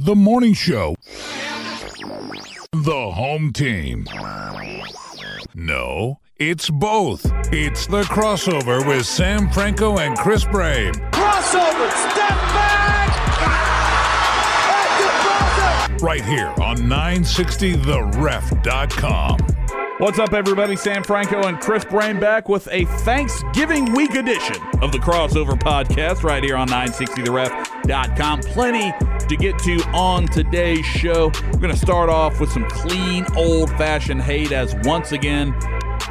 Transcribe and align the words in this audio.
The 0.00 0.14
morning 0.14 0.54
show. 0.54 0.94
The 2.72 3.10
home 3.10 3.52
team. 3.52 4.06
No, 5.54 6.20
it's 6.36 6.70
both. 6.70 7.26
It's 7.52 7.88
the 7.88 8.04
crossover 8.04 8.86
with 8.86 9.06
Sam 9.06 9.50
Franco 9.50 9.98
and 9.98 10.16
Chris 10.16 10.44
Brame. 10.44 10.94
Crossover, 11.10 11.90
step 12.12 12.28
back! 12.28 13.08
Right 16.00 16.24
here 16.24 16.54
on 16.62 16.76
960theref.com. 16.76 19.57
What's 19.98 20.20
up, 20.20 20.32
everybody? 20.32 20.76
Sam 20.76 21.02
Franco 21.02 21.48
and 21.48 21.58
Chris 21.58 21.84
Brame 21.84 22.20
back 22.20 22.48
with 22.48 22.68
a 22.70 22.84
Thanksgiving 22.84 23.92
week 23.94 24.14
edition 24.14 24.54
of 24.80 24.92
the 24.92 24.98
Crossover 24.98 25.58
Podcast 25.58 26.22
right 26.22 26.40
here 26.40 26.56
on 26.56 26.68
960theref.com. 26.68 28.40
Plenty 28.42 28.92
to 29.26 29.36
get 29.36 29.58
to 29.58 29.82
on 29.88 30.28
today's 30.28 30.86
show. 30.86 31.32
We're 31.52 31.58
going 31.58 31.74
to 31.74 31.76
start 31.76 32.10
off 32.10 32.38
with 32.38 32.52
some 32.52 32.68
clean, 32.68 33.26
old 33.36 33.70
fashioned 33.70 34.22
hate 34.22 34.52
as 34.52 34.76
once 34.84 35.10
again 35.10 35.52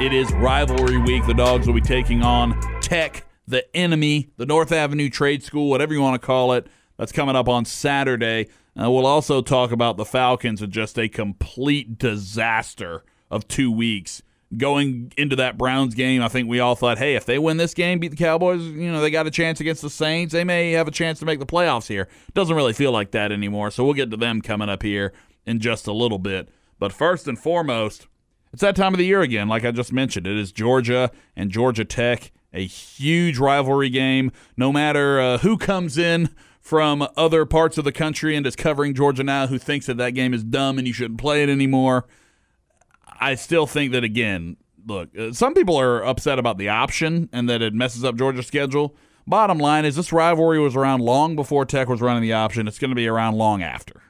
it 0.02 0.12
is 0.12 0.30
rivalry 0.34 0.98
week. 0.98 1.24
The 1.26 1.32
dogs 1.32 1.66
will 1.66 1.72
be 1.72 1.80
taking 1.80 2.22
on 2.22 2.60
Tech, 2.82 3.24
the 3.46 3.74
enemy, 3.74 4.28
the 4.36 4.44
North 4.44 4.70
Avenue 4.70 5.08
Trade 5.08 5.42
School, 5.42 5.70
whatever 5.70 5.94
you 5.94 6.02
want 6.02 6.20
to 6.20 6.26
call 6.26 6.52
it. 6.52 6.66
That's 6.98 7.10
coming 7.10 7.36
up 7.36 7.48
on 7.48 7.64
Saturday. 7.64 8.48
Uh, 8.78 8.90
we'll 8.90 9.06
also 9.06 9.40
talk 9.40 9.72
about 9.72 9.96
the 9.96 10.04
Falcons 10.04 10.60
and 10.60 10.70
just 10.70 10.98
a 10.98 11.08
complete 11.08 11.96
disaster 11.96 13.02
of 13.30 13.48
two 13.48 13.70
weeks. 13.70 14.22
Going 14.56 15.12
into 15.18 15.36
that 15.36 15.58
Browns 15.58 15.94
game, 15.94 16.22
I 16.22 16.28
think 16.28 16.48
we 16.48 16.58
all 16.58 16.74
thought, 16.74 16.96
hey, 16.96 17.16
if 17.16 17.26
they 17.26 17.38
win 17.38 17.58
this 17.58 17.74
game, 17.74 17.98
beat 17.98 18.08
the 18.08 18.16
Cowboys, 18.16 18.62
you 18.62 18.90
know, 18.90 19.02
they 19.02 19.10
got 19.10 19.26
a 19.26 19.30
chance 19.30 19.60
against 19.60 19.82
the 19.82 19.90
Saints. 19.90 20.32
They 20.32 20.44
may 20.44 20.72
have 20.72 20.88
a 20.88 20.90
chance 20.90 21.18
to 21.18 21.26
make 21.26 21.38
the 21.38 21.44
playoffs 21.44 21.88
here. 21.88 22.08
Doesn't 22.32 22.56
really 22.56 22.72
feel 22.72 22.90
like 22.90 23.10
that 23.10 23.30
anymore. 23.30 23.70
So 23.70 23.84
we'll 23.84 23.92
get 23.92 24.10
to 24.10 24.16
them 24.16 24.40
coming 24.40 24.70
up 24.70 24.82
here 24.82 25.12
in 25.44 25.60
just 25.60 25.86
a 25.86 25.92
little 25.92 26.18
bit. 26.18 26.48
But 26.78 26.94
first 26.94 27.28
and 27.28 27.38
foremost, 27.38 28.06
it's 28.52 28.62
that 28.62 28.76
time 28.76 28.94
of 28.94 28.98
the 28.98 29.04
year 29.04 29.20
again, 29.20 29.48
like 29.48 29.64
I 29.64 29.70
just 29.70 29.92
mentioned. 29.92 30.26
It 30.26 30.38
is 30.38 30.52
Georgia 30.52 31.10
and 31.36 31.50
Georgia 31.50 31.84
Tech, 31.84 32.32
a 32.52 32.64
huge 32.64 33.38
rivalry 33.38 33.90
game. 33.90 34.32
No 34.56 34.72
matter 34.72 35.20
uh, 35.20 35.38
who 35.38 35.58
comes 35.58 35.98
in 35.98 36.30
from 36.60 37.06
other 37.16 37.44
parts 37.44 37.76
of 37.78 37.84
the 37.84 37.92
country 37.92 38.36
and 38.36 38.46
is 38.46 38.56
covering 38.56 38.94
Georgia 38.94 39.22
now, 39.22 39.46
who 39.46 39.58
thinks 39.58 39.86
that 39.86 39.96
that 39.98 40.10
game 40.10 40.32
is 40.32 40.44
dumb 40.44 40.78
and 40.78 40.86
you 40.86 40.94
shouldn't 40.94 41.20
play 41.20 41.42
it 41.42 41.48
anymore. 41.48 42.06
I 43.20 43.34
still 43.34 43.66
think 43.66 43.92
that 43.92 44.04
again, 44.04 44.56
look, 44.86 45.16
uh, 45.16 45.32
some 45.32 45.54
people 45.54 45.78
are 45.78 46.04
upset 46.04 46.38
about 46.38 46.58
the 46.58 46.68
option 46.68 47.28
and 47.32 47.48
that 47.48 47.62
it 47.62 47.74
messes 47.74 48.04
up 48.04 48.16
Georgia's 48.16 48.46
schedule. 48.46 48.96
Bottom 49.26 49.58
line 49.58 49.84
is 49.84 49.96
this 49.96 50.12
rivalry 50.12 50.58
was 50.58 50.74
around 50.74 51.00
long 51.00 51.36
before 51.36 51.66
Tech 51.66 51.88
was 51.88 52.00
running 52.00 52.22
the 52.22 52.32
option. 52.32 52.66
It's 52.66 52.78
going 52.78 52.90
to 52.90 52.96
be 52.96 53.06
around 53.06 53.36
long 53.36 53.62
after. 53.62 54.00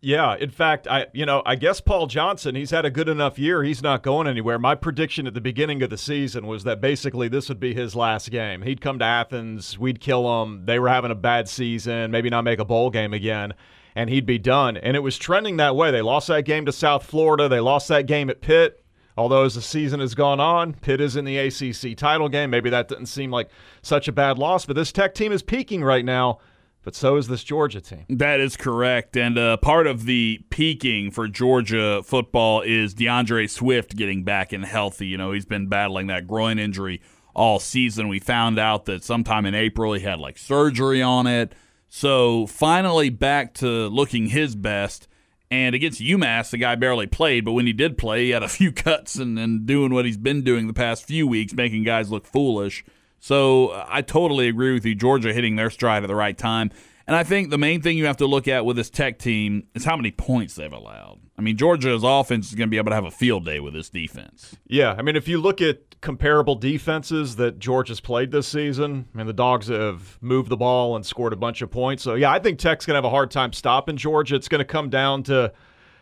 Yeah, 0.00 0.36
in 0.36 0.50
fact, 0.50 0.86
I 0.86 1.06
you 1.12 1.26
know, 1.26 1.42
I 1.44 1.56
guess 1.56 1.80
Paul 1.80 2.06
Johnson, 2.06 2.54
he's 2.54 2.70
had 2.70 2.84
a 2.84 2.90
good 2.90 3.08
enough 3.08 3.38
year. 3.38 3.64
He's 3.64 3.82
not 3.82 4.02
going 4.02 4.28
anywhere. 4.28 4.58
My 4.58 4.74
prediction 4.74 5.26
at 5.26 5.34
the 5.34 5.40
beginning 5.40 5.82
of 5.82 5.90
the 5.90 5.98
season 5.98 6.46
was 6.46 6.64
that 6.64 6.80
basically 6.80 7.26
this 7.26 7.48
would 7.48 7.58
be 7.58 7.74
his 7.74 7.96
last 7.96 8.30
game. 8.30 8.62
He'd 8.62 8.80
come 8.80 8.98
to 9.00 9.04
Athens, 9.04 9.78
we'd 9.78 10.00
kill 10.00 10.42
him. 10.42 10.66
They 10.66 10.78
were 10.78 10.88
having 10.88 11.10
a 11.10 11.16
bad 11.16 11.48
season, 11.48 12.10
maybe 12.10 12.30
not 12.30 12.42
make 12.42 12.60
a 12.60 12.64
bowl 12.64 12.90
game 12.90 13.12
again, 13.12 13.54
and 13.98 14.08
he'd 14.08 14.24
be 14.24 14.38
done. 14.38 14.76
And 14.76 14.96
it 14.96 15.00
was 15.00 15.18
trending 15.18 15.56
that 15.56 15.74
way. 15.74 15.90
They 15.90 16.02
lost 16.02 16.28
that 16.28 16.44
game 16.44 16.64
to 16.66 16.72
South 16.72 17.04
Florida. 17.04 17.48
They 17.48 17.58
lost 17.58 17.88
that 17.88 18.06
game 18.06 18.30
at 18.30 18.40
Pitt. 18.40 18.84
Although 19.16 19.44
as 19.44 19.56
the 19.56 19.60
season 19.60 19.98
has 19.98 20.14
gone 20.14 20.38
on, 20.38 20.74
Pitt 20.74 21.00
is 21.00 21.16
in 21.16 21.24
the 21.24 21.36
ACC 21.36 21.96
title 21.96 22.28
game. 22.28 22.50
Maybe 22.50 22.70
that 22.70 22.86
didn't 22.86 23.06
seem 23.06 23.32
like 23.32 23.50
such 23.82 24.06
a 24.06 24.12
bad 24.12 24.38
loss, 24.38 24.64
but 24.66 24.76
this 24.76 24.92
Tech 24.92 25.16
team 25.16 25.32
is 25.32 25.42
peaking 25.42 25.82
right 25.82 26.04
now 26.04 26.38
but 26.84 26.94
so 26.94 27.16
is 27.16 27.28
this 27.28 27.44
Georgia 27.44 27.82
team. 27.82 28.06
That 28.08 28.40
is 28.40 28.56
correct. 28.56 29.14
And 29.14 29.36
uh, 29.36 29.58
part 29.58 29.86
of 29.86 30.06
the 30.06 30.40
peaking 30.48 31.10
for 31.10 31.28
Georgia 31.28 32.02
football 32.02 32.62
is 32.62 32.94
DeAndre 32.94 33.50
Swift 33.50 33.94
getting 33.94 34.22
back 34.22 34.54
and 34.54 34.64
healthy. 34.64 35.08
You 35.08 35.18
know, 35.18 35.32
he's 35.32 35.44
been 35.44 35.66
battling 35.66 36.06
that 36.06 36.26
groin 36.26 36.58
injury 36.58 37.02
all 37.34 37.58
season. 37.58 38.08
We 38.08 38.20
found 38.20 38.58
out 38.58 38.86
that 38.86 39.04
sometime 39.04 39.44
in 39.44 39.54
April 39.54 39.92
he 39.92 40.00
had 40.00 40.18
like 40.18 40.38
surgery 40.38 41.02
on 41.02 41.26
it. 41.26 41.52
So 41.88 42.46
finally 42.46 43.10
back 43.10 43.54
to 43.54 43.88
looking 43.88 44.28
his 44.28 44.54
best. 44.54 45.08
And 45.50 45.74
against 45.74 46.02
UMass, 46.02 46.50
the 46.50 46.58
guy 46.58 46.74
barely 46.74 47.06
played, 47.06 47.44
but 47.46 47.52
when 47.52 47.66
he 47.66 47.72
did 47.72 47.96
play, 47.96 48.26
he 48.26 48.30
had 48.30 48.42
a 48.42 48.48
few 48.58 48.70
cuts 48.70 49.16
and, 49.16 49.38
and 49.38 49.66
doing 49.66 49.94
what 49.94 50.04
he's 50.04 50.18
been 50.18 50.42
doing 50.42 50.66
the 50.66 50.74
past 50.74 51.04
few 51.04 51.26
weeks, 51.26 51.54
making 51.54 51.84
guys 51.84 52.10
look 52.10 52.26
foolish. 52.26 52.84
So 53.18 53.84
I 53.88 54.02
totally 54.02 54.48
agree 54.48 54.72
with 54.74 54.84
you. 54.84 54.94
Georgia 54.94 55.32
hitting 55.32 55.56
their 55.56 55.70
stride 55.70 56.04
at 56.04 56.06
the 56.06 56.14
right 56.14 56.36
time. 56.36 56.70
And 57.06 57.16
I 57.16 57.24
think 57.24 57.48
the 57.48 57.58
main 57.58 57.80
thing 57.80 57.96
you 57.96 58.04
have 58.04 58.18
to 58.18 58.26
look 58.26 58.46
at 58.46 58.66
with 58.66 58.76
this 58.76 58.90
Tech 58.90 59.18
team 59.18 59.66
is 59.74 59.84
how 59.84 59.96
many 59.96 60.10
points 60.10 60.54
they've 60.54 60.70
allowed. 60.70 61.20
I 61.38 61.40
mean, 61.40 61.56
Georgia's 61.56 62.02
offense 62.02 62.48
is 62.48 62.56
going 62.56 62.66
to 62.66 62.70
be 62.70 62.78
able 62.78 62.90
to 62.90 62.96
have 62.96 63.04
a 63.04 63.12
field 63.12 63.44
day 63.44 63.60
with 63.60 63.72
this 63.72 63.88
defense. 63.88 64.56
Yeah, 64.66 64.96
I 64.98 65.02
mean, 65.02 65.14
if 65.14 65.28
you 65.28 65.40
look 65.40 65.62
at 65.62 66.00
comparable 66.00 66.56
defenses 66.56 67.36
that 67.36 67.60
Georgia's 67.60 68.00
played 68.00 68.32
this 68.32 68.48
season, 68.48 69.06
I 69.14 69.18
mean, 69.18 69.26
the 69.28 69.32
Dogs 69.32 69.68
have 69.68 70.18
moved 70.20 70.48
the 70.48 70.56
ball 70.56 70.96
and 70.96 71.06
scored 71.06 71.32
a 71.32 71.36
bunch 71.36 71.62
of 71.62 71.70
points. 71.70 72.02
So, 72.02 72.14
yeah, 72.14 72.32
I 72.32 72.40
think 72.40 72.58
Tech's 72.58 72.86
going 72.86 72.94
to 72.94 72.98
have 72.98 73.04
a 73.04 73.10
hard 73.10 73.30
time 73.30 73.52
stopping 73.52 73.96
Georgia. 73.96 74.34
It's 74.34 74.48
going 74.48 74.58
to 74.58 74.64
come 74.64 74.90
down 74.90 75.22
to 75.24 75.52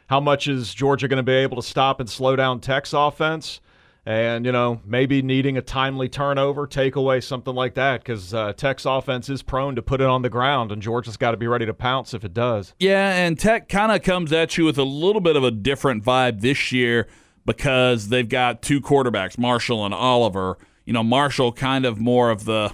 how 0.07 0.21
much 0.21 0.49
is 0.49 0.73
Georgia 0.73 1.07
going 1.07 1.19
to 1.19 1.23
be 1.23 1.33
able 1.33 1.57
to 1.57 1.69
stop 1.69 2.01
and 2.01 2.09
slow 2.09 2.35
down 2.35 2.61
Tech's 2.61 2.95
offense 2.95 3.61
and 4.07 4.47
you 4.47 4.53
know 4.53 4.81
maybe 4.87 5.21
needing 5.21 5.59
a 5.59 5.63
timely 5.63 6.09
turnover, 6.09 6.67
takeaway, 6.67 7.23
something 7.23 7.55
like 7.55 7.75
that, 7.75 8.01
because 8.01 8.33
uh, 8.33 8.53
Tech's 8.53 8.87
offense 8.87 9.29
is 9.29 9.43
prone 9.43 9.75
to 9.75 9.83
put 9.83 10.01
it 10.01 10.07
on 10.07 10.23
the 10.23 10.31
ground, 10.31 10.71
and 10.71 10.81
Georgia's 10.81 11.17
got 11.17 11.33
to 11.33 11.37
be 11.37 11.49
ready 11.49 11.67
to 11.67 11.75
pounce 11.75 12.15
if 12.15 12.25
it 12.25 12.33
does. 12.33 12.73
Yeah, 12.79 13.13
and 13.13 13.39
Tech 13.39 13.69
kind 13.69 13.91
of 13.91 14.03
comes 14.03 14.33
at 14.33 14.57
you 14.57 14.65
with 14.65 14.79
a 14.79 14.85
little 14.85 15.21
bit 15.21 15.35
of 15.35 15.43
a 15.43 15.51
different 15.51 16.05
vibe 16.05 16.41
this 16.41 16.71
year 16.71 17.09
because 17.45 18.09
they've 18.09 18.29
got 18.29 18.63
two 18.63 18.81
quarterbacks, 18.81 19.37
Marshall 19.37 19.85
and 19.85 19.93
Oliver. 19.93 20.57
You 20.85 20.93
know, 20.93 21.03
Marshall 21.03 21.53
kind 21.53 21.85
of 21.85 21.99
more 21.99 22.31
of 22.31 22.45
the 22.45 22.73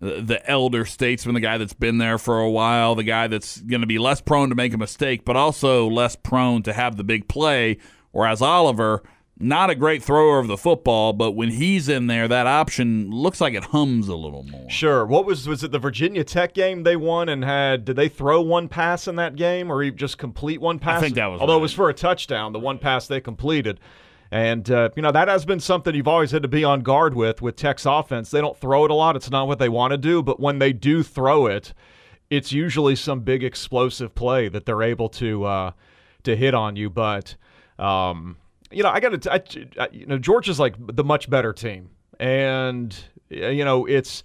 the 0.00 0.40
elder 0.50 0.86
statesman, 0.86 1.34
the 1.34 1.40
guy 1.40 1.58
that's 1.58 1.74
been 1.74 1.98
there 1.98 2.16
for 2.16 2.40
a 2.40 2.50
while, 2.50 2.94
the 2.94 3.04
guy 3.04 3.26
that's 3.26 3.60
going 3.60 3.82
to 3.82 3.86
be 3.86 3.98
less 3.98 4.22
prone 4.22 4.48
to 4.48 4.54
make 4.54 4.72
a 4.72 4.78
mistake, 4.78 5.26
but 5.26 5.36
also 5.36 5.86
less 5.88 6.16
prone 6.16 6.62
to 6.62 6.72
have 6.72 6.96
the 6.96 7.04
big 7.04 7.28
play. 7.28 7.76
Whereas 8.10 8.40
Oliver 8.40 9.02
not 9.40 9.70
a 9.70 9.74
great 9.74 10.02
thrower 10.02 10.38
of 10.38 10.46
the 10.46 10.56
football, 10.56 11.12
but 11.12 11.32
when 11.32 11.50
he's 11.50 11.88
in 11.88 12.06
there, 12.06 12.28
that 12.28 12.46
option 12.46 13.10
looks 13.10 13.40
like 13.40 13.54
it 13.54 13.64
hums 13.64 14.06
a 14.06 14.14
little 14.14 14.42
more. 14.42 14.68
Sure. 14.68 15.06
What 15.06 15.24
was 15.24 15.48
was 15.48 15.64
it 15.64 15.72
the 15.72 15.78
Virginia 15.78 16.22
Tech 16.22 16.52
game 16.52 16.82
they 16.82 16.96
won 16.96 17.28
and 17.28 17.42
had? 17.42 17.84
Did 17.86 17.96
they 17.96 18.08
throw 18.08 18.42
one 18.42 18.68
pass 18.68 19.08
in 19.08 19.16
that 19.16 19.36
game, 19.36 19.72
or 19.72 19.90
just 19.90 20.18
complete 20.18 20.60
one 20.60 20.78
pass? 20.78 20.98
I 20.98 21.00
think 21.00 21.14
that 21.14 21.26
was. 21.26 21.40
Although 21.40 21.54
right. 21.54 21.58
it 21.58 21.62
was 21.62 21.72
for 21.72 21.88
a 21.88 21.94
touchdown, 21.94 22.52
the 22.52 22.60
one 22.60 22.78
pass 22.78 23.06
they 23.06 23.20
completed. 23.20 23.80
And, 24.32 24.70
uh, 24.70 24.90
you 24.94 25.02
know, 25.02 25.10
that 25.10 25.26
has 25.26 25.44
been 25.44 25.58
something 25.58 25.92
you've 25.92 26.06
always 26.06 26.30
had 26.30 26.42
to 26.42 26.48
be 26.48 26.62
on 26.62 26.82
guard 26.82 27.14
with 27.14 27.42
with 27.42 27.56
Tech's 27.56 27.84
offense. 27.84 28.30
They 28.30 28.40
don't 28.40 28.56
throw 28.56 28.84
it 28.84 28.90
a 28.92 28.94
lot. 28.94 29.16
It's 29.16 29.28
not 29.28 29.48
what 29.48 29.58
they 29.58 29.68
want 29.68 29.90
to 29.90 29.98
do. 29.98 30.22
But 30.22 30.38
when 30.38 30.60
they 30.60 30.72
do 30.72 31.02
throw 31.02 31.46
it, 31.46 31.74
it's 32.28 32.52
usually 32.52 32.94
some 32.94 33.20
big 33.22 33.42
explosive 33.42 34.14
play 34.14 34.48
that 34.48 34.66
they're 34.66 34.84
able 34.84 35.08
to 35.08 35.44
uh, 35.44 35.72
to 36.22 36.36
hit 36.36 36.54
on 36.54 36.76
you. 36.76 36.88
But, 36.88 37.34
um, 37.76 38.36
you 38.70 38.82
know, 38.82 38.90
I 38.90 39.00
got 39.00 39.20
to, 39.20 39.68
you 39.92 40.06
know, 40.06 40.18
Georgia's 40.18 40.60
like 40.60 40.74
the 40.78 41.04
much 41.04 41.28
better 41.28 41.52
team, 41.52 41.90
and 42.18 42.96
you 43.28 43.64
know, 43.64 43.86
it's, 43.86 44.22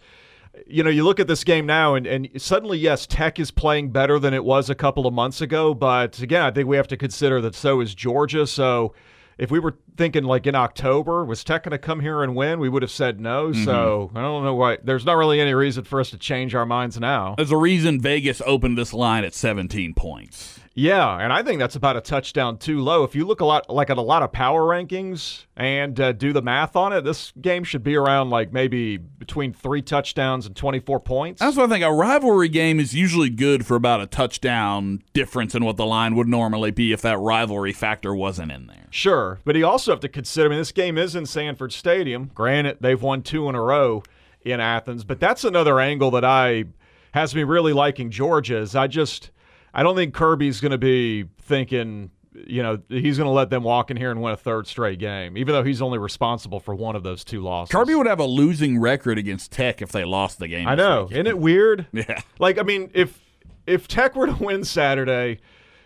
you 0.68 0.84
know, 0.84 0.90
you 0.90 1.04
look 1.04 1.20
at 1.20 1.28
this 1.28 1.44
game 1.44 1.66
now, 1.66 1.96
and 1.96 2.06
and 2.06 2.30
suddenly, 2.38 2.78
yes, 2.78 3.08
Tech 3.08 3.40
is 3.40 3.52
playing 3.52 3.92
better 3.92 4.20
than 4.20 4.34
it 4.34 4.44
was 4.44 4.70
a 4.70 4.76
couple 4.76 5.08
of 5.08 5.14
months 5.14 5.42
ago, 5.42 5.74
but 5.74 6.20
again, 6.22 6.42
I 6.42 6.52
think 6.52 6.68
we 6.68 6.78
have 6.78 6.88
to 6.90 6.98
consider 6.98 7.42
that 7.42 7.56
so 7.56 7.82
is 7.82 7.96
Georgia. 7.96 8.46
So, 8.46 8.94
if 9.38 9.52
we 9.52 9.60
were 9.60 9.76
thinking 9.98 10.24
like 10.24 10.48
in 10.48 10.56
October, 10.56 11.26
was 11.26 11.44
Tech 11.44 11.64
going 11.64 11.72
to 11.72 11.78
come 11.78 12.00
here 12.00 12.24
and 12.24 12.36
win? 12.36 12.60
We 12.60 12.70
would 12.70 12.84
have 12.84 12.92
said 12.92 13.20
no. 13.20 13.50
Mm-hmm. 13.50 13.66
So 13.66 14.12
I 14.16 14.22
don't 14.22 14.44
know 14.44 14.56
why. 14.56 14.78
There's 14.84 15.06
not 15.06 15.14
really 15.14 15.40
any 15.40 15.54
reason 15.54 15.84
for 15.84 16.00
us 16.00 16.12
to 16.12 16.18
change 16.18 16.56
our 16.56 16.66
minds 16.66 17.00
now. 17.00 17.36
There's 17.36 17.52
a 17.52 17.58
reason 17.58 18.00
Vegas 18.00 18.42
opened 18.46 18.78
this 18.78 18.94
line 18.94 19.24
at 19.24 19.34
17 19.34 19.94
points. 19.94 20.60
Yeah, 20.78 21.18
and 21.20 21.32
I 21.32 21.42
think 21.42 21.60
that's 21.60 21.78
about 21.78 21.96
a 21.96 22.02
touchdown 22.02 22.58
too 22.58 22.82
low. 22.82 23.06
If 23.06 23.16
you 23.16 23.26
look 23.26 23.40
a 23.40 23.46
lot 23.46 23.70
like 23.70 23.90
at 23.90 23.98
a 23.98 24.02
lot 24.02 24.24
of 24.24 24.34
power 24.34 24.62
rankings 24.64 25.46
and 25.56 25.98
uh, 25.98 26.12
do 26.12 26.34
the 26.34 26.42
math 26.42 26.76
on 26.76 26.92
it, 26.92 27.06
this 27.06 27.32
game 27.40 27.64
should 27.64 27.82
be 27.82 27.96
around 27.96 28.30
like 28.30 28.52
maybe 28.52 28.98
between 28.98 29.54
three 29.54 29.82
touchdowns 29.82 30.46
and 30.46 30.54
24 30.54 31.00
points. 31.00 31.40
That's 31.40 31.56
what 31.56 31.70
I 31.70 31.74
think. 31.74 31.86
A 31.86 31.94
rivalry 31.94 32.50
game 32.50 32.82
is 32.82 32.94
usually 32.94 33.30
good 33.30 33.66
for 33.66 33.76
about 33.78 34.02
a 34.02 34.06
touchdown 34.06 35.02
difference 35.14 35.56
in 35.56 35.64
what 35.64 35.78
the 35.78 35.86
line 35.86 36.14
would 36.16 36.28
normally 36.28 36.72
be 36.72 36.92
if 36.92 37.02
that 37.04 37.20
rivalry 37.20 37.72
factor 37.72 38.14
wasn't 38.14 38.52
in 38.52 38.68
there. 38.68 38.88
Sure, 38.92 39.40
but 39.46 39.56
you 39.56 39.66
also 39.66 39.94
have 39.94 40.02
to 40.02 40.10
consider. 40.10 40.48
I 40.48 40.50
mean, 40.50 40.60
this 40.60 40.74
game 40.74 40.98
is 40.98 41.16
in 41.16 41.26
Sanford 41.26 41.72
Stadium. 41.72 42.32
Granted, 42.36 42.80
they've 42.82 43.02
won 43.02 43.22
two 43.22 43.48
in 43.48 43.56
a 43.56 43.62
row 43.62 44.04
in 44.42 44.60
Athens, 44.60 45.06
but 45.06 45.22
that's 45.22 45.46
another 45.46 45.80
angle 45.80 46.12
that 46.12 46.26
I 46.26 46.66
has 47.14 47.34
me 47.34 47.44
really 47.44 47.72
liking 47.72 48.12
Georgia. 48.12 48.58
Is 48.58 48.76
I 48.76 48.88
just 48.88 49.32
I 49.76 49.84
don't 49.84 49.96
think 49.96 50.14
Kirby's 50.14 50.62
going 50.62 50.72
to 50.72 50.78
be 50.78 51.26
thinking, 51.42 52.10
you 52.34 52.64
know, 52.64 52.80
he's 52.88 53.18
going 53.18 53.28
to 53.28 53.34
let 53.34 53.50
them 53.50 53.62
walk 53.64 53.92
in 53.92 53.98
here 53.98 54.10
and 54.10 54.22
win 54.22 54.32
a 54.32 54.38
third 54.38 54.68
straight 54.68 55.00
game, 55.00 55.38
even 55.38 55.54
though 55.54 55.64
he's 55.64 55.82
only 55.82 55.98
responsible 56.00 56.62
for 56.62 56.74
one 56.74 56.96
of 56.96 57.04
those 57.04 57.26
two 57.26 57.42
losses. 57.42 57.74
Kirby 57.74 57.94
would 57.94 58.08
have 58.08 58.20
a 58.22 58.26
losing 58.26 58.80
record 58.80 59.18
against 59.18 59.52
Tech 59.52 59.82
if 59.82 59.92
they 59.92 60.06
lost 60.06 60.40
the 60.40 60.48
game. 60.48 60.66
I 60.66 60.76
know. 60.76 61.10
Isn't 61.12 61.28
it 61.28 61.38
weird? 61.38 61.88
Yeah. 61.94 62.22
Like, 62.40 62.58
I 62.58 62.64
mean, 62.64 62.90
if 62.94 63.20
if 63.68 63.88
Tech 63.88 64.16
were 64.16 64.28
to 64.28 64.34
win 64.44 64.64
Saturday, 64.64 65.40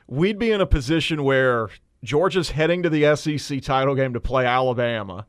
we'd 0.07 0.38
be 0.38 0.51
in 0.51 0.62
a 0.62 0.65
position 0.65 1.24
where 1.24 1.69
Georgia's 2.03 2.51
heading 2.51 2.83
to 2.83 2.89
the 2.89 3.15
SEC 3.15 3.62
title 3.62 3.95
game 3.95 4.13
to 4.13 4.19
play 4.19 4.45
Alabama. 4.45 5.25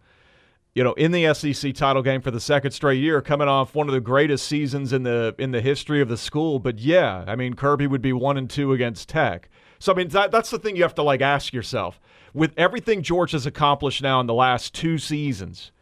You 0.72 0.84
know, 0.84 0.92
in 0.92 1.10
the 1.10 1.34
SEC 1.34 1.74
title 1.74 2.02
game 2.02 2.20
for 2.20 2.30
the 2.30 2.40
second 2.40 2.70
straight 2.70 3.00
year, 3.00 3.20
coming 3.20 3.48
off 3.48 3.74
one 3.74 3.88
of 3.88 3.92
the 3.92 4.00
greatest 4.00 4.46
seasons 4.46 4.92
in 4.92 5.02
the 5.02 5.34
in 5.38 5.50
the 5.50 5.60
history 5.60 6.00
of 6.00 6.08
the 6.08 6.16
school. 6.16 6.60
But 6.60 6.78
yeah, 6.78 7.24
I 7.26 7.34
mean, 7.34 7.54
Kirby 7.54 7.88
would 7.88 8.02
be 8.02 8.12
one 8.12 8.36
and 8.36 8.48
two 8.48 8.72
against 8.72 9.08
Tech. 9.08 9.48
So 9.80 9.92
I 9.92 9.96
mean, 9.96 10.08
that, 10.08 10.30
that's 10.30 10.50
the 10.50 10.58
thing 10.58 10.76
you 10.76 10.82
have 10.82 10.94
to 10.94 11.02
like 11.02 11.20
ask 11.20 11.52
yourself. 11.52 12.00
With 12.32 12.52
everything 12.56 13.02
George 13.02 13.32
has 13.32 13.46
accomplished 13.46 14.00
now 14.00 14.20
in 14.20 14.26
the 14.26 14.34
last 14.34 14.72
two 14.72 14.98
seasons, 14.98 15.72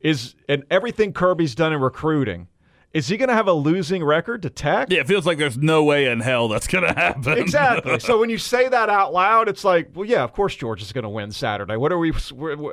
is 0.00 0.34
and 0.48 0.64
everything 0.70 1.12
Kirby's 1.12 1.54
done 1.54 1.74
in 1.74 1.80
recruiting, 1.80 2.48
is 2.94 3.08
he 3.08 3.16
going 3.16 3.30
to 3.30 3.34
have 3.34 3.48
a 3.48 3.52
losing 3.52 4.04
record 4.04 4.42
to 4.42 4.50
Tech? 4.50 4.90
Yeah, 4.90 5.00
it 5.00 5.06
feels 5.06 5.24
like 5.24 5.38
there's 5.38 5.56
no 5.56 5.82
way 5.82 6.06
in 6.06 6.20
hell 6.20 6.48
that's 6.48 6.66
going 6.66 6.84
to 6.84 6.92
happen. 6.92 7.38
Exactly. 7.38 7.98
so 8.00 8.18
when 8.20 8.28
you 8.28 8.36
say 8.36 8.68
that 8.68 8.90
out 8.90 9.12
loud, 9.14 9.48
it's 9.48 9.64
like, 9.64 9.90
well, 9.94 10.04
yeah, 10.04 10.22
of 10.22 10.32
course 10.32 10.54
George 10.54 10.82
is 10.82 10.92
going 10.92 11.04
to 11.04 11.08
win 11.08 11.32
Saturday. 11.32 11.76
What 11.76 11.90
are 11.90 11.98
we, 11.98 12.12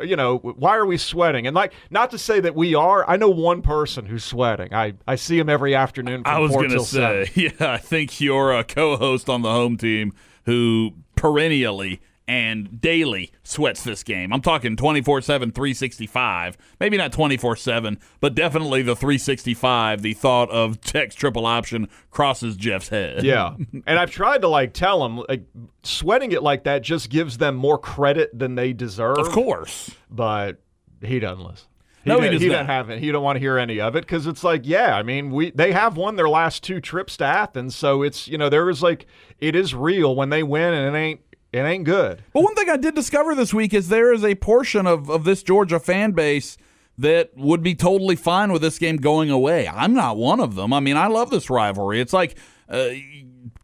you 0.06 0.16
know, 0.18 0.38
why 0.38 0.76
are 0.76 0.86
we 0.86 0.98
sweating? 0.98 1.48
And 1.48 1.56
like, 1.56 1.74
not 1.90 2.12
to 2.12 2.18
say 2.18 2.42
that 2.42 2.54
we 2.54 2.76
are. 2.76 3.10
I 3.10 3.16
know 3.16 3.30
one 3.30 3.62
person 3.62 4.06
who's 4.06 4.26
sweating. 4.26 4.74
I, 4.74 4.94
I 5.08 5.16
see 5.16 5.40
him 5.40 5.50
every 5.50 5.74
afternoon. 5.74 6.24
I 6.26 6.40
was 6.40 6.52
going 6.52 6.72
to 6.72 6.82
say, 6.82 7.26
7. 7.26 7.30
yeah, 7.60 7.72
I 7.72 7.78
think 7.78 8.20
you're 8.20 8.52
a 8.52 8.66
co-host 8.66 9.30
on 9.30 9.42
the 9.42 9.52
home 9.52 9.78
team 9.78 10.14
who 10.46 10.96
perennially 11.16 12.02
and 12.30 12.80
daily 12.80 13.32
sweats 13.42 13.84
this 13.84 14.04
game. 14.04 14.32
I'm 14.32 14.42
talking 14.42 14.76
24 14.76 15.22
7, 15.22 15.52
365. 15.52 16.58
Maybe 16.80 16.96
not 16.96 17.12
24 17.12 17.56
7, 17.56 17.98
but 18.20 18.36
definitely 18.36 18.84
the 18.84 18.96
365. 18.96 20.04
The 20.04 20.14
thought 20.14 20.52
of 20.52 20.80
Tech's 20.80 21.16
triple 21.16 21.48
option 21.48 21.90
crosses 22.12 22.56
Jeff's 22.56 22.90
head. 22.90 23.24
Yeah. 23.24 23.56
and 23.88 23.98
I've 23.98 24.12
tried 24.12 24.44
to 24.44 24.48
like 24.48 24.74
tell 24.74 25.04
him, 25.04 25.24
like, 25.28 25.44
sweating 25.82 26.32
it 26.32 26.44
like 26.44 26.66
that 26.66 26.84
just 26.84 27.10
gives 27.10 27.40
them 27.40 27.56
more 27.56 27.80
credit 27.80 28.38
than 28.38 28.54
they 28.54 28.74
deserve. 28.74 29.18
Of 29.18 29.30
course. 29.30 29.90
But 30.12 30.62
he 31.02 31.20
doesn't 31.20 31.44
listen. 31.44 31.66
He 32.04 32.12
no, 32.12 32.22
he, 32.22 32.30
does 32.30 32.42
he 32.42 32.48
not. 32.48 32.54
doesn't 32.54 32.68
have 32.68 32.90
it. 32.92 33.00
He 33.00 33.12
don't 33.12 33.24
want 33.24 33.38
to 33.38 33.40
hear 33.40 33.58
any 33.58 33.82
of 33.82 33.96
it 33.96 34.02
because 34.02 34.28
it's 34.28 34.44
like, 34.44 34.62
yeah, 34.66 34.96
I 34.96 35.02
mean, 35.02 35.32
we 35.32 35.50
they 35.50 35.72
have 35.72 35.98
won 35.98 36.16
their 36.16 36.30
last 36.30 36.64
two 36.64 36.80
trips 36.80 37.18
to 37.18 37.26
Athens, 37.26 37.76
so 37.76 38.04
it's 38.04 38.28
you 38.28 38.38
know 38.38 38.50
there 38.50 38.70
is 38.70 38.84
like 38.84 39.08
it 39.40 39.56
is 39.56 39.74
real 39.74 40.16
when 40.16 40.30
they 40.30 40.44
win 40.44 40.74
and 40.74 40.96
it 40.96 40.98
ain't 40.98 41.22
it 41.52 41.60
ain't 41.60 41.84
good. 41.84 42.24
But 42.34 42.44
one 42.44 42.56
thing 42.56 42.70
I 42.70 42.78
did 42.78 42.96
discover 42.96 43.36
this 43.36 43.54
week 43.54 43.74
is 43.74 43.90
there 43.90 44.14
is 44.14 44.24
a 44.24 44.36
portion 44.36 44.86
of, 44.86 45.10
of 45.10 45.24
this 45.24 45.44
Georgia 45.44 45.80
fan 45.80 46.12
base 46.12 46.58
that 46.98 47.32
would 47.36 47.64
be 47.64 47.76
totally 47.76 48.16
fine 48.16 48.52
with 48.52 48.62
this 48.62 48.78
game 48.78 48.98
going 48.98 49.30
away. 49.30 49.68
I'm 49.68 49.94
not 49.94 50.18
one 50.18 50.40
of 50.40 50.56
them. 50.56 50.74
I 50.74 50.80
mean, 50.80 50.98
I 50.98 51.08
love 51.08 51.30
this 51.30 51.50
rivalry. 51.50 52.02
It's 52.02 52.14
like 52.14 52.38
uh, 52.68 52.90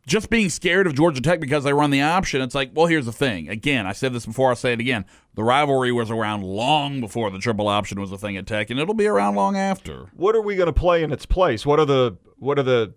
just 0.07 0.29
being 0.29 0.49
scared 0.49 0.87
of 0.87 0.95
Georgia 0.95 1.21
Tech 1.21 1.39
because 1.39 1.63
they 1.63 1.73
run 1.73 1.91
the 1.91 2.01
option. 2.01 2.41
It's 2.41 2.55
like, 2.55 2.71
well, 2.73 2.85
here's 2.85 3.05
the 3.05 3.11
thing. 3.11 3.49
Again, 3.49 3.85
I 3.85 3.91
said 3.91 4.13
this 4.13 4.25
before, 4.25 4.49
I'll 4.49 4.55
say 4.55 4.73
it 4.73 4.79
again. 4.79 5.05
The 5.33 5.43
rivalry 5.43 5.91
was 5.91 6.09
around 6.09 6.43
long 6.43 7.01
before 7.01 7.29
the 7.29 7.39
triple 7.39 7.67
option 7.67 7.99
was 7.99 8.11
a 8.11 8.17
thing 8.17 8.37
at 8.37 8.47
Tech, 8.47 8.69
and 8.69 8.79
it'll 8.79 8.93
be 8.93 9.07
around 9.07 9.35
long 9.35 9.57
after. 9.57 10.05
What 10.15 10.35
are 10.35 10.41
we 10.41 10.55
going 10.55 10.67
to 10.67 10.73
play 10.73 11.03
in 11.03 11.11
its 11.11 11.25
place? 11.25 11.65
What 11.65 11.79
are 11.79 11.85
the 11.85 12.17
what 12.37 12.57
are 12.57 12.63
the 12.63 12.93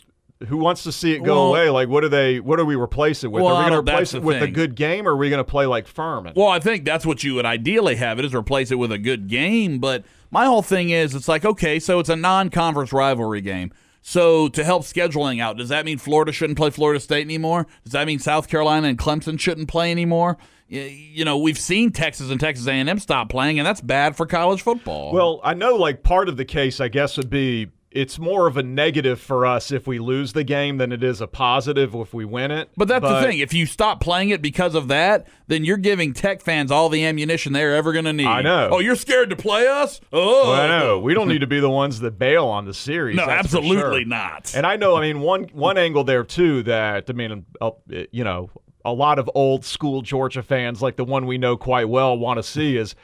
who 0.46 0.56
wants 0.56 0.84
to 0.84 0.92
see 0.92 1.12
it 1.12 1.24
go 1.24 1.34
well, 1.34 1.46
away? 1.48 1.70
Like, 1.70 1.88
what 1.88 2.02
do 2.02 2.08
they? 2.08 2.38
What 2.38 2.56
do 2.56 2.64
we 2.64 2.76
replace 2.76 3.24
it 3.24 3.28
with? 3.28 3.42
Well, 3.42 3.56
are 3.56 3.64
we 3.64 3.70
going 3.70 3.84
to 3.84 3.92
replace 3.92 4.14
it 4.14 4.22
with 4.22 4.38
thing. 4.38 4.48
a 4.48 4.52
good 4.52 4.76
game, 4.76 5.08
or 5.08 5.12
are 5.12 5.16
we 5.16 5.30
going 5.30 5.38
to 5.38 5.50
play 5.50 5.66
like 5.66 5.88
Furman? 5.88 6.34
Well, 6.36 6.48
I 6.48 6.60
think 6.60 6.84
that's 6.84 7.04
what 7.04 7.24
you 7.24 7.34
would 7.34 7.46
ideally 7.46 7.96
have 7.96 8.18
it 8.18 8.24
is 8.24 8.34
replace 8.34 8.70
it 8.70 8.76
with 8.76 8.92
a 8.92 8.98
good 8.98 9.28
game. 9.28 9.78
But 9.80 10.04
my 10.30 10.44
whole 10.44 10.62
thing 10.62 10.90
is, 10.90 11.14
it's 11.14 11.28
like 11.28 11.44
okay, 11.44 11.80
so 11.80 11.98
it's 11.98 12.08
a 12.08 12.16
non-conference 12.16 12.92
rivalry 12.92 13.40
game. 13.40 13.72
So 14.00 14.48
to 14.48 14.64
help 14.64 14.84
scheduling 14.84 15.42
out, 15.42 15.58
does 15.58 15.70
that 15.70 15.84
mean 15.84 15.98
Florida 15.98 16.30
shouldn't 16.30 16.56
play 16.56 16.70
Florida 16.70 17.00
State 17.00 17.24
anymore? 17.24 17.66
Does 17.82 17.92
that 17.92 18.06
mean 18.06 18.20
South 18.20 18.48
Carolina 18.48 18.86
and 18.86 18.96
Clemson 18.96 19.38
shouldn't 19.40 19.68
play 19.68 19.90
anymore? 19.90 20.38
You 20.68 21.24
know, 21.24 21.38
we've 21.38 21.58
seen 21.58 21.90
Texas 21.92 22.30
and 22.30 22.38
Texas 22.38 22.66
A&M 22.66 22.98
stop 22.98 23.30
playing, 23.30 23.58
and 23.58 23.66
that's 23.66 23.80
bad 23.80 24.16
for 24.16 24.26
college 24.26 24.62
football. 24.62 25.12
Well, 25.12 25.40
I 25.42 25.54
know 25.54 25.76
like 25.76 26.02
part 26.02 26.28
of 26.28 26.36
the 26.36 26.44
case, 26.44 26.78
I 26.78 26.88
guess, 26.88 27.16
would 27.16 27.30
be 27.30 27.68
it's 27.90 28.18
more 28.18 28.46
of 28.46 28.56
a 28.56 28.62
negative 28.62 29.18
for 29.18 29.46
us 29.46 29.72
if 29.72 29.86
we 29.86 29.98
lose 29.98 30.34
the 30.34 30.44
game 30.44 30.76
than 30.76 30.92
it 30.92 31.02
is 31.02 31.20
a 31.20 31.26
positive 31.26 31.94
if 31.94 32.12
we 32.12 32.24
win 32.24 32.50
it. 32.50 32.68
But 32.76 32.88
that's 32.88 33.02
but, 33.02 33.20
the 33.20 33.26
thing. 33.26 33.38
If 33.38 33.54
you 33.54 33.64
stop 33.64 34.00
playing 34.00 34.28
it 34.28 34.42
because 34.42 34.74
of 34.74 34.88
that, 34.88 35.26
then 35.46 35.64
you're 35.64 35.78
giving 35.78 36.12
Tech 36.12 36.42
fans 36.42 36.70
all 36.70 36.90
the 36.90 37.04
ammunition 37.04 37.54
they're 37.54 37.74
ever 37.74 37.92
going 37.92 38.04
to 38.04 38.12
need. 38.12 38.26
I 38.26 38.42
know. 38.42 38.68
Oh, 38.72 38.78
you're 38.78 38.96
scared 38.96 39.30
to 39.30 39.36
play 39.36 39.66
us? 39.66 40.00
Oh, 40.12 40.50
well, 40.50 40.60
I 40.60 40.66
know. 40.66 40.98
We 41.00 41.14
don't 41.14 41.28
need 41.28 41.40
to 41.40 41.46
be 41.46 41.60
the 41.60 41.70
ones 41.70 42.00
that 42.00 42.18
bail 42.18 42.46
on 42.46 42.66
the 42.66 42.74
series. 42.74 43.16
No, 43.16 43.24
absolutely 43.24 43.78
sure. 43.78 44.04
not. 44.04 44.54
And 44.54 44.66
I 44.66 44.76
know. 44.76 44.96
I 44.96 45.00
mean, 45.00 45.20
one 45.20 45.44
one 45.52 45.78
angle 45.78 46.04
there 46.04 46.24
too 46.24 46.62
that 46.64 47.08
I 47.08 47.12
mean, 47.14 47.46
uh, 47.60 47.70
you 48.10 48.24
know, 48.24 48.50
a 48.84 48.92
lot 48.92 49.18
of 49.18 49.30
old 49.34 49.64
school 49.64 50.02
Georgia 50.02 50.42
fans, 50.42 50.82
like 50.82 50.96
the 50.96 51.04
one 51.04 51.26
we 51.26 51.38
know 51.38 51.56
quite 51.56 51.88
well, 51.88 52.16
want 52.16 52.38
to 52.38 52.42
see 52.42 52.76
is 52.76 52.94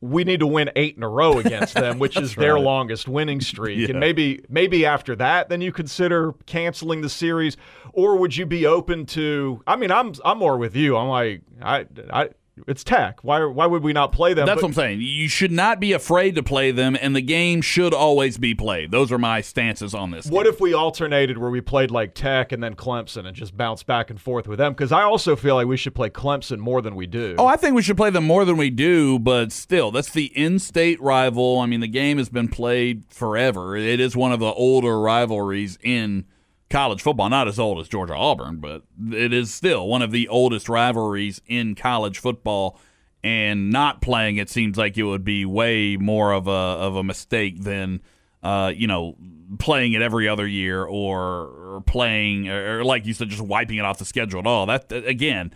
we 0.00 0.24
need 0.24 0.40
to 0.40 0.46
win 0.46 0.70
eight 0.76 0.96
in 0.96 1.02
a 1.02 1.08
row 1.08 1.38
against 1.38 1.74
them, 1.74 1.98
which 1.98 2.16
is 2.20 2.34
their 2.34 2.54
right. 2.54 2.62
longest 2.62 3.06
winning 3.06 3.40
streak. 3.40 3.78
Yeah. 3.78 3.90
And 3.90 4.00
maybe 4.00 4.42
maybe 4.48 4.86
after 4.86 5.14
that, 5.16 5.48
then 5.48 5.60
you 5.60 5.72
consider 5.72 6.32
canceling 6.46 7.02
the 7.02 7.08
series, 7.08 7.56
or 7.92 8.16
would 8.16 8.36
you 8.36 8.46
be 8.46 8.66
open 8.66 9.06
to? 9.06 9.62
I 9.66 9.76
mean, 9.76 9.90
I'm 9.90 10.14
I'm 10.24 10.38
more 10.38 10.56
with 10.56 10.74
you. 10.74 10.96
I'm 10.96 11.08
like 11.08 11.42
I 11.60 11.86
I 12.12 12.30
it's 12.66 12.84
Tech. 12.84 13.22
Why 13.22 13.44
why 13.44 13.66
would 13.66 13.82
we 13.82 13.92
not 13.92 14.12
play 14.12 14.34
them? 14.34 14.46
That's 14.46 14.60
but, 14.60 14.64
what 14.64 14.68
I'm 14.68 14.74
saying. 14.74 15.00
You 15.00 15.28
should 15.28 15.52
not 15.52 15.80
be 15.80 15.92
afraid 15.92 16.34
to 16.36 16.42
play 16.42 16.70
them, 16.70 16.96
and 17.00 17.14
the 17.14 17.20
game 17.20 17.60
should 17.62 17.94
always 17.94 18.38
be 18.38 18.54
played. 18.54 18.90
Those 18.90 19.12
are 19.12 19.18
my 19.18 19.40
stances 19.40 19.94
on 19.94 20.10
this. 20.10 20.26
What 20.26 20.44
game. 20.44 20.54
if 20.54 20.60
we 20.60 20.74
alternated 20.74 21.38
where 21.38 21.50
we 21.50 21.60
played 21.60 21.90
like 21.90 22.14
Tech 22.14 22.52
and 22.52 22.62
then 22.62 22.74
Clemson 22.74 23.26
and 23.26 23.34
just 23.36 23.56
bounce 23.56 23.82
back 23.82 24.10
and 24.10 24.20
forth 24.20 24.46
with 24.48 24.58
them? 24.58 24.72
Because 24.72 24.92
I 24.92 25.02
also 25.02 25.36
feel 25.36 25.54
like 25.54 25.66
we 25.66 25.76
should 25.76 25.94
play 25.94 26.10
Clemson 26.10 26.58
more 26.58 26.82
than 26.82 26.94
we 26.96 27.06
do. 27.06 27.34
Oh, 27.38 27.46
I 27.46 27.56
think 27.56 27.74
we 27.74 27.82
should 27.82 27.96
play 27.96 28.10
them 28.10 28.24
more 28.24 28.44
than 28.44 28.56
we 28.56 28.70
do, 28.70 29.18
but 29.18 29.52
still, 29.52 29.90
that's 29.90 30.10
the 30.10 30.26
in-state 30.36 31.00
rival. 31.00 31.60
I 31.60 31.66
mean, 31.66 31.80
the 31.80 31.88
game 31.88 32.18
has 32.18 32.28
been 32.28 32.48
played 32.48 33.04
forever. 33.08 33.76
It 33.76 34.00
is 34.00 34.16
one 34.16 34.32
of 34.32 34.40
the 34.40 34.52
older 34.52 35.00
rivalries 35.00 35.78
in 35.82 36.26
college 36.70 37.02
football. 37.02 37.28
Not 37.28 37.48
as 37.48 37.58
old 37.58 37.80
as 37.80 37.88
Georgia 37.88 38.14
Auburn, 38.14 38.56
but 38.56 38.82
it 39.12 39.32
is 39.32 39.52
still 39.52 39.86
one 39.86 40.02
of 40.02 40.12
the 40.12 40.28
oldest 40.28 40.68
rivalries 40.68 41.42
in 41.46 41.74
college 41.74 42.18
football. 42.18 42.80
And 43.22 43.70
not 43.70 44.00
playing 44.00 44.38
it 44.38 44.48
seems 44.48 44.78
like 44.78 44.96
it 44.96 45.02
would 45.02 45.24
be 45.24 45.44
way 45.44 45.98
more 45.98 46.32
of 46.32 46.46
a 46.46 46.50
of 46.50 46.96
a 46.96 47.04
mistake 47.04 47.62
than 47.62 48.00
uh, 48.42 48.72
you 48.74 48.86
know 48.86 49.16
playing 49.58 49.92
it 49.92 50.00
every 50.00 50.26
other 50.26 50.46
year 50.46 50.82
or, 50.82 51.20
or 51.20 51.82
playing 51.86 52.48
or, 52.48 52.82
like 52.82 53.04
you 53.04 53.12
said 53.12 53.28
just 53.28 53.42
wiping 53.42 53.76
it 53.76 53.84
off 53.84 53.98
the 53.98 54.06
schedule 54.06 54.40
at 54.40 54.46
all. 54.46 54.66
That 54.66 54.90
again. 54.90 55.52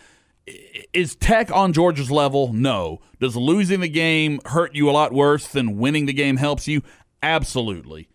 Is 0.92 1.16
Tech 1.16 1.50
on 1.50 1.72
Georgia's 1.72 2.10
level? 2.10 2.52
No. 2.52 3.00
Does 3.18 3.34
losing 3.34 3.80
the 3.80 3.88
game 3.88 4.40
hurt 4.44 4.74
you 4.74 4.90
a 4.90 4.92
lot 4.92 5.10
worse 5.10 5.48
than 5.48 5.78
winning 5.78 6.04
the 6.04 6.12
game 6.12 6.36
helps 6.36 6.68
you? 6.68 6.82
Absolutely. 7.22 8.10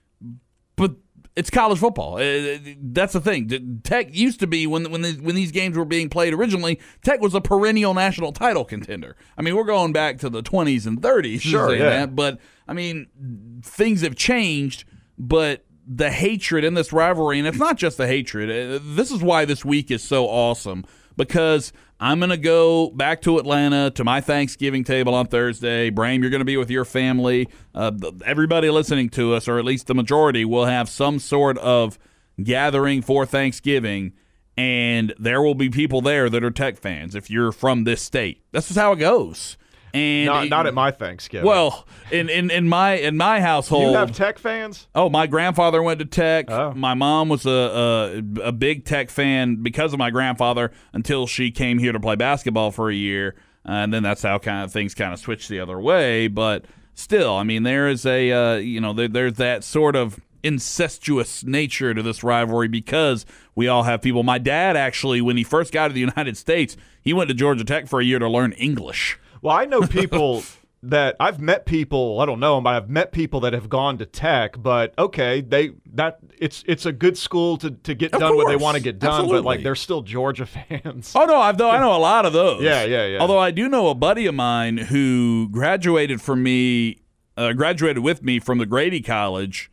But 0.76 0.92
it's 1.40 1.50
college 1.50 1.80
football. 1.80 2.18
Uh, 2.18 2.58
that's 2.82 3.14
the 3.14 3.22
thing. 3.22 3.80
Tech 3.84 4.14
used 4.14 4.42
to 4.42 4.48
be 4.48 4.68
when 4.68 4.92
when 4.92 5.02
the, 5.02 5.14
when 5.14 5.36
these 5.36 5.52
games 5.52 5.78
were 5.78 5.86
being 5.86 6.10
played 6.10 6.34
originally. 6.34 6.80
Tech 7.02 7.22
was 7.22 7.34
a 7.34 7.40
perennial 7.40 7.94
national 7.94 8.34
title 8.34 8.66
contender. 8.66 9.16
I 9.38 9.42
mean, 9.42 9.56
we're 9.56 9.64
going 9.64 9.94
back 9.94 10.18
to 10.20 10.30
the 10.30 10.44
20s 10.44 10.86
and 10.86 11.02
30s. 11.02 11.40
Sure, 11.40 11.74
yeah. 11.74 11.90
That, 11.90 12.16
but 12.16 12.40
I 12.68 12.74
mean, 12.74 13.62
things 13.64 14.02
have 14.02 14.16
changed. 14.16 14.84
But 15.18 15.66
the 15.88 16.12
hatred 16.12 16.66
in 16.66 16.74
this 16.74 16.92
rivalry, 16.92 17.40
and 17.40 17.48
it's 17.48 17.58
not 17.58 17.78
just 17.78 17.98
the 17.98 18.08
hatred. 18.08 18.50
Uh, 18.50 18.80
this 18.84 19.10
is 19.10 19.24
why 19.24 19.46
this 19.46 19.64
week 19.64 19.92
is 19.92 20.04
so 20.04 20.28
awesome 20.28 20.86
because 21.20 21.74
I'm 22.00 22.20
going 22.20 22.30
to 22.30 22.38
go 22.38 22.92
back 22.92 23.22
to 23.24 23.40
Atlanta 23.40 23.92
to 23.92 24.06
my 24.06 24.22
Thanksgiving 24.22 24.86
table 24.86 25.14
on 25.14 25.28
Thursday. 25.28 25.92
Brame, 25.92 26.22
you're 26.22 26.30
going 26.30 26.40
to 26.40 26.46
be 26.46 26.56
with 26.56 26.72
your 26.72 26.86
family. 26.86 27.50
Uh, 27.76 27.92
everybody 28.26 28.70
listening 28.70 29.10
to 29.10 29.34
us, 29.34 29.50
or 29.50 29.60
at 29.60 29.66
least 29.66 29.88
the 29.88 29.94
majority, 29.94 30.46
will 30.46 30.64
have 30.64 30.88
some 30.88 31.20
sort 31.20 31.58
of 31.58 32.00
gathering 32.42 33.02
for 33.02 33.26
Thanksgiving, 33.26 34.14
and 34.56 35.14
there 35.20 35.42
will 35.42 35.56
be 35.56 35.70
people 35.70 36.00
there 36.00 36.30
that 36.30 36.42
are 36.42 36.52
Tech 36.52 36.78
fans 36.78 37.16
if 37.16 37.30
you're 37.30 37.52
from 37.52 37.84
this 37.84 38.02
state. 38.02 38.42
This 38.54 38.72
is 38.72 38.78
how 38.78 38.94
it 38.94 39.00
goes. 39.00 39.58
And 39.94 40.26
not, 40.28 40.46
it, 40.46 40.50
not 40.50 40.68
at 40.68 40.74
my 40.74 40.92
Thanksgiving. 40.92 41.48
Well, 41.48 41.88
in, 42.12 42.30
in, 42.30 42.52
in 42.52 42.70
my 42.70 42.94
in 42.94 43.18
my 43.18 43.42
household, 43.42 43.92
you 43.92 43.98
have 43.98 44.12
Tech 44.12 44.38
fans. 44.38 44.88
Oh, 44.94 45.10
my 45.10 45.28
grandfather 45.28 45.82
went 45.82 46.00
to 46.00 46.06
Tech. 46.06 46.50
Oh. 46.50 46.74
My 46.74 46.94
mom 46.94 47.30
was 47.30 47.46
a, 47.46 48.24
a 48.40 48.48
a 48.48 48.52
big 48.52 48.86
Tech 48.86 49.10
fan 49.10 49.64
because 49.64 49.94
of 49.94 50.00
my 50.00 50.12
grandfather 50.12 50.72
until 50.94 51.28
she 51.28 51.52
came 51.52 51.80
here 51.80 51.92
to 51.92 52.00
play 52.00 52.16
basketball 52.16 52.72
for 52.72 52.90
a 52.90 52.96
year, 52.96 53.36
uh, 53.68 53.72
and 53.72 53.94
then 53.94 54.04
that's 54.04 54.22
how 54.22 54.38
kind 54.38 54.64
of 54.64 54.72
things 54.72 54.94
kind 54.94 55.14
of 55.14 55.20
switched 55.20 55.50
the 55.50 55.60
other 55.60 55.80
way. 55.80 56.28
But 56.28 56.66
still, 56.94 57.36
I 57.36 57.44
mean, 57.44 57.64
there 57.64 57.88
is 57.88 58.06
a 58.06 58.32
uh, 58.32 58.56
you 58.58 58.80
know 58.80 58.94
there, 58.94 59.08
there's 59.08 59.34
that 59.36 59.64
sort 59.64 59.96
of 59.96 60.20
incestuous 60.44 61.44
nature 61.44 61.94
to 61.94 62.02
this 62.02 62.24
rivalry 62.24 62.68
because 62.68 63.26
we 63.56 63.68
all 63.68 63.84
have 63.84 64.02
people. 64.02 64.24
My 64.24 64.38
dad 64.38 64.78
actually, 64.78 65.22
when 65.22 65.38
he 65.38 65.44
first 65.44 65.74
got 65.74 65.90
to 65.90 65.94
the 65.94 66.00
United 66.00 66.38
States, 66.38 66.78
he 67.02 67.14
went 67.14 67.28
to 67.30 67.34
Georgia 67.34 67.64
Tech 67.64 67.88
for 67.88 68.00
a 68.00 68.06
year 68.06 68.20
to 68.20 68.30
learn 68.30 68.54
English. 68.54 69.20
Well, 69.42 69.56
I 69.56 69.66
know 69.66 69.82
people 69.82 70.44
that 70.84 71.16
I've 71.20 71.40
met 71.40 71.66
people. 71.66 72.20
I 72.22 72.26
don't 72.26 72.40
know 72.40 72.56
them, 72.56 72.64
but 72.64 72.76
I've 72.76 72.90
met 72.90 73.12
people 73.12 73.42
that 73.42 73.54
have 73.54 73.70
gone 73.70 73.98
to 73.98 74.06
Tech. 74.06 74.62
But 74.62 74.94
okay, 74.98 75.42
they 75.42 75.72
that 75.94 76.20
it's 76.38 76.64
it's 76.68 76.86
a 76.86 76.92
good 76.92 77.18
school 77.18 77.58
to 77.58 77.72
to 77.72 77.94
get 77.94 78.14
Of 78.14 78.20
done 78.20 78.36
what 78.36 78.48
they 78.48 78.56
want 78.56 78.78
to 78.78 78.84
get 78.84 79.00
done. 79.00 79.28
But 79.28 79.44
like 79.44 79.64
they're 79.64 79.76
still 79.76 80.02
Georgia 80.02 80.46
fans. 80.46 81.14
Oh 81.16 81.26
no, 81.26 81.38
I've 81.38 81.58
though 81.58 81.70
I 81.70 81.80
know 81.80 81.96
a 81.96 81.98
lot 82.00 82.26
of 82.26 82.34
those. 82.34 82.62
Yeah, 82.62 82.84
yeah, 82.84 83.06
yeah. 83.06 83.20
Although 83.20 83.40
I 83.40 83.52
do 83.52 83.68
know 83.68 83.90
a 83.90 83.96
buddy 83.96 84.26
of 84.26 84.36
mine 84.36 84.78
who 84.78 85.50
graduated 85.52 86.22
from 86.22 86.44
me, 86.44 87.02
uh, 87.36 87.54
graduated 87.54 88.04
with 88.04 88.24
me 88.24 88.40
from 88.40 88.58
the 88.58 88.66
Grady 88.66 89.02
College. 89.02 89.72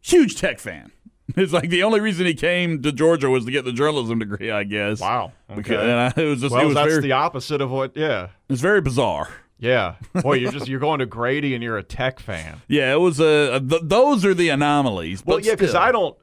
Huge 0.00 0.36
Tech 0.36 0.60
fan. 0.60 0.92
It's 1.36 1.52
like 1.52 1.70
the 1.70 1.82
only 1.82 2.00
reason 2.00 2.24
he 2.26 2.34
came 2.34 2.82
to 2.82 2.92
Georgia 2.92 3.28
was 3.28 3.44
to 3.46 3.50
get 3.50 3.64
the 3.64 3.72
journalism 3.72 4.20
degree, 4.20 4.50
I 4.50 4.64
guess. 4.64 5.00
Wow. 5.00 5.32
Okay. 5.50 5.74
and 5.74 5.90
I, 5.90 6.12
it 6.16 6.24
was 6.24 6.40
just 6.40 6.52
it 6.52 6.56
well, 6.56 6.66
was 6.66 6.74
that's 6.74 6.88
very 6.88 7.02
the 7.02 7.12
opposite 7.12 7.60
of 7.60 7.70
what. 7.70 7.96
Yeah. 7.96 8.28
It's 8.48 8.60
very 8.60 8.80
bizarre. 8.80 9.28
Yeah. 9.58 9.96
Boy, 10.22 10.34
you're 10.34 10.52
just 10.52 10.68
you're 10.68 10.80
going 10.80 11.00
to 11.00 11.06
Grady 11.06 11.54
and 11.54 11.62
you're 11.62 11.78
a 11.78 11.82
Tech 11.82 12.20
fan. 12.20 12.60
Yeah, 12.68 12.92
it 12.92 13.00
was 13.00 13.20
a. 13.20 13.60
th- 13.60 13.82
those 13.84 14.24
are 14.24 14.34
the 14.34 14.50
anomalies. 14.50 15.24
Well, 15.24 15.38
but 15.38 15.44
yeah, 15.44 15.52
because. 15.54 15.74
I 15.74 15.92
don't. 15.92 16.16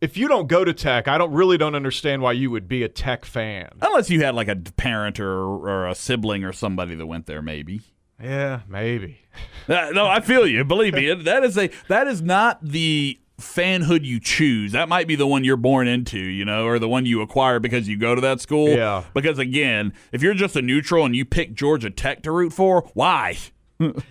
If 0.00 0.18
you 0.18 0.28
don't 0.28 0.48
go 0.48 0.64
to 0.64 0.74
Tech, 0.74 1.08
I 1.08 1.16
don't 1.16 1.32
really 1.32 1.56
don't 1.56 1.74
understand 1.74 2.20
why 2.20 2.32
you 2.32 2.50
would 2.50 2.68
be 2.68 2.82
a 2.82 2.88
Tech 2.88 3.24
fan. 3.24 3.70
unless 3.80 4.10
you 4.10 4.22
had 4.22 4.34
like 4.34 4.48
a 4.48 4.56
parent 4.56 5.18
or 5.18 5.42
or 5.42 5.88
a 5.88 5.94
sibling 5.94 6.44
or 6.44 6.52
somebody 6.52 6.94
that 6.94 7.06
went 7.06 7.26
there, 7.26 7.40
maybe. 7.42 7.80
Yeah, 8.22 8.60
maybe. 8.68 9.18
Uh, 9.66 9.90
no, 9.92 10.06
I 10.06 10.20
feel 10.20 10.46
you. 10.46 10.64
Believe 10.64 10.94
me, 10.94 11.12
that 11.12 11.42
is 11.42 11.56
a 11.56 11.70
that 11.88 12.06
is 12.06 12.20
not 12.20 12.62
the 12.62 13.18
fanhood 13.40 14.04
you 14.04 14.20
choose. 14.20 14.72
That 14.72 14.88
might 14.88 15.06
be 15.06 15.16
the 15.16 15.26
one 15.26 15.44
you're 15.44 15.56
born 15.56 15.88
into, 15.88 16.18
you 16.18 16.44
know, 16.44 16.66
or 16.66 16.78
the 16.78 16.88
one 16.88 17.04
you 17.06 17.20
acquire 17.20 17.58
because 17.60 17.88
you 17.88 17.96
go 17.96 18.14
to 18.14 18.20
that 18.20 18.40
school. 18.40 18.68
Yeah. 18.68 19.04
Because 19.12 19.38
again, 19.38 19.92
if 20.12 20.22
you're 20.22 20.34
just 20.34 20.56
a 20.56 20.62
neutral 20.62 21.04
and 21.04 21.14
you 21.16 21.24
pick 21.24 21.54
Georgia 21.54 21.90
Tech 21.90 22.22
to 22.22 22.30
root 22.30 22.52
for, 22.52 22.82
why? 22.94 23.36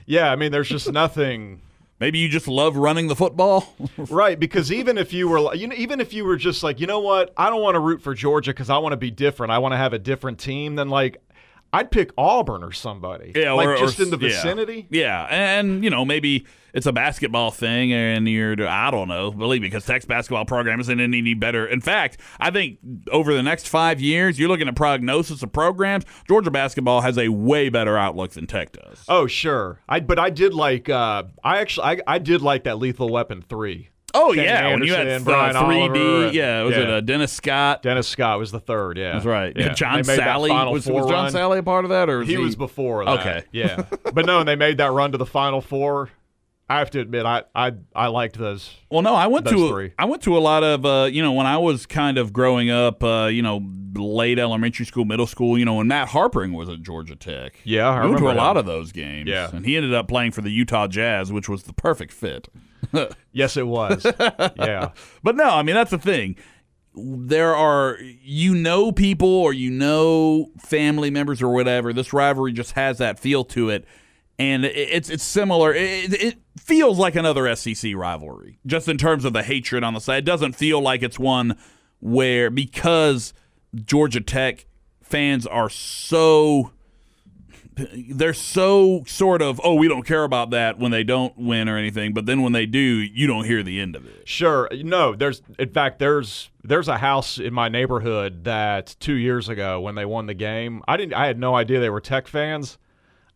Yeah, 0.05 0.29
I 0.31 0.35
mean, 0.35 0.51
there's 0.51 0.67
just 0.67 0.91
nothing. 0.91 1.61
Maybe 1.99 2.19
you 2.19 2.27
just 2.27 2.49
love 2.49 2.75
running 2.75 3.07
the 3.07 3.15
football. 3.15 3.73
Right, 3.97 4.37
because 4.37 4.71
even 4.73 4.97
if 4.97 5.13
you 5.13 5.29
were, 5.29 5.39
like- 5.39 5.57
you 5.57 5.67
know, 5.67 5.75
even 5.77 6.01
if 6.01 6.13
you 6.13 6.25
were 6.25 6.35
just 6.35 6.61
like, 6.63 6.81
you 6.81 6.85
know 6.85 6.99
what, 6.99 7.33
I 7.37 7.49
don't 7.49 7.61
want 7.61 7.75
to 7.75 7.79
root 7.79 8.01
for 8.01 8.13
Georgia 8.13 8.51
because 8.51 8.69
I 8.69 8.77
want 8.79 8.91
to 8.93 8.97
be 8.97 9.09
different. 9.09 9.51
I 9.53 9.59
want 9.59 9.71
to 9.71 9.77
have 9.77 9.93
a 9.93 9.99
different 9.99 10.37
team. 10.37 10.75
Then 10.75 10.89
like, 10.89 11.17
I'd 11.73 11.89
pick 11.91 12.11
Auburn 12.17 12.63
or 12.63 12.71
somebody. 12.71 13.33
Yeah, 13.35 13.53
like 13.53 13.67
or, 13.67 13.77
just 13.77 13.99
or- 13.99 14.03
in 14.03 14.09
the 14.11 14.17
yeah. 14.17 14.27
vicinity. 14.29 14.87
Yeah, 14.91 15.25
and 15.29 15.83
you 15.83 15.89
know 15.89 16.05
maybe 16.05 16.45
it's 16.73 16.85
a 16.85 16.91
basketball 16.91 17.51
thing, 17.51 17.91
and 17.91 18.27
you're 18.29 18.53
I 18.67 18.91
don't 18.91 19.07
know. 19.07 19.31
Believe 19.31 19.61
me, 19.61 19.67
because 19.67 19.85
Tech's 19.85 20.05
basketball 20.05 20.45
program 20.45 20.79
isn't 20.79 20.99
any 20.99 21.33
better. 21.33 21.65
In 21.65 21.81
fact, 21.81 22.17
I 22.39 22.51
think 22.51 22.77
over 23.11 23.33
the 23.33 23.43
next 23.43 23.67
five 23.67 23.99
years, 23.99 24.39
you're 24.39 24.49
looking 24.49 24.67
at 24.67 24.75
prognosis 24.75 25.41
of 25.43 25.51
programs. 25.51 26.05
Georgia 26.27 26.51
basketball 26.51 27.01
has 27.01 27.17
a 27.17 27.29
way 27.29 27.69
better 27.69 27.97
outlook 27.97 28.31
than 28.31 28.45
Tech 28.47 28.71
does. 28.73 29.03
Oh 29.07 29.25
sure, 29.27 29.79
I 29.89 29.99
but 29.99 30.19
I 30.19 30.29
did 30.29 30.53
like. 30.53 30.89
uh 30.89 31.23
I 31.43 31.57
actually 31.59 31.85
I, 31.85 32.15
I 32.15 32.19
did 32.19 32.41
like 32.41 32.65
that 32.65 32.77
Lethal 32.77 33.09
Weapon 33.09 33.41
three. 33.41 33.89
Oh 34.13 34.31
Kenny 34.33 34.45
yeah, 34.45 34.69
when 34.69 34.83
you 34.83 34.93
had 34.93 35.07
Anderson, 35.07 35.23
Brian 35.23 35.53
three 35.53 35.79
Oliver, 35.81 35.93
D, 35.93 36.25
and- 36.25 36.35
yeah, 36.35 36.61
was 36.61 36.77
it 36.77 36.89
uh, 36.89 37.01
Dennis 37.01 37.31
Scott? 37.31 37.81
Dennis 37.81 38.07
Scott 38.07 38.37
was 38.37 38.51
the 38.51 38.59
third. 38.59 38.97
Yeah, 38.97 39.13
That's 39.13 39.25
right. 39.25 39.55
Yeah. 39.55 39.73
John 39.73 40.01
Salley 40.01 40.71
was, 40.71 40.85
was 40.85 41.09
John. 41.09 41.31
Salley 41.31 41.57
a 41.57 41.63
part 41.63 41.85
of 41.85 41.89
that, 41.89 42.09
or 42.09 42.19
was 42.19 42.27
He 42.27 42.37
was 42.37 42.55
before 42.55 43.05
that. 43.05 43.19
Okay. 43.19 43.43
Yeah. 43.51 43.85
but 44.13 44.25
no, 44.25 44.39
and 44.39 44.47
they 44.47 44.55
made 44.55 44.77
that 44.77 44.91
run 44.91 45.11
to 45.13 45.17
the 45.17 45.25
Final 45.25 45.61
Four. 45.61 46.09
I 46.69 46.79
have 46.79 46.91
to 46.91 46.99
admit, 46.99 47.25
I 47.25 47.43
I, 47.53 47.73
I 47.95 48.07
liked 48.07 48.37
those. 48.37 48.73
Well, 48.89 49.01
no, 49.01 49.15
I 49.15 49.27
went 49.27 49.47
to. 49.47 49.91
I 49.99 50.05
went 50.05 50.21
to 50.23 50.37
a 50.37 50.39
lot 50.39 50.63
of 50.63 50.85
uh, 50.85 51.09
you 51.11 51.21
know 51.21 51.33
when 51.33 51.45
I 51.45 51.57
was 51.57 51.85
kind 51.85 52.17
of 52.17 52.31
growing 52.31 52.69
up, 52.69 53.03
uh, 53.03 53.29
you 53.31 53.41
know, 53.41 53.61
late 53.95 54.39
elementary 54.39 54.85
school, 54.85 55.05
middle 55.05 55.27
school. 55.27 55.57
You 55.57 55.65
know, 55.65 55.75
when 55.75 55.87
Matt 55.87 56.09
Harpring 56.09 56.53
was 56.53 56.69
at 56.69 56.81
Georgia 56.81 57.15
Tech. 57.15 57.59
Yeah, 57.63 57.89
I 57.89 58.03
we 58.03 58.11
went 58.11 58.19
to 58.19 58.25
a 58.25 58.29
remember 58.29 58.41
lot 58.41 58.57
of 58.57 58.65
those 58.65 58.91
games. 58.91 59.27
Yeah. 59.27 59.49
and 59.51 59.65
he 59.65 59.75
ended 59.75 59.93
up 59.93 60.07
playing 60.07 60.31
for 60.31 60.41
the 60.41 60.51
Utah 60.51 60.87
Jazz, 60.87 61.33
which 61.33 61.49
was 61.49 61.63
the 61.63 61.73
perfect 61.73 62.13
fit. 62.13 62.47
Yes, 63.31 63.57
it 63.57 63.65
was. 63.65 64.05
yeah. 64.55 64.91
But 65.23 65.35
no, 65.35 65.45
I 65.49 65.63
mean 65.63 65.73
that's 65.75 65.91
the 65.91 65.97
thing. 65.97 66.35
There 66.95 67.55
are 67.55 67.97
you 68.21 68.53
know 68.53 68.91
people 68.91 69.27
or 69.27 69.51
you 69.53 69.71
know 69.71 70.51
family 70.59 71.09
members 71.09 71.41
or 71.41 71.51
whatever. 71.51 71.91
This 71.93 72.13
rivalry 72.13 72.53
just 72.53 72.73
has 72.73 72.99
that 72.99 73.17
feel 73.19 73.43
to 73.45 73.69
it, 73.69 73.85
and 74.37 74.63
it- 74.65 74.75
it's 74.75 75.09
it's 75.09 75.23
similar. 75.23 75.73
It, 75.73 76.13
it 76.13 76.35
feels 76.59 76.99
like 76.99 77.15
another 77.15 77.53
SEC 77.55 77.93
rivalry, 77.95 78.59
just 78.67 78.87
in 78.87 78.97
terms 78.99 79.25
of 79.25 79.33
the 79.33 79.41
hatred 79.41 79.83
on 79.83 79.95
the 79.95 79.99
side. 79.99 80.19
It 80.19 80.25
doesn't 80.25 80.53
feel 80.53 80.79
like 80.79 81.01
it's 81.01 81.17
one 81.17 81.57
where 81.99 82.51
because 82.51 83.33
Georgia 83.83 84.21
Tech 84.21 84.67
fans 85.01 85.47
are 85.47 85.69
so 85.71 86.71
they're 87.75 88.33
so 88.33 89.03
sort 89.07 89.41
of 89.41 89.59
oh 89.63 89.73
we 89.75 89.87
don't 89.87 90.05
care 90.05 90.23
about 90.23 90.51
that 90.51 90.77
when 90.77 90.91
they 90.91 91.03
don't 91.03 91.37
win 91.37 91.67
or 91.67 91.77
anything 91.77 92.13
but 92.13 92.25
then 92.25 92.41
when 92.41 92.51
they 92.53 92.65
do 92.65 92.79
you 92.79 93.25
don't 93.27 93.45
hear 93.45 93.63
the 93.63 93.79
end 93.79 93.95
of 93.95 94.05
it 94.05 94.27
Sure. 94.27 94.69
No, 94.71 95.15
there's 95.15 95.41
in 95.59 95.69
fact 95.69 95.99
there's 95.99 96.49
there's 96.63 96.87
a 96.87 96.97
house 96.97 97.37
in 97.39 97.53
my 97.53 97.69
neighborhood 97.69 98.43
that 98.45 98.95
2 98.99 99.13
years 99.13 99.49
ago 99.49 99.81
when 99.81 99.95
they 99.95 100.05
won 100.05 100.27
the 100.27 100.33
game, 100.33 100.81
I 100.87 100.97
didn't 100.97 101.13
I 101.13 101.25
had 101.27 101.37
no 101.39 101.55
idea 101.55 101.79
they 101.79 101.89
were 101.89 101.99
Tech 101.99 102.27
fans 102.27 102.77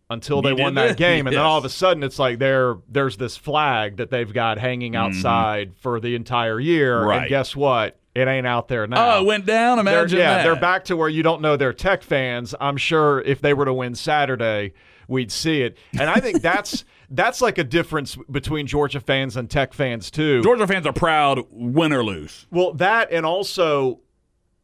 until 0.09 0.41
they 0.41 0.51
You 0.51 0.55
won 0.55 0.75
that 0.75 0.95
game 0.97 1.27
and 1.27 1.35
then 1.35 1.43
all 1.43 1.57
of 1.57 1.65
a 1.65 1.69
sudden 1.69 2.01
it's 2.03 2.17
like 2.19 2.39
there 2.39 2.75
there's 2.89 3.17
this 3.17 3.35
flag 3.35 3.97
that 3.97 4.09
they've 4.09 4.31
got 4.31 4.57
hanging 4.57 4.93
Mm-hmm. 4.93 5.05
outside 5.17 5.73
for 5.81 5.99
the 5.99 6.15
entire 6.15 6.59
year 6.59 7.03
Right. 7.03 7.21
and 7.23 7.29
guess 7.29 7.55
what? 7.55 7.99
It 8.17 8.27
ain't 8.27 8.47
out 8.47 8.67
there 8.67 8.87
now. 8.87 9.17
oh 9.17 9.21
it 9.21 9.25
went 9.25 9.45
down 9.45 9.83
They're- 9.85 10.07
yeah, 10.07 10.37
that 10.37 10.43
they're 10.43 10.55
back 10.59 10.85
to 10.85 10.97
where 10.97 11.09
you 11.09 11.21
don't 11.23 11.41
know 11.41 11.55
they're 11.57 11.73
Tech 11.73 12.01
fans. 12.01 12.55
I'm 12.59 12.77
sure 12.77 13.21
if 13.21 13.41
they 13.41 13.53
were 13.53 13.65
to 13.65 13.73
win 13.73 13.93
Saturday, 13.95 14.73
we'd 15.07 15.31
see 15.31 15.61
it. 15.61 15.77
And 15.99 16.09
I 16.09 16.19
think 16.19 16.41
that's 16.41 16.83
that's 17.09 17.41
like 17.41 17.57
a 17.57 17.63
difference 17.63 18.17
between 18.31 18.65
Georgia 18.67 18.99
fans 18.99 19.37
and 19.37 19.49
Tech 19.49 19.73
fans 19.73 20.09
too. 20.11 20.41
georgia 20.41 20.65
fans 20.67 20.85
are 20.87 20.93
proud 20.93 21.41
win 21.51 21.93
or 21.93 22.03
lose 22.03 22.47
Well, 22.51 22.73
that 22.73 23.11
and 23.11 23.25
also, 23.25 23.99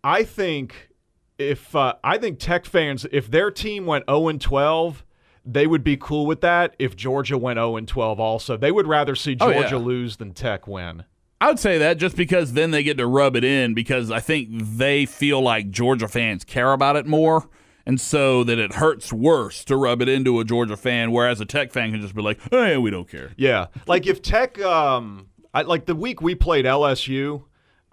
I 0.04 0.24
think 0.24 0.90
if 1.38 1.76
uh, 1.76 1.94
I 2.04 2.18
think 2.18 2.40
Tech 2.40 2.66
fans, 2.66 3.06
if 3.12 3.30
their 3.30 3.52
team 3.52 3.86
went 3.86 4.06
0 4.10 4.28
and 4.30 4.42
12, 4.42 5.04
they 5.46 5.68
would 5.68 5.84
be 5.84 5.98
cool 5.98 6.26
with 6.26 6.42
that. 6.42 6.76
If 6.80 6.96
Georgia 6.96 7.38
went 7.38 7.58
0 7.58 7.76
and 7.78 7.88
12, 7.88 8.20
also, 8.20 8.56
they 8.58 8.72
would 8.72 8.88
rather 8.88 9.16
see 9.16 9.36
Oh, 9.40 9.52
Georgia 9.52 9.76
yeah. 9.76 9.82
lose 9.82 10.18
than 10.18 10.34
Tech 10.34 10.68
win. 10.68 11.04
I 11.44 11.48
would 11.48 11.60
say 11.60 11.78
that 11.80 11.98
just 11.98 12.16
because 12.16 12.54
then 12.54 12.72
they 12.72 12.84
get 12.84 12.96
to 13.00 13.06
rub 13.06 13.36
it 13.36 13.44
in 13.44 13.74
because 13.74 14.10
I 14.10 14.22
think 14.22 14.48
they 14.50 15.06
feel 15.06 15.42
like 15.42 15.72
Georgia 15.72 16.08
fans 16.08 16.46
care 16.46 16.72
about 16.72 16.96
it 16.96 17.06
more. 17.06 17.50
And 17.86 18.00
so 18.00 18.46
that 18.46 18.58
it 18.58 18.76
hurts 18.76 19.12
worse 19.12 19.66
to 19.66 19.76
rub 19.76 20.02
it 20.02 20.08
into 20.08 20.40
a 20.40 20.46
Georgia 20.46 20.78
fan, 20.78 21.12
whereas 21.12 21.42
a 21.42 21.46
Tech 21.46 21.74
fan 21.74 21.92
can 21.92 22.00
just 22.00 22.16
be 22.16 22.22
like, 22.22 22.40
hey, 22.50 22.78
we 22.78 22.92
don't 22.92 23.10
care. 23.10 23.32
Yeah, 23.36 23.66
like 23.88 24.08
if 24.08 24.22
Tech, 24.22 24.58
um, 24.62 25.28
I, 25.54 25.64
like 25.64 25.86
the 25.86 25.96
week 25.96 26.22
we 26.22 26.34
played 26.34 26.64
LSU. 26.64 27.44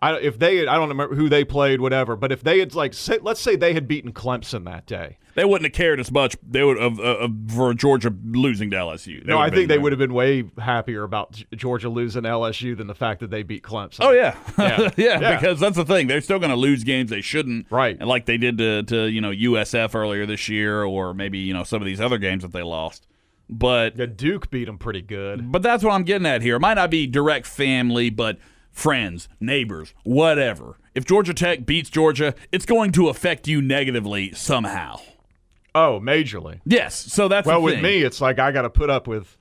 I, 0.02 0.14
if 0.18 0.38
they, 0.38 0.56
had, 0.56 0.68
I 0.68 0.76
don't 0.76 0.88
remember 0.88 1.14
who 1.14 1.28
they 1.28 1.44
played, 1.44 1.80
whatever. 1.80 2.16
But 2.16 2.32
if 2.32 2.42
they 2.42 2.58
had 2.58 2.74
like, 2.74 2.94
say, 2.94 3.18
let's 3.20 3.40
say 3.40 3.54
they 3.56 3.74
had 3.74 3.86
beaten 3.86 4.12
Clemson 4.12 4.64
that 4.64 4.86
day. 4.86 5.18
They 5.36 5.44
wouldn't 5.44 5.66
have 5.66 5.72
cared 5.76 6.00
as 6.00 6.10
much 6.10 6.36
they 6.42 6.64
would 6.64 6.76
of, 6.78 6.98
uh, 6.98 7.02
of 7.02 7.30
for 7.54 7.72
Georgia 7.72 8.12
losing 8.24 8.70
to 8.70 8.76
LSU. 8.76 9.24
No, 9.24 9.38
I 9.38 9.48
think 9.48 9.68
they 9.68 9.78
would 9.78 9.92
have 9.92 9.98
been 9.98 10.12
way 10.12 10.44
happier 10.58 11.04
about 11.04 11.40
Georgia 11.54 11.88
losing 11.88 12.22
LSU 12.24 12.76
than 12.76 12.88
the 12.88 12.94
fact 12.96 13.20
that 13.20 13.30
they 13.30 13.42
beat 13.44 13.62
Clemson. 13.62 13.98
Oh 14.00 14.10
yeah, 14.10 14.36
Yeah. 14.58 14.90
yeah, 14.96 15.20
Yeah. 15.20 15.34
because 15.36 15.60
that's 15.60 15.76
the 15.76 15.84
thing. 15.84 16.08
They're 16.08 16.20
still 16.20 16.40
going 16.40 16.50
to 16.50 16.56
lose 16.56 16.82
games 16.82 17.10
they 17.10 17.20
shouldn't, 17.20 17.66
Right. 17.70 17.96
And 17.98 18.08
like 18.08 18.26
they 18.26 18.38
did 18.38 18.58
to, 18.58 18.82
to 18.84 19.06
you 19.06 19.20
know 19.20 19.30
USF 19.30 19.94
earlier 19.94 20.26
this 20.26 20.48
year, 20.48 20.82
or 20.82 21.14
maybe 21.14 21.38
you 21.38 21.54
know 21.54 21.62
some 21.62 21.80
of 21.80 21.86
these 21.86 22.00
other 22.00 22.18
games 22.18 22.42
that 22.42 22.52
they 22.52 22.62
lost. 22.62 23.06
But 23.48 23.96
Yeah, 23.96 24.06
Duke 24.06 24.50
beat 24.50 24.64
them 24.64 24.78
pretty 24.78 25.02
good. 25.02 25.52
but 25.52 25.62
that's 25.62 25.84
what 25.84 25.92
I'm 25.92 26.02
getting 26.04 26.26
at 26.26 26.42
here. 26.42 26.56
It 26.56 26.60
might 26.60 26.74
not 26.74 26.90
be 26.90 27.06
direct 27.06 27.46
family, 27.46 28.10
but 28.10 28.38
friends, 28.80 29.28
neighbors, 29.38 29.92
whatever. 30.04 30.78
If 30.94 31.04
Georgia 31.04 31.34
Tech 31.34 31.66
beats 31.66 31.90
Georgia, 31.90 32.34
it's 32.50 32.64
going 32.64 32.92
to 32.92 33.08
affect 33.08 33.46
you 33.46 33.60
negatively 33.60 34.32
somehow. 34.32 35.00
Oh, 35.74 36.00
majorly. 36.02 36.60
Yes, 36.64 36.94
so 36.96 37.28
that's 37.28 37.46
Well, 37.46 37.62
with 37.62 37.80
me, 37.82 38.02
it's 38.02 38.20
like 38.20 38.38
I 38.38 38.50
got 38.50 38.62
to 38.62 38.70
put 38.70 38.90
up 38.90 39.06
with 39.06 39.36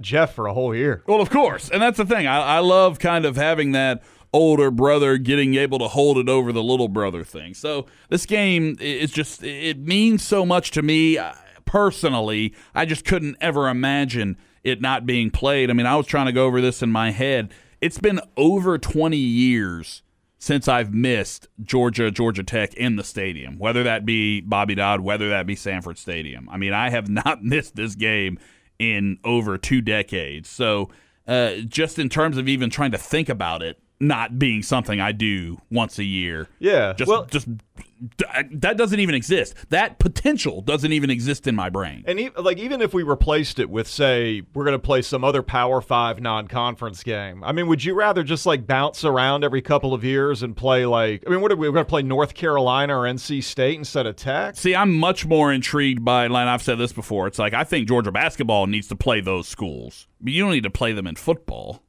Jeff 0.00 0.34
for 0.34 0.46
a 0.46 0.52
whole 0.52 0.74
year. 0.74 1.02
Well, 1.06 1.20
of 1.20 1.30
course, 1.30 1.70
and 1.70 1.82
that's 1.82 1.96
the 1.96 2.04
thing. 2.04 2.26
I, 2.26 2.56
I 2.56 2.58
love 2.58 2.98
kind 2.98 3.24
of 3.24 3.34
having 3.36 3.72
that 3.72 4.02
older 4.32 4.70
brother 4.70 5.16
getting 5.16 5.54
able 5.54 5.78
to 5.78 5.88
hold 5.88 6.18
it 6.18 6.28
over 6.28 6.52
the 6.52 6.62
little 6.62 6.88
brother 6.88 7.24
thing. 7.24 7.54
So 7.54 7.86
this 8.10 8.26
game 8.26 8.76
is 8.78 9.10
just 9.10 9.42
it 9.42 9.78
means 9.78 10.22
so 10.22 10.46
much 10.46 10.70
to 10.72 10.82
me 10.82 11.18
uh, 11.18 11.32
personally. 11.64 12.54
I 12.74 12.84
just 12.84 13.04
couldn't 13.04 13.36
ever 13.40 13.68
imagine 13.68 14.36
it 14.62 14.80
not 14.80 15.06
being 15.06 15.30
played. 15.30 15.70
I 15.70 15.72
mean, 15.72 15.86
I 15.86 15.96
was 15.96 16.06
trying 16.06 16.26
to 16.26 16.32
go 16.32 16.46
over 16.46 16.60
this 16.60 16.82
in 16.82 16.92
my 16.92 17.10
head. 17.10 17.52
It's 17.82 17.98
been 17.98 18.20
over 18.36 18.78
20 18.78 19.16
years 19.16 20.02
since 20.38 20.68
I've 20.68 20.94
missed 20.94 21.48
Georgia, 21.60 22.12
Georgia 22.12 22.44
Tech 22.44 22.74
in 22.74 22.94
the 22.94 23.02
stadium, 23.02 23.58
whether 23.58 23.82
that 23.82 24.06
be 24.06 24.40
Bobby 24.40 24.76
Dodd, 24.76 25.00
whether 25.00 25.28
that 25.30 25.48
be 25.48 25.56
Sanford 25.56 25.98
Stadium. 25.98 26.48
I 26.48 26.58
mean, 26.58 26.72
I 26.72 26.90
have 26.90 27.08
not 27.26 27.42
missed 27.42 27.74
this 27.74 27.96
game 27.96 28.38
in 28.78 29.18
over 29.24 29.58
two 29.58 29.80
decades. 29.80 30.48
So, 30.48 30.90
uh, 31.26 31.54
just 31.66 31.98
in 31.98 32.08
terms 32.08 32.36
of 32.36 32.48
even 32.48 32.70
trying 32.70 32.92
to 32.92 32.98
think 32.98 33.28
about 33.28 33.64
it, 33.64 33.81
not 34.02 34.38
being 34.38 34.62
something 34.62 35.00
I 35.00 35.12
do 35.12 35.60
once 35.70 35.98
a 35.98 36.04
year. 36.04 36.48
Yeah. 36.58 36.92
Just 36.92 37.08
well, 37.08 37.24
just 37.26 37.46
that 38.50 38.76
doesn't 38.76 38.98
even 38.98 39.14
exist. 39.14 39.54
That 39.70 40.00
potential 40.00 40.60
doesn't 40.60 40.92
even 40.92 41.08
exist 41.08 41.46
in 41.46 41.54
my 41.54 41.70
brain. 41.70 42.02
And 42.06 42.18
e- 42.18 42.30
like 42.36 42.58
even 42.58 42.82
if 42.82 42.92
we 42.92 43.04
replaced 43.04 43.60
it 43.60 43.70
with 43.70 43.86
say 43.86 44.42
we're 44.54 44.64
going 44.64 44.74
to 44.74 44.84
play 44.84 45.02
some 45.02 45.22
other 45.22 45.42
Power 45.42 45.80
5 45.80 46.20
non-conference 46.20 47.04
game. 47.04 47.44
I 47.44 47.52
mean, 47.52 47.68
would 47.68 47.84
you 47.84 47.94
rather 47.94 48.24
just 48.24 48.44
like 48.44 48.66
bounce 48.66 49.04
around 49.04 49.44
every 49.44 49.62
couple 49.62 49.94
of 49.94 50.02
years 50.02 50.42
and 50.42 50.56
play 50.56 50.84
like 50.84 51.22
I 51.26 51.30
mean, 51.30 51.40
what 51.40 51.52
are 51.52 51.56
we 51.56 51.68
we're 51.68 51.74
going 51.74 51.86
to 51.86 51.88
play 51.88 52.02
North 52.02 52.34
Carolina 52.34 52.98
or 52.98 53.02
NC 53.04 53.44
State 53.44 53.78
instead 53.78 54.06
of 54.06 54.16
Tech? 54.16 54.56
See, 54.56 54.74
I'm 54.74 54.92
much 54.92 55.24
more 55.24 55.52
intrigued 55.52 56.04
by 56.04 56.24
and 56.24 56.36
I've 56.36 56.62
said 56.62 56.78
this 56.78 56.92
before. 56.92 57.28
It's 57.28 57.38
like 57.38 57.54
I 57.54 57.62
think 57.62 57.86
Georgia 57.86 58.10
basketball 58.10 58.66
needs 58.66 58.88
to 58.88 58.96
play 58.96 59.20
those 59.20 59.46
schools. 59.46 60.08
But 60.20 60.32
you 60.32 60.42
don't 60.42 60.52
need 60.52 60.64
to 60.64 60.70
play 60.70 60.92
them 60.92 61.06
in 61.06 61.14
football. 61.14 61.82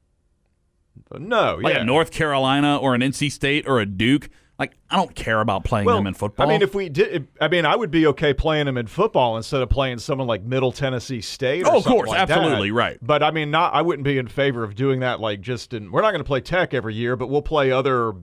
No, 1.17 1.59
Like 1.61 1.75
yeah. 1.75 1.81
a 1.81 1.83
North 1.83 2.11
Carolina 2.11 2.77
or 2.77 2.95
an 2.95 3.01
NC 3.01 3.31
State 3.31 3.67
or 3.67 3.79
a 3.79 3.85
Duke. 3.85 4.29
Like 4.59 4.73
I 4.89 4.95
don't 4.95 5.13
care 5.15 5.41
about 5.41 5.63
playing 5.63 5.85
well, 5.85 5.97
them 5.97 6.07
in 6.07 6.13
football. 6.13 6.45
I 6.45 6.49
mean, 6.49 6.61
if 6.61 6.75
we 6.75 6.87
did, 6.87 7.27
I 7.41 7.47
mean, 7.47 7.65
I 7.65 7.75
would 7.75 7.89
be 7.91 8.05
okay 8.07 8.33
playing 8.33 8.67
them 8.67 8.77
in 8.77 8.85
football 8.87 9.35
instead 9.35 9.61
of 9.61 9.69
playing 9.69 9.97
someone 9.97 10.27
like 10.27 10.43
Middle 10.43 10.71
Tennessee 10.71 11.21
State. 11.21 11.65
Or 11.65 11.73
Oh, 11.73 11.77
of 11.77 11.85
course, 11.85 12.09
like 12.09 12.27
that. 12.27 12.37
absolutely, 12.37 12.69
right. 12.71 12.97
But 13.01 13.23
I 13.23 13.31
mean, 13.31 13.49
not. 13.51 13.73
I 13.73 13.81
wouldn't 13.81 14.03
be 14.05 14.17
in 14.19 14.27
favor 14.27 14.63
of 14.63 14.75
doing 14.75 14.99
that. 14.99 15.19
Like, 15.19 15.41
just 15.41 15.73
in. 15.73 15.91
We're 15.91 16.01
not 16.03 16.11
going 16.11 16.23
to 16.23 16.27
play 16.27 16.39
Tech 16.39 16.73
every 16.73 16.93
year, 16.93 17.15
but 17.15 17.27
we'll 17.27 17.41
play 17.41 17.71
other 17.71 18.13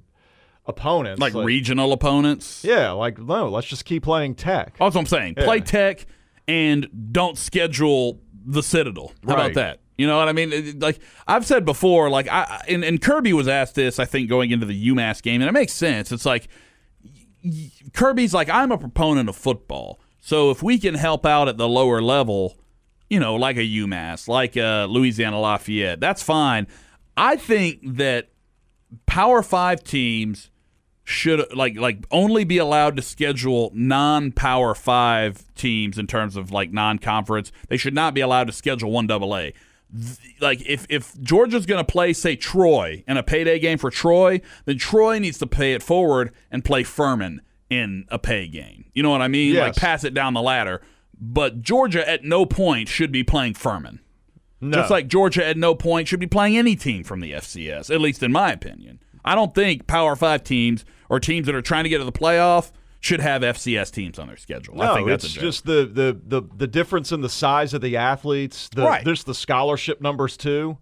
opponents. 0.67 1.21
like 1.21 1.35
regional 1.35 1.93
opponents. 1.93 2.65
Yeah, 2.65 2.93
like 2.93 3.19
no. 3.19 3.49
Let's 3.49 3.67
just 3.67 3.85
keep 3.85 4.05
playing 4.05 4.37
Tech. 4.37 4.77
That's 4.79 4.95
what 4.95 5.01
I'm 5.01 5.07
saying. 5.07 5.35
Play 5.35 5.61
Tech 5.61 6.07
and 6.47 6.89
don't 7.13 7.37
schedule 7.37 8.21
the 8.47 8.63
Citadel. 8.63 9.13
How 9.27 9.35
about 9.35 9.55
that? 9.55 9.81
You 10.01 10.07
know 10.07 10.17
what 10.17 10.31
I 10.31 10.33
mean? 10.33 10.79
Like 10.79 10.99
I've 11.27 11.45
said 11.45 11.67
before, 11.67 12.09
like 12.09 12.27
I 12.27 12.65
and, 12.69 12.83
and 12.83 13.03
Kirby 13.03 13.35
was 13.35 13.47
asked 13.47 13.75
this, 13.75 13.99
I 13.99 14.07
think, 14.07 14.31
going 14.31 14.51
into 14.51 14.65
the 14.65 14.89
UMass 14.89 15.21
game, 15.21 15.43
and 15.43 15.49
it 15.51 15.53
makes 15.53 15.75
sense. 15.75 16.11
It's 16.11 16.25
like 16.25 16.49
Kirby's 17.93 18.33
like, 18.33 18.49
I'm 18.49 18.73
a 18.73 18.79
proponent 18.79 19.29
of 19.29 19.37
football, 19.37 20.01
so 20.19 20.51
if 20.51 20.63
we 20.63 20.79
can 20.79 20.95
help 20.95 21.27
out 21.27 21.49
at 21.49 21.59
the 21.59 21.69
lower 21.69 22.01
level, 22.01 22.57
you 23.11 23.21
know, 23.21 23.35
like 23.35 23.59
a 23.59 23.61
UMass, 23.61 24.27
like 24.27 24.57
a 24.57 24.87
Louisiana 24.89 25.39
Lafayette, 25.39 26.01
that's 26.01 26.23
fine. 26.23 26.67
I 27.15 27.37
think 27.37 27.81
that 27.85 28.31
Power 29.05 29.43
Five 29.43 29.85
teams 29.85 30.51
should 31.05 31.55
like 31.55 31.77
like 31.77 32.07
only 32.11 32.45
be 32.45 32.57
allowed 32.57 32.97
to 32.97 33.03
schedule 33.03 33.71
non-power 33.75 34.75
five 34.75 35.45
teams 35.55 35.99
in 35.99 36.07
terms 36.07 36.37
of 36.37 36.53
like 36.53 36.73
non-conference. 36.73 37.53
They 37.69 37.77
should 37.77 37.93
not 37.93 38.15
be 38.15 38.23
allowed 38.23 38.47
to 38.47 38.53
schedule 38.55 38.91
one 38.91 39.07
double 39.07 39.37
A. 39.37 39.53
Like 40.41 40.63
if 40.67 40.87
if 40.89 41.21
Georgia's 41.21 41.67
going 41.67 41.85
to 41.85 41.91
play 41.91 42.13
say 42.13 42.37
Troy 42.37 43.03
in 43.09 43.17
a 43.17 43.23
payday 43.23 43.59
game 43.59 43.79
for 43.79 43.91
Troy, 43.91 44.41
then 44.65 44.79
Troy 44.79 45.19
needs 45.19 45.39
to 45.39 45.47
pay 45.47 45.75
it 45.75 45.83
forward 45.83 46.33
and 46.51 46.65
play 46.65 46.85
Furman 46.85 47.41
in 47.69 48.05
a 48.09 48.19
pay 48.19 48.47
game. 48.47 48.85
You 48.95 49.03
know 49.03 49.11
what 49.11 49.23
I 49.23 49.29
mean? 49.29 49.55
Like 49.57 49.77
pass 49.77 50.05
it 50.05 50.15
down 50.15 50.35
the 50.35 50.43
ladder. 50.43 50.81
But 51.21 51.61
Georgia 51.61 52.09
at 52.09 52.25
no 52.25 52.47
point 52.47 52.89
should 52.89 53.13
be 53.13 53.25
playing 53.25 53.55
Furman. 53.55 54.01
No. 54.61 54.79
Just 54.79 54.91
like 54.91 55.09
Georgia 55.09 55.47
at 55.47 55.57
no 55.57 55.75
point 55.75 56.09
should 56.09 56.21
be 56.21 56.27
playing 56.27 56.57
any 56.57 56.77
team 56.77 57.03
from 57.03 57.21
the 57.21 57.33
FCS, 57.33 57.93
at 57.93 58.01
least 58.01 58.23
in 58.23 58.31
my 58.31 58.53
opinion. 58.53 59.01
I 59.25 59.35
don't 59.35 59.55
think 59.55 59.87
Power 59.87 60.17
Five 60.17 60.45
teams 60.45 60.85
or 61.09 61.21
teams 61.21 61.47
that 61.47 61.55
are 61.55 61.63
trying 61.63 61.85
to 61.85 61.91
get 61.91 61.99
to 61.99 62.05
the 62.05 62.13
playoff 62.13 62.73
should 63.01 63.21
have 63.21 63.43
FCS 63.43 63.91
teams 63.93 64.19
on 64.19 64.27
their 64.29 64.37
schedule. 64.37 64.77
No, 64.77 64.83
I 64.93 64.95
think 64.95 65.09
that's 65.09 65.25
it's 65.25 65.37
a 65.37 65.41
just 65.41 65.65
the, 65.67 65.87
the 65.91 66.21
the 66.41 66.49
the 66.57 66.67
difference 66.67 67.13
in 67.13 67.23
the 67.23 67.29
size 67.31 67.73
of 67.75 67.81
the 67.81 67.97
athletes. 67.97 68.69
The, 68.75 68.83
Right. 68.85 69.05
There's 69.05 69.25
the 69.25 69.35
scholarship 69.35 70.01
numbers 70.03 70.37
too, 70.37 70.77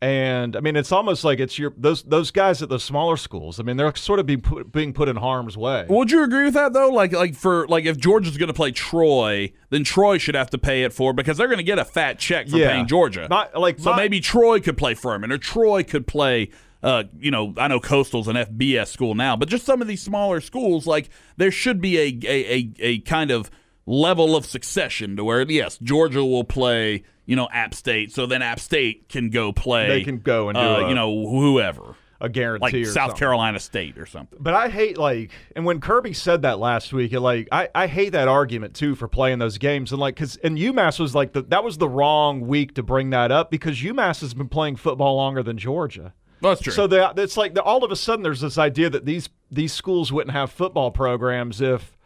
and 0.00 0.54
I 0.54 0.60
mean 0.60 0.76
it's 0.76 0.92
almost 0.92 1.24
like 1.24 1.40
it's 1.40 1.58
your 1.58 1.72
those 1.76 2.02
those 2.02 2.30
guys 2.30 2.62
at 2.62 2.68
the 2.68 2.78
smaller 2.78 3.16
schools. 3.16 3.58
I 3.58 3.62
mean 3.62 3.76
they're 3.78 3.94
sort 3.96 4.20
of 4.20 4.26
being 4.26 4.42
put, 4.42 4.70
being 4.70 4.92
put 4.92 5.08
in 5.08 5.16
harm's 5.16 5.56
way. 5.56 5.86
Would 5.88 6.10
you 6.10 6.22
agree 6.22 6.44
with 6.44 6.54
that 6.54 6.72
though? 6.72 6.90
Like, 6.90 7.12
like 7.12 7.34
for 7.34 7.66
like 7.68 7.84
if 7.86 7.96
Georgia's 7.96 8.36
going 8.36 8.48
to 8.48 8.54
play 8.54 8.70
Troy, 8.72 9.52
then 9.70 9.82
Troy 9.84 10.18
should 10.18 10.34
have 10.34 10.50
to 10.50 10.58
pay 10.58 10.84
it 10.84 10.92
for 10.92 11.12
because 11.12 11.36
they're 11.38 11.48
going 11.48 11.56
to 11.58 11.64
get 11.64 11.78
a 11.78 11.84
fat 11.84 12.18
check 12.18 12.48
for 12.48 12.58
Yeah. 12.58 12.72
paying 12.72 12.86
Georgia. 12.86 13.26
My- 13.30 13.48
like 13.56 13.78
so 13.80 13.90
my- 13.92 13.96
maybe 13.96 14.20
Troy 14.20 14.60
could 14.60 14.76
play 14.76 14.94
Furman 14.94 15.32
or 15.32 15.38
Troy 15.38 15.82
could 15.82 16.06
play. 16.06 16.50
Uh, 16.82 17.04
you 17.18 17.30
know, 17.30 17.54
I 17.56 17.68
know 17.68 17.80
Coastal's 17.80 18.28
an 18.28 18.36
FBS 18.36 18.88
school 18.88 19.14
now, 19.14 19.34
but 19.36 19.48
just 19.48 19.64
some 19.64 19.80
of 19.82 19.88
these 19.88 20.02
smaller 20.02 20.40
schools, 20.40 20.86
like 20.86 21.08
there 21.36 21.50
should 21.50 21.80
be 21.80 21.98
a 21.98 22.18
a, 22.24 22.54
a, 22.54 22.72
a 22.80 22.98
kind 23.00 23.30
of 23.30 23.50
level 23.86 24.36
of 24.36 24.44
succession 24.46 25.16
to 25.16 25.24
where 25.24 25.42
yes, 25.50 25.78
Georgia 25.78 26.24
will 26.24 26.44
play. 26.44 27.02
You 27.24 27.34
know, 27.34 27.48
App 27.50 27.74
State, 27.74 28.12
so 28.12 28.24
then 28.26 28.40
App 28.40 28.60
State 28.60 29.08
can 29.08 29.30
go 29.30 29.52
play. 29.52 29.88
They 29.88 30.04
can 30.04 30.18
go 30.18 30.48
and 30.48 30.54
do 30.54 30.62
uh, 30.62 30.80
a- 30.82 30.88
you 30.88 30.94
know 30.94 31.26
whoever 31.28 31.96
a 32.20 32.28
guarantee 32.28 32.62
like 32.64 32.74
or 32.74 32.84
South 32.84 32.94
something. 32.94 33.18
Carolina 33.18 33.58
State 33.60 33.98
or 33.98 34.06
something. 34.06 34.38
But 34.40 34.54
I 34.54 34.68
hate 34.68 34.96
like, 34.96 35.32
and 35.54 35.64
when 35.64 35.80
Kirby 35.80 36.12
said 36.12 36.42
that 36.42 36.58
last 36.58 36.92
week, 36.92 37.12
it, 37.12 37.20
like 37.20 37.48
I, 37.52 37.68
I 37.74 37.86
hate 37.88 38.10
that 38.10 38.28
argument 38.28 38.74
too 38.74 38.94
for 38.94 39.08
playing 39.08 39.38
those 39.38 39.58
games 39.58 39.92
and 39.92 40.00
like 40.00 40.14
because 40.14 40.36
and 40.36 40.56
UMass 40.56 40.98
was 40.98 41.14
like 41.14 41.32
the, 41.32 41.42
that 41.42 41.64
was 41.64 41.78
the 41.78 41.88
wrong 41.88 42.46
week 42.46 42.74
to 42.74 42.82
bring 42.82 43.10
that 43.10 43.32
up 43.32 43.50
because 43.50 43.78
UMass 43.80 44.20
has 44.20 44.32
been 44.34 44.48
playing 44.48 44.76
football 44.76 45.16
longer 45.16 45.42
than 45.42 45.58
Georgia. 45.58 46.14
That's 46.40 46.60
true. 46.60 46.72
So 46.72 46.86
the, 46.86 47.12
it's 47.16 47.36
like 47.36 47.54
the, 47.54 47.62
all 47.62 47.84
of 47.84 47.90
a 47.90 47.96
sudden 47.96 48.22
there's 48.22 48.40
this 48.40 48.58
idea 48.58 48.90
that 48.90 49.04
these 49.04 49.28
these 49.50 49.72
schools 49.72 50.12
wouldn't 50.12 50.32
have 50.32 50.50
football 50.50 50.90
programs 50.90 51.60
if 51.60 51.96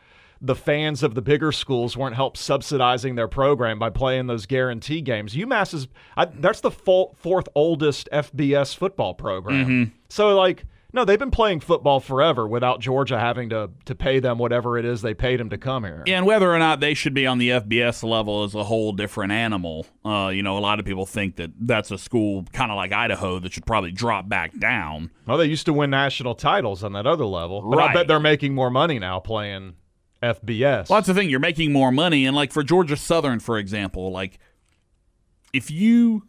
the 0.40 0.54
fans 0.54 1.02
of 1.02 1.14
the 1.14 1.22
bigger 1.22 1.52
schools 1.52 1.96
weren't 1.96 2.14
help 2.14 2.36
subsidizing 2.36 3.14
their 3.14 3.28
program 3.28 3.78
by 3.78 3.90
playing 3.90 4.26
those 4.26 4.46
guarantee 4.46 5.00
games. 5.00 5.34
UMass 5.34 5.74
is 5.74 5.88
I, 6.16 6.26
that's 6.26 6.60
the 6.60 6.70
full, 6.70 7.14
fourth 7.18 7.48
oldest 7.54 8.08
FBS 8.12 8.74
football 8.74 9.14
program. 9.14 9.66
Mm-hmm. 9.66 9.94
So 10.08 10.36
like 10.36 10.64
no, 10.92 11.04
they've 11.04 11.18
been 11.18 11.30
playing 11.30 11.60
football 11.60 12.00
forever 12.00 12.46
without 12.46 12.80
Georgia 12.80 13.18
having 13.18 13.48
to 13.50 13.70
to 13.84 13.94
pay 13.94 14.20
them 14.20 14.38
whatever 14.38 14.78
it 14.78 14.84
is 14.84 15.02
they 15.02 15.14
paid 15.14 15.40
them 15.40 15.50
to 15.50 15.58
come 15.58 15.84
here. 15.84 16.02
Yeah, 16.06 16.18
and 16.18 16.26
whether 16.26 16.52
or 16.52 16.58
not 16.58 16.80
they 16.80 16.94
should 16.94 17.14
be 17.14 17.26
on 17.26 17.38
the 17.38 17.50
FBS 17.50 18.02
level 18.02 18.44
is 18.44 18.54
a 18.54 18.64
whole 18.64 18.92
different 18.92 19.32
animal. 19.32 19.86
Uh, 20.04 20.30
you 20.34 20.42
know, 20.42 20.58
a 20.58 20.60
lot 20.60 20.78
of 20.80 20.86
people 20.86 21.06
think 21.06 21.36
that 21.36 21.50
that's 21.58 21.90
a 21.90 21.98
school 21.98 22.44
kind 22.52 22.70
of 22.70 22.76
like 22.76 22.92
Idaho 22.92 23.38
that 23.38 23.52
should 23.52 23.66
probably 23.66 23.92
drop 23.92 24.28
back 24.28 24.58
down. 24.58 25.10
Well, 25.26 25.38
they 25.38 25.46
used 25.46 25.66
to 25.66 25.72
win 25.72 25.90
national 25.90 26.34
titles 26.34 26.82
on 26.82 26.92
that 26.94 27.06
other 27.06 27.26
level, 27.26 27.62
but 27.62 27.78
I 27.78 27.92
bet 27.92 28.08
they're 28.08 28.20
making 28.20 28.54
more 28.54 28.70
money 28.70 28.98
now 28.98 29.20
playing 29.20 29.74
FBS. 30.22 30.88
Well, 30.88 30.98
that's 30.98 31.06
the 31.06 31.14
thing. 31.14 31.30
You're 31.30 31.40
making 31.40 31.72
more 31.72 31.92
money, 31.92 32.26
and 32.26 32.36
like 32.36 32.52
for 32.52 32.62
Georgia 32.62 32.96
Southern, 32.96 33.40
for 33.40 33.58
example, 33.58 34.10
like 34.10 34.38
if 35.52 35.70
you 35.70 36.26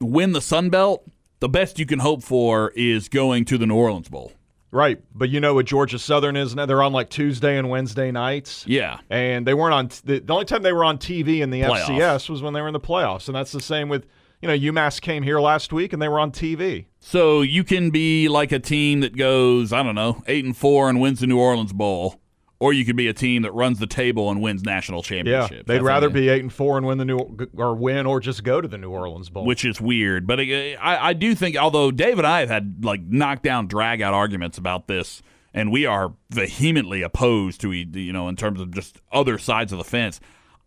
win 0.00 0.32
the 0.32 0.40
Sun 0.40 0.70
Belt, 0.70 1.04
the 1.44 1.48
best 1.50 1.78
you 1.78 1.84
can 1.84 1.98
hope 1.98 2.22
for 2.22 2.72
is 2.74 3.10
going 3.10 3.44
to 3.44 3.58
the 3.58 3.66
New 3.66 3.74
Orleans 3.74 4.08
Bowl. 4.08 4.32
Right, 4.70 4.98
but 5.14 5.28
you 5.28 5.40
know 5.40 5.52
what 5.52 5.66
Georgia 5.66 5.98
Southern 5.98 6.36
is 6.36 6.54
now? 6.54 6.64
They're 6.64 6.82
on 6.82 6.94
like 6.94 7.10
Tuesday 7.10 7.58
and 7.58 7.68
Wednesday 7.68 8.10
nights. 8.10 8.64
Yeah. 8.66 9.00
And 9.10 9.46
they 9.46 9.52
weren't 9.52 9.74
on 9.74 9.90
the, 10.06 10.20
the 10.20 10.32
only 10.32 10.46
time 10.46 10.62
they 10.62 10.72
were 10.72 10.86
on 10.86 10.96
TV 10.96 11.40
in 11.40 11.50
the. 11.50 11.60
FCS 11.60 12.30
was 12.30 12.40
when 12.40 12.54
they 12.54 12.62
were 12.62 12.68
in 12.68 12.72
the 12.72 12.80
playoffs, 12.80 13.28
and 13.28 13.36
that's 13.36 13.52
the 13.52 13.60
same 13.60 13.90
with 13.90 14.06
you 14.40 14.48
know 14.48 14.54
UMass 14.54 15.02
came 15.02 15.22
here 15.22 15.38
last 15.38 15.70
week 15.70 15.92
and 15.92 16.00
they 16.00 16.08
were 16.08 16.18
on 16.18 16.32
TV. 16.32 16.86
So 16.98 17.42
you 17.42 17.62
can 17.62 17.90
be 17.90 18.26
like 18.26 18.50
a 18.50 18.58
team 18.58 19.00
that 19.00 19.14
goes, 19.14 19.70
I 19.70 19.82
don't 19.82 19.94
know, 19.94 20.22
eight 20.26 20.46
and 20.46 20.56
four 20.56 20.88
and 20.88 20.98
wins 20.98 21.20
the 21.20 21.26
New 21.26 21.38
Orleans 21.38 21.74
Bowl, 21.74 22.22
or 22.64 22.72
you 22.72 22.82
could 22.86 22.96
be 22.96 23.08
a 23.08 23.12
team 23.12 23.42
that 23.42 23.52
runs 23.52 23.78
the 23.78 23.86
table 23.86 24.30
and 24.30 24.40
wins 24.40 24.62
national 24.64 25.00
Yeah, 25.00 25.02
championships. 25.02 25.66
they'd 25.66 25.74
That's 25.74 25.84
rather 25.84 26.08
be 26.08 26.30
eight 26.30 26.40
and 26.40 26.50
four 26.50 26.78
and 26.78 26.86
win 26.86 26.96
the 26.96 27.04
new 27.04 27.18
or 27.58 27.74
win 27.74 28.06
or 28.06 28.20
just 28.20 28.42
go 28.42 28.62
to 28.62 28.66
the 28.66 28.78
New 28.78 28.90
Orleans 28.90 29.28
Bowl. 29.28 29.44
which 29.44 29.66
is 29.66 29.82
weird. 29.82 30.26
But 30.26 30.40
uh, 30.40 30.42
I, 30.42 31.08
I 31.10 31.12
do 31.12 31.34
think, 31.34 31.56
although 31.56 31.90
Dave 31.90 32.16
and 32.18 32.26
I 32.26 32.40
have 32.40 32.48
had 32.48 32.82
like 32.84 33.02
knockdown, 33.02 33.66
drag 33.66 34.00
out 34.00 34.14
arguments 34.14 34.56
about 34.56 34.88
this, 34.88 35.20
and 35.52 35.70
we 35.70 35.84
are 35.84 36.14
vehemently 36.30 37.02
opposed 37.02 37.60
to, 37.60 37.70
you 37.72 38.12
know, 38.14 38.28
in 38.28 38.36
terms 38.36 38.60
of 38.60 38.70
just 38.72 39.00
other 39.12 39.36
sides 39.36 39.70
of 39.70 39.78
the 39.78 39.84
fence. 39.84 40.18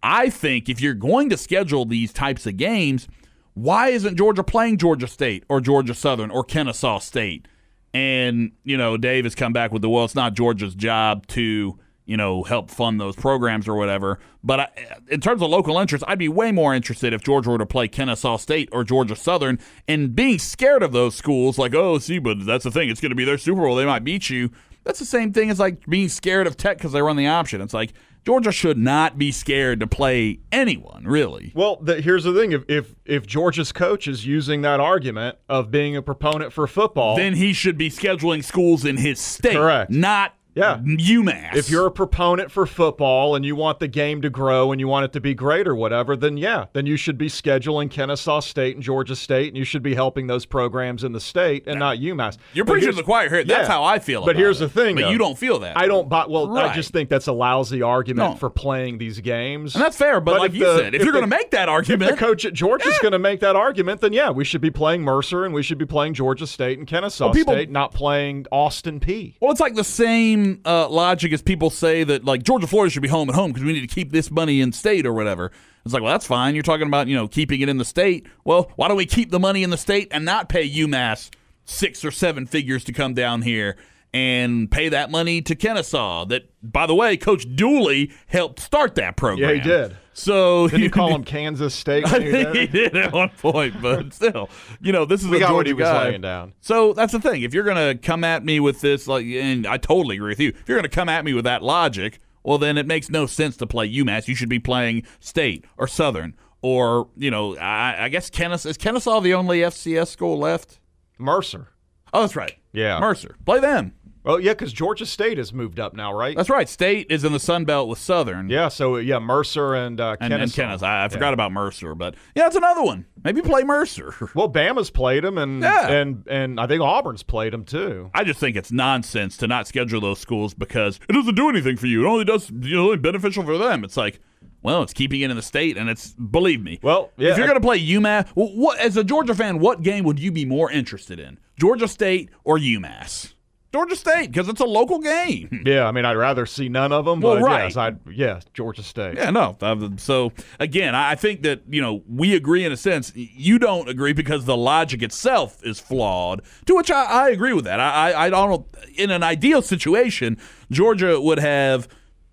I 0.04 0.30
think 0.30 0.70
if 0.70 0.80
you're 0.80 0.94
going 0.94 1.30
to 1.32 1.38
schedule 1.38 1.86
these 1.86 2.14
types 2.14 2.46
of 2.46 2.58
games, 2.58 3.08
why 3.56 3.88
isn't 3.90 4.16
Georgia 4.18 4.44
playing 4.44 4.78
Georgia 4.78 5.08
State 5.08 5.44
or 5.50 5.60
Georgia 5.62 5.96
Southern 5.96 6.30
or 6.30 6.44
Kennesaw 6.44 7.00
State? 7.00 7.48
And, 7.94 8.52
you 8.64 8.78
know, 8.78 8.96
Dave 8.98 9.24
has 9.24 9.34
come 9.34 9.54
back 9.54 9.72
with 9.72 9.82
the, 9.82 9.90
well, 9.90 10.06
it's 10.06 10.14
not 10.14 10.36
Georgia's 10.36 10.76
job 10.76 11.26
to, 11.28 11.80
you 12.08 12.18
know, 12.18 12.42
help 12.44 12.72
fund 12.72 13.00
those 13.00 13.16
programs 13.16 13.68
or 13.68 13.76
whatever. 13.76 14.20
But 14.44 14.60
I, 14.60 14.70
in 15.10 15.20
terms 15.20 15.42
of 15.42 15.50
local 15.50 15.78
interest, 15.78 16.04
I'd 16.08 16.18
be 16.18 16.30
way 16.30 16.52
more 16.52 16.74
interested 16.74 17.14
if 17.14 17.22
Georgia 17.22 17.52
were 17.52 17.58
to 17.58 17.66
play 17.66 17.88
Kennesaw 17.88 18.38
State 18.38 18.70
or 18.72 18.84
Georgia 18.84 19.16
Southern 19.16 19.60
and 19.88 20.16
being 20.16 20.40
scared 20.40 20.82
of 20.84 20.94
those 20.94 21.16
schools, 21.16 21.58
like, 21.58 21.76
oh, 21.76 22.00
see, 22.00 22.18
but 22.18 22.46
that's 22.46 22.64
the 22.64 22.72
thing. 22.72 22.90
It's 22.90 23.02
going 23.02 23.12
to 23.12 23.16
be 23.16 23.26
their 23.26 23.38
Super 23.38 23.62
Bowl. 23.62 23.76
They 23.76 23.86
might 23.86 24.06
beat 24.06 24.30
you. 24.30 24.52
That's 24.86 25.00
the 25.00 25.06
same 25.06 25.34
thing 25.34 25.50
as 25.50 25.60
like 25.60 25.86
being 25.86 26.08
scared 26.08 26.48
of 26.48 26.56
Tech 26.56 26.78
because 26.78 26.94
they 26.94 27.02
run 27.02 27.18
the 27.18 27.28
option. 27.28 27.60
It's 27.60 27.74
like 27.74 27.92
Georgia 28.26 28.54
should 28.54 28.78
not 28.78 29.18
be 29.18 29.34
scared 29.34 29.82
to 29.82 29.88
play 29.88 30.40
anyone, 30.50 31.04
really. 31.06 31.52
Well, 31.54 31.76
the, 31.82 32.00
here's 32.00 32.24
the 32.24 32.34
thing: 32.34 32.54
if, 32.54 32.64
if 32.70 32.96
if 33.06 33.28
Georgia's 33.28 33.74
coach 33.74 34.08
is 34.08 34.26
using 34.26 34.62
that 34.62 34.80
argument 34.80 35.40
of 35.50 35.72
being 35.72 35.98
a 35.98 36.02
proponent 36.02 36.54
for 36.54 36.68
football, 36.68 37.18
Then 37.18 37.34
he 37.36 37.52
should 37.52 37.78
be 37.78 37.90
scheduling 37.90 38.46
schools 38.46 38.86
in 38.86 38.96
his 38.96 39.20
state, 39.20 39.58
Correct. 39.58 39.92
not 39.92 40.37
Yeah. 40.58 40.78
UMass. 40.84 41.56
If 41.56 41.70
you're 41.70 41.86
a 41.88 41.92
proponent 41.92 42.52
for 42.52 42.66
football 42.66 43.36
and 43.36 43.46
you 43.46 43.56
want 43.56 43.80
the 43.80 43.88
game 43.88 44.22
to 44.22 44.30
grow 44.30 44.72
and 44.72 44.80
you 44.80 44.88
want 44.88 45.06
it 45.06 45.14
to 45.14 45.22
be 45.22 45.34
great 45.34 45.68
or 45.68 45.76
whatever, 45.76 46.16
then 46.16 46.38
yeah, 46.38 46.66
then 46.74 46.86
you 46.86 46.98
should 46.98 47.18
be 47.18 47.28
scheduling 47.28 47.90
Kennesaw 47.90 48.40
State 48.40 48.76
and 48.76 48.84
Georgia 48.84 49.16
State, 49.16 49.48
and 49.50 49.58
you 49.58 49.64
should 49.64 49.84
be 49.84 49.96
helping 49.96 50.28
those 50.28 50.46
programs 50.46 51.04
in 51.04 51.12
the 51.12 51.20
state 51.20 51.64
and 51.68 51.80
not 51.80 51.98
UMass. 51.98 52.38
you're 52.54 52.66
preaching 52.66 52.90
to 52.92 52.96
the 52.96 53.04
choir 53.04 53.30
here. 53.30 53.44
That's 53.44 53.68
yeah. 53.68 53.74
how 53.74 53.84
I 53.84 54.00
feel. 54.00 54.26
But 54.26 54.36
here's 54.36 54.60
it. 54.62 54.66
the 54.66 54.70
thing, 54.70 54.96
But 54.96 55.02
though. 55.04 55.10
you 55.12 55.18
don't 55.18 55.38
feel 55.38 55.60
that. 55.60 55.78
I 55.78 55.88
don't 55.88 56.10
buy. 56.10 56.26
Well, 56.28 56.58
I 56.58 56.74
just 56.74 56.92
think 56.92 57.10
that's 57.10 57.28
a 57.28 57.34
lousy 57.34 57.82
argument 57.82 58.32
No. 58.32 58.36
for 58.38 58.50
playing 58.50 58.98
these 58.98 59.20
games. 59.20 59.76
And 59.76 59.84
that's 59.84 59.98
fair. 59.98 60.20
But, 60.20 60.40
like 60.40 60.52
if 60.52 60.58
you 60.58 60.66
the- 60.66 60.78
said, 60.78 60.96
if, 60.96 61.04
you're 61.04 61.12
going 61.14 61.24
to 61.24 61.28
make 61.28 61.52
that 61.52 61.70
if 61.70 61.74
argument, 61.74 62.12
the 62.12 62.18
coach 62.18 62.46
at 62.46 62.54
Georgia 62.54 62.88
is 62.90 62.98
going 63.00 63.12
to 63.12 63.20
make 63.20 63.40
that 63.42 63.56
argument, 63.56 64.02
then 64.02 64.14
yeah, 64.14 64.30
we 64.30 64.44
should 64.44 64.62
be 64.62 64.72
playing 64.72 65.02
Mercer 65.04 65.46
and 65.46 65.54
we 65.54 65.62
should 65.64 65.78
be 65.78 65.86
playing 65.86 66.14
Georgia 66.14 66.48
State 66.48 66.78
and 66.80 66.88
Kennesaw 66.88 67.26
Well, 67.26 67.34
people- 67.34 67.54
State, 67.54 67.70
not 67.70 67.94
playing 67.94 68.46
Austin 68.52 69.00
Peay 69.00 69.36
Well, 69.40 69.52
it's 69.52 69.60
like 69.62 69.76
the 69.76 69.84
same 69.84 70.47
uh, 70.66 70.90
logic 70.90 71.32
as 71.34 71.42
people 71.42 71.70
say 71.70 72.04
that 72.04 72.26
like 72.26 72.44
Georgia, 72.44 72.68
Florida 72.68 72.92
should 72.92 73.02
be 73.02 73.08
home 73.08 73.30
at 73.30 73.36
home 73.36 73.52
because 73.52 73.64
we 73.64 73.74
need 73.74 73.88
to 73.88 73.94
keep 73.94 74.12
this 74.12 74.32
money 74.32 74.62
in 74.62 74.72
state 74.72 75.06
or 75.06 75.14
whatever. 75.14 75.52
It's 75.86 75.94
like, 75.94 76.04
well, 76.04 76.12
that's 76.12 76.28
fine. 76.28 76.54
You're 76.54 76.64
talking 76.64 76.88
about 76.88 77.08
you 77.08 77.16
know 77.16 77.28
keeping 77.28 77.62
it 77.62 77.70
in 77.70 77.78
the 77.78 77.86
state. 77.86 78.28
Well, 78.44 78.72
why 78.76 78.88
don't 78.88 78.98
we 78.98 79.06
keep 79.06 79.32
the 79.32 79.40
money 79.40 79.64
in 79.64 79.70
the 79.70 79.78
state 79.78 80.08
and 80.12 80.26
not 80.26 80.50
pay 80.50 80.70
UMass 80.70 81.30
six 81.66 82.04
or 82.04 82.12
seven 82.12 82.46
figures 82.46 82.84
to 82.86 82.94
come 82.94 83.14
down 83.14 83.42
here 83.42 83.78
and 84.18 84.72
pay 84.72 84.90
that 84.90 85.12
money 85.12 85.42
to 85.44 85.56
Kennesaw? 85.56 86.26
That, 86.26 86.50
by 86.64 86.86
the 86.88 86.96
way, 86.96 87.18
Coach 87.18 87.46
Dooley 87.56 88.12
helped 88.28 88.60
start 88.60 88.96
that 88.96 89.16
program. 89.18 89.50
Yeah, 89.50 89.56
he 89.56 89.62
did. 89.62 89.98
So 90.14 90.68
Didn't 90.68 90.84
you 90.84 90.90
call 91.00 91.14
him 91.14 91.24
Kansas 91.24 91.76
State? 91.76 92.06
I 92.08 92.20
think 92.20 92.56
he 92.56 92.68
did 92.80 92.98
at 92.98 93.14
one 93.14 93.30
point, 93.30 93.80
but 93.82 94.14
still, 94.20 94.50
you 94.82 94.92
know, 94.92 95.06
this 95.06 95.22
is 95.24 95.28
We 95.30 95.38
a 95.38 95.40
got 95.42 95.54
what 95.54 95.66
Georgia 95.68 95.76
was 95.76 95.84
guy. 95.84 96.04
laying 96.10 96.22
down. 96.22 96.54
So 96.62 96.94
that's 96.94 97.14
the 97.14 97.20
thing. 97.20 97.44
If 97.44 97.54
you're 97.54 97.64
gonna 97.64 97.96
come 97.96 98.24
at 98.24 98.44
me 98.44 98.60
with 98.60 98.82
this, 98.82 99.08
like, 99.08 99.26
and 99.26 99.68
I 99.68 99.78
totally 99.78 100.16
agree 100.16 100.30
with 100.30 100.40
you. 100.40 100.50
If 100.50 100.68
you're 100.68 100.78
gonna 100.78 100.90
come 100.90 101.10
at 101.10 101.24
me 101.24 101.34
with 101.34 101.46
that 101.46 101.62
logic, 101.62 102.20
well, 102.44 102.58
then 102.58 102.78
it 102.78 102.88
makes 102.88 103.10
no 103.10 103.26
sense 103.28 103.58
to 103.58 103.68
play 103.68 103.88
UMass. 103.92 104.28
You 104.28 104.34
should 104.36 104.50
be 104.50 104.60
playing 104.60 105.04
State 105.20 105.66
or 105.78 105.88
Southern 105.88 106.36
or 106.64 107.10
you 107.16 107.30
know, 107.30 107.56
I, 107.58 108.06
I 108.06 108.10
guess 108.10 108.30
Kennesaw 108.32 108.70
is 108.70 108.78
Kennesaw 108.78 109.20
the 109.20 109.36
only 109.36 109.60
FCS 109.60 110.08
school 110.08 110.40
left. 110.40 110.80
Mercer. 111.20 111.68
Oh, 112.14 112.22
that's 112.22 112.36
right. 112.36 112.56
Yeah. 112.74 113.00
Mercer. 113.00 113.36
Play 113.46 113.60
them. 113.60 113.94
Oh 114.28 114.38
yeah, 114.38 114.52
because 114.52 114.74
Georgia 114.74 115.06
State 115.06 115.38
has 115.38 115.54
moved 115.54 115.80
up 115.80 115.96
now, 115.96 116.14
right? 116.14 116.36
That's 116.36 116.50
right. 116.50 116.68
State 116.68 117.08
is 117.10 117.24
in 117.24 117.32
the 117.34 117.40
Sun 117.40 117.66
Belt 117.66 117.88
with 117.88 117.98
Southern. 117.98 118.50
yeah. 118.50 118.68
So 118.68 118.98
yeah, 118.98 119.20
Mercer 119.20 119.74
and 119.74 120.00
uh, 120.00 120.18
And, 120.20 120.34
and 120.34 120.52
Kennesaw. 120.54 120.86
I, 120.86 121.06
I 121.06 121.08
forgot 121.10 121.34
about 121.34 121.52
Mercer, 121.52 121.96
but 121.96 122.16
yeah, 122.36 122.48
it's 122.48 122.56
another 122.56 122.84
one. 122.84 123.06
Maybe 123.24 123.42
play 123.42 123.64
Mercer. 123.64 124.14
Well, 124.36 124.52
Bama's 124.52 124.90
played 124.90 125.24
him, 125.26 125.38
and 125.38 125.62
Yeah. 125.64 125.88
and 125.90 126.28
and 126.28 126.60
I 126.60 126.68
think 126.68 126.82
Auburn's 126.82 127.24
played 127.24 127.54
him 127.54 127.64
too. 127.64 128.12
I 128.14 128.24
just 128.24 128.40
think 128.40 128.56
it's 128.58 128.72
nonsense 128.72 129.38
to 129.38 129.48
not 129.48 129.68
schedule 129.68 130.02
those 130.02 130.20
schools 130.20 130.54
because 130.54 131.00
it 131.10 131.14
doesn't 131.14 131.36
do 131.36 131.50
anything 131.50 131.78
for 131.78 131.88
you. 131.88 132.06
It 132.06 132.10
only 132.10 132.26
does 132.26 132.50
you 132.52 132.76
know 132.76 132.84
only 132.86 132.98
beneficial 132.98 133.44
for 133.44 133.58
them. 133.58 133.84
It's 133.84 133.96
like, 133.98 134.20
well, 134.62 134.84
it's 134.84 134.94
keeping 134.94 135.22
it 135.22 135.30
in 135.32 135.36
the 135.38 135.42
state, 135.42 135.78
and 135.78 135.90
it's 135.90 136.10
believe 136.14 136.62
me. 136.62 136.80
Well, 136.84 137.12
yeah, 137.18 137.32
if 137.32 137.38
you're 137.38 137.48
going 137.48 137.60
to 137.60 137.66
play 137.66 137.80
UMass, 137.80 138.28
well, 138.36 138.50
what 138.50 138.78
as 138.80 138.98
a 138.98 139.04
Georgia 139.04 139.34
fan, 139.34 139.60
what 139.60 139.82
game 139.82 140.04
would 140.04 140.20
you 140.20 140.32
be 140.32 140.44
more 140.46 140.70
interested 140.70 141.20
in, 141.20 141.40
Georgia 141.58 141.88
State 141.88 142.30
or 142.44 142.58
UMass? 142.60 143.34
Georgia 143.74 143.96
State 143.96 144.28
because 144.28 144.48
it's 144.48 144.62
a 144.62 144.66
local 144.66 145.00
game. 145.00 145.50
Yeah, 145.68 145.86
I 145.86 145.92
mean, 145.92 146.06
I'd 146.06 146.16
rather 146.16 146.46
see 146.46 146.70
none 146.70 146.94
of 146.94 147.04
them. 147.04 147.20
Well, 147.20 147.36
but 147.36 147.44
right. 147.44 147.64
yes, 147.64 147.76
I'd 147.76 148.00
yeah, 148.10 148.40
Georgia 148.54 148.84
State. 148.84 149.18
Yeah, 149.18 149.32
no. 149.32 149.58
So 149.98 150.32
again, 150.60 150.96
I 150.96 151.12
I 151.12 151.16
think 151.16 151.42
that 151.44 151.64
you 151.68 151.82
know 151.82 152.04
we 152.08 152.36
agree 152.36 152.64
in 152.64 152.72
a 152.72 152.78
sense. 152.78 153.12
You 153.16 153.60
don't 153.60 153.90
agree 153.90 154.14
because 154.14 154.46
the 154.46 154.56
logic 154.56 155.04
itself 155.04 155.64
is 155.66 155.80
flawed. 155.80 156.42
To 156.68 156.76
which 156.76 156.90
I, 156.90 157.04
I 157.04 157.30
agree 157.30 157.54
with 157.54 157.66
that. 157.66 157.82
I, 157.82 158.12
I 158.12 158.26
I 158.26 158.30
don't. 158.30 158.66
In 158.96 159.12
an 159.12 159.24
ideal 159.24 159.62
situation, 159.62 160.38
Georgia 160.72 161.20
would 161.20 161.40
have 161.40 161.88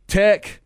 Tech. 0.06 0.60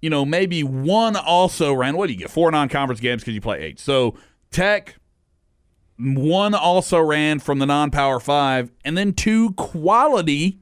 You 0.00 0.10
know, 0.10 0.24
maybe 0.24 0.62
one 0.62 1.16
also 1.16 1.72
ran. 1.72 1.96
What 1.96 2.06
do 2.06 2.12
you 2.12 2.18
get? 2.18 2.30
Four 2.30 2.50
non-conference 2.50 3.00
games 3.00 3.22
because 3.22 3.34
you 3.34 3.40
play 3.40 3.60
eight. 3.62 3.80
So 3.80 4.16
Tech. 4.50 4.96
One 5.98 6.54
also 6.54 7.00
ran 7.00 7.38
from 7.38 7.58
the 7.58 7.66
non-power 7.66 8.18
five, 8.20 8.72
and 8.84 8.96
then 8.96 9.12
two 9.12 9.52
quality 9.52 10.58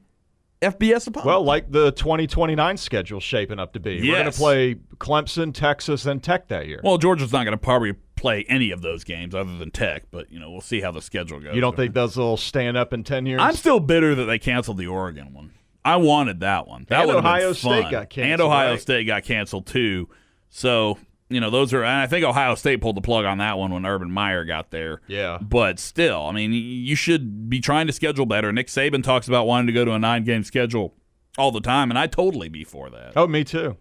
FBS 0.61 1.07
opponents. 1.07 1.25
Well, 1.25 1.43
like 1.43 1.71
the 1.71 1.91
2029 1.93 2.77
schedule 2.77 3.19
shaping 3.19 3.57
up 3.59 3.73
to 3.73 3.79
be. 3.79 4.01
We're 4.01 4.21
going 4.21 4.31
to 4.31 4.37
play 4.37 4.75
Clemson, 4.97 5.53
Texas, 5.53 6.05
and 6.05 6.21
Tech 6.21 6.47
that 6.49 6.67
year. 6.67 6.81
Well, 6.83 6.97
Georgia's 6.97 7.31
not 7.31 7.45
going 7.45 7.57
to 7.57 7.63
probably 7.63 7.93
play 8.15 8.45
any 8.47 8.69
of 8.69 8.83
those 8.83 9.03
games 9.03 9.33
other 9.33 9.57
than 9.57 9.71
Tech, 9.71 10.03
but 10.11 10.31
you 10.31 10.39
know 10.39 10.51
we'll 10.51 10.61
see 10.61 10.79
how 10.81 10.91
the 10.91 11.01
schedule 11.01 11.39
goes. 11.39 11.55
you 11.55 11.61
don't 11.61 11.75
think 11.75 11.95
those 11.95 12.15
will 12.15 12.37
stand 12.37 12.77
up 12.77 12.93
in 12.93 13.03
10 13.03 13.25
years? 13.25 13.41
I'm 13.41 13.55
still 13.55 13.79
bitter 13.79 14.13
that 14.13 14.25
they 14.25 14.37
canceled 14.37 14.77
the 14.77 14.87
Oregon 14.87 15.33
one. 15.33 15.51
I 15.83 15.95
wanted 15.95 16.41
that 16.41 16.67
one. 16.67 16.85
That 16.89 17.09
And 17.09 17.17
Ohio 17.17 17.53
State 17.53 17.89
got 17.89 18.11
canceled, 18.11 18.31
and 18.31 18.41
Ohio 18.41 18.71
right? 18.71 18.81
State 18.81 19.07
got 19.07 19.23
canceled 19.23 19.65
too. 19.65 20.09
So 20.49 20.99
you 21.31 21.39
know 21.39 21.49
those 21.49 21.73
are. 21.73 21.83
And 21.83 22.01
I 22.01 22.07
think 22.07 22.23
Ohio 22.25 22.55
State 22.55 22.81
pulled 22.81 22.97
the 22.97 23.01
plug 23.01 23.25
on 23.25 23.37
that 23.39 23.57
one 23.57 23.71
when 23.73 23.85
Urban 23.85 24.11
Meyer 24.11 24.45
got 24.45 24.71
there. 24.71 25.01
Yeah. 25.07 25.37
But 25.41 25.79
still, 25.79 26.25
I 26.27 26.31
mean, 26.31 26.51
you 26.53 26.95
should 26.95 27.49
be 27.49 27.59
trying 27.59 27.87
to 27.87 27.93
schedule 27.93 28.25
better. 28.25 28.51
Nick 28.51 28.67
Saban 28.67 29.03
talks 29.03 29.27
about 29.27 29.47
wanting 29.47 29.67
to 29.67 29.73
go 29.73 29.85
to 29.85 29.91
a 29.93 29.99
nine 29.99 30.23
game 30.23 30.43
schedule 30.43 30.93
all 31.37 31.51
the 31.51 31.61
time, 31.61 31.89
and 31.89 31.97
I 31.97 32.07
totally 32.07 32.49
be 32.49 32.63
for 32.63 32.89
that. 32.89 33.13
oh, 33.15 33.27
me 33.27 33.43
too. 33.43 33.77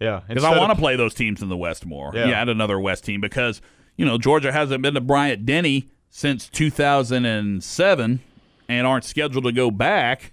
Yeah. 0.00 0.22
Because 0.26 0.44
I 0.44 0.58
want 0.58 0.72
to 0.72 0.78
play 0.78 0.96
those 0.96 1.14
teams 1.14 1.40
in 1.42 1.48
the 1.48 1.56
West 1.56 1.86
more. 1.86 2.10
Yeah. 2.14 2.26
Yeah. 2.26 2.40
add 2.40 2.48
another 2.48 2.78
West 2.80 3.04
team 3.04 3.20
because 3.20 3.60
you 3.96 4.04
know 4.04 4.18
Georgia 4.18 4.50
hasn't 4.52 4.82
been 4.82 4.94
to 4.94 5.00
Bryant 5.00 5.46
Denny 5.46 5.88
since 6.10 6.48
2007 6.48 8.20
and 8.68 8.86
aren't 8.86 9.04
scheduled 9.04 9.44
to 9.44 9.52
go 9.52 9.70
back. 9.70 10.32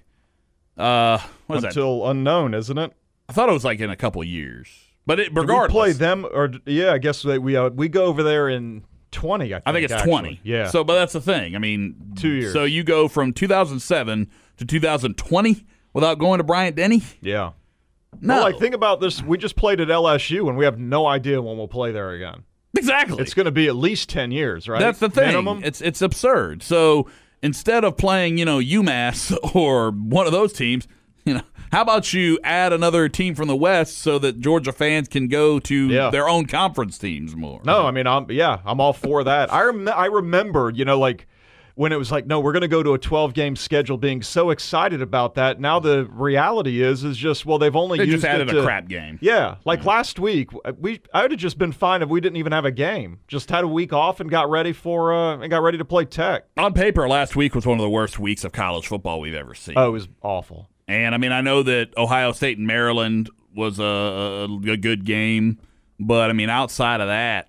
Uh, 0.78 1.20
what 1.48 1.58
is 1.58 1.62
that? 1.64 1.68
until 1.70 2.08
unknown, 2.10 2.54
isn't 2.54 2.78
it? 2.78 2.94
I 3.30 3.34
thought 3.34 3.50
it 3.50 3.54
was 3.54 3.64
like 3.66 3.80
in 3.80 3.90
a 3.90 3.96
couple 3.96 4.22
of 4.22 4.28
years. 4.28 4.68
But 5.06 5.20
it, 5.20 5.32
regardless, 5.34 5.74
we 5.74 5.80
play 5.80 5.92
them, 5.94 6.26
or 6.32 6.52
yeah, 6.66 6.94
I 6.94 6.98
guess 6.98 7.24
they, 7.24 7.40
we 7.40 7.56
uh, 7.56 7.70
we 7.70 7.90
go 7.90 8.06
over 8.06 8.22
there 8.24 8.50
in 8.50 8.84
20. 9.12 9.46
I 9.46 9.48
think, 9.58 9.64
I 9.66 9.74
think 9.74 9.84
it's 9.86 9.94
actually. 9.94 10.10
20. 10.10 10.40
Yeah. 10.44 10.68
So, 10.68 10.84
but 10.84 10.96
that's 10.96 11.14
the 11.14 11.22
thing. 11.22 11.56
I 11.56 11.60
mean, 11.60 12.14
Two 12.16 12.30
years. 12.30 12.54
So 12.54 12.64
you 12.64 12.84
go 12.84 13.08
from 13.08 13.34
2007 13.34 14.30
to 14.58 14.66
2020 14.66 15.66
without 15.94 16.20
going 16.20 16.38
to 16.38 16.44
Bryant 16.44 16.76
Denny? 16.76 17.02
yeah. 17.22 17.52
No. 18.20 18.36
Well, 18.36 18.44
like 18.44 18.60
think 18.60 18.76
about 18.76 19.00
this. 19.00 19.24
We 19.24 19.38
just 19.38 19.56
played 19.56 19.80
at 19.80 19.88
LSU, 19.88 20.50
and 20.50 20.58
we 20.58 20.66
have 20.66 20.78
no 20.78 21.08
idea 21.08 21.42
when 21.42 21.58
we'll 21.58 21.70
play 21.70 21.94
there 21.94 22.12
again. 22.12 22.44
exactly. 22.78 23.22
It's 23.22 23.34
going 23.34 23.46
to 23.46 23.52
be 23.52 23.68
at 23.68 23.76
least 23.78 24.10
10 24.10 24.32
years, 24.32 24.68
right? 24.68 24.82
That's 24.82 25.00
the 25.00 25.10
thing. 25.10 25.28
Minimum. 25.28 25.64
It's 25.64 25.80
it's 25.80 26.02
absurd. 26.02 26.62
So 26.62 27.10
instead 27.42 27.86
of 27.86 27.96
playing, 27.96 28.38
you 28.38 28.44
know, 28.44 28.60
UMass 28.60 29.36
or 29.56 29.92
one 29.92 30.26
of 30.26 30.34
those 30.34 30.52
teams, 30.52 30.90
you 31.26 31.34
know, 31.36 31.42
how 31.72 31.82
about 31.82 32.14
you 32.14 32.40
add 32.44 32.74
another 32.74 33.08
team 33.10 33.36
from 33.36 33.48
the 33.48 33.56
West 33.56 33.98
so 34.00 34.20
that 34.20 34.40
Georgia 34.40 34.72
fans 34.72 35.08
can 35.08 35.28
go 35.28 35.60
to 35.60 35.88
Yeah. 35.88 36.10
their 36.10 36.28
own 36.28 36.46
conference 36.46 36.98
teams 36.98 37.36
more? 37.36 37.62
No, 37.64 37.86
I 37.86 37.92
mean, 37.92 38.08
I'm 38.08 38.30
yeah, 38.32 38.60
I'm 38.66 38.80
all 38.82 38.94
for 38.94 39.24
that. 39.24 39.52
I 39.54 39.64
rem- 39.64 39.88
I 39.88 40.08
remember, 40.08 40.72
you 40.74 40.86
know, 40.86 41.00
like 41.00 41.28
when 41.76 41.94
it 41.94 41.96
was 41.98 42.12
like, 42.12 42.28
no, 42.28 42.42
we're 42.42 42.52
going 42.52 42.62
to 42.62 42.68
go 42.68 42.84
to 42.84 42.94
a 42.94 42.98
12 43.00 43.34
game 43.34 43.56
schedule, 43.56 43.98
being 43.98 44.22
so 44.22 44.50
excited 44.50 45.02
about 45.02 45.36
that. 45.36 45.60
Now 45.62 45.80
the 45.80 46.06
reality 46.12 46.82
is, 46.84 47.06
is 47.06 47.16
just 47.16 47.46
well, 47.46 47.58
they've 47.58 47.76
only 47.76 47.98
They 47.98 48.04
used 48.04 48.18
just 48.18 48.26
added 48.26 48.50
it 48.50 48.58
a 48.58 48.64
crap 48.64 48.90
game. 48.90 49.18
Yeah, 49.22 49.56
like 49.64 49.86
last 49.86 50.20
week, 50.20 50.50
we 50.78 51.00
I 51.14 51.22
would 51.22 51.32
have 51.32 51.40
just 51.40 51.58
been 51.58 51.72
fine 51.72 52.02
if 52.02 52.10
we 52.10 52.20
didn't 52.20 52.36
even 52.38 52.52
have 52.52 52.66
a 52.66 52.72
game. 52.72 53.20
Just 53.30 53.50
had 53.50 53.64
a 53.64 53.68
week 53.70 53.94
off 53.94 54.20
and 54.20 54.30
got 54.30 54.50
ready 54.50 54.74
for 54.74 55.14
uh 55.14 55.38
and 55.38 55.50
got 55.50 55.64
ready 55.64 55.78
to 55.78 55.86
play 55.86 56.04
Tech. 56.04 56.44
On 56.58 56.74
paper, 56.74 57.08
last 57.08 57.38
week 57.38 57.56
was 57.56 57.66
one 57.66 57.78
of 57.80 57.84
the 57.84 57.90
worst 57.90 58.20
weeks 58.20 58.44
of 58.44 58.52
college 58.52 58.88
football 58.88 59.22
we've 59.22 59.34
ever 59.34 59.54
seen. 59.56 59.76
Oh, 59.78 59.88
it 59.88 59.92
was 59.92 60.10
awful. 60.22 60.68
And 60.92 61.16
I 61.16 61.18
mean, 61.18 61.32
I 61.32 61.40
know 61.40 61.64
that 61.64 61.98
Ohio 61.98 62.34
State 62.34 62.58
and 62.58 62.68
Maryland 62.68 63.30
was 63.56 63.80
a, 63.80 63.84
a, 63.84 64.78
good 64.78 65.06
game, 65.06 65.58
but 65.98 66.30
I 66.30 66.34
mean, 66.34 66.50
outside 66.50 67.00
of 67.00 67.08
that, 67.08 67.48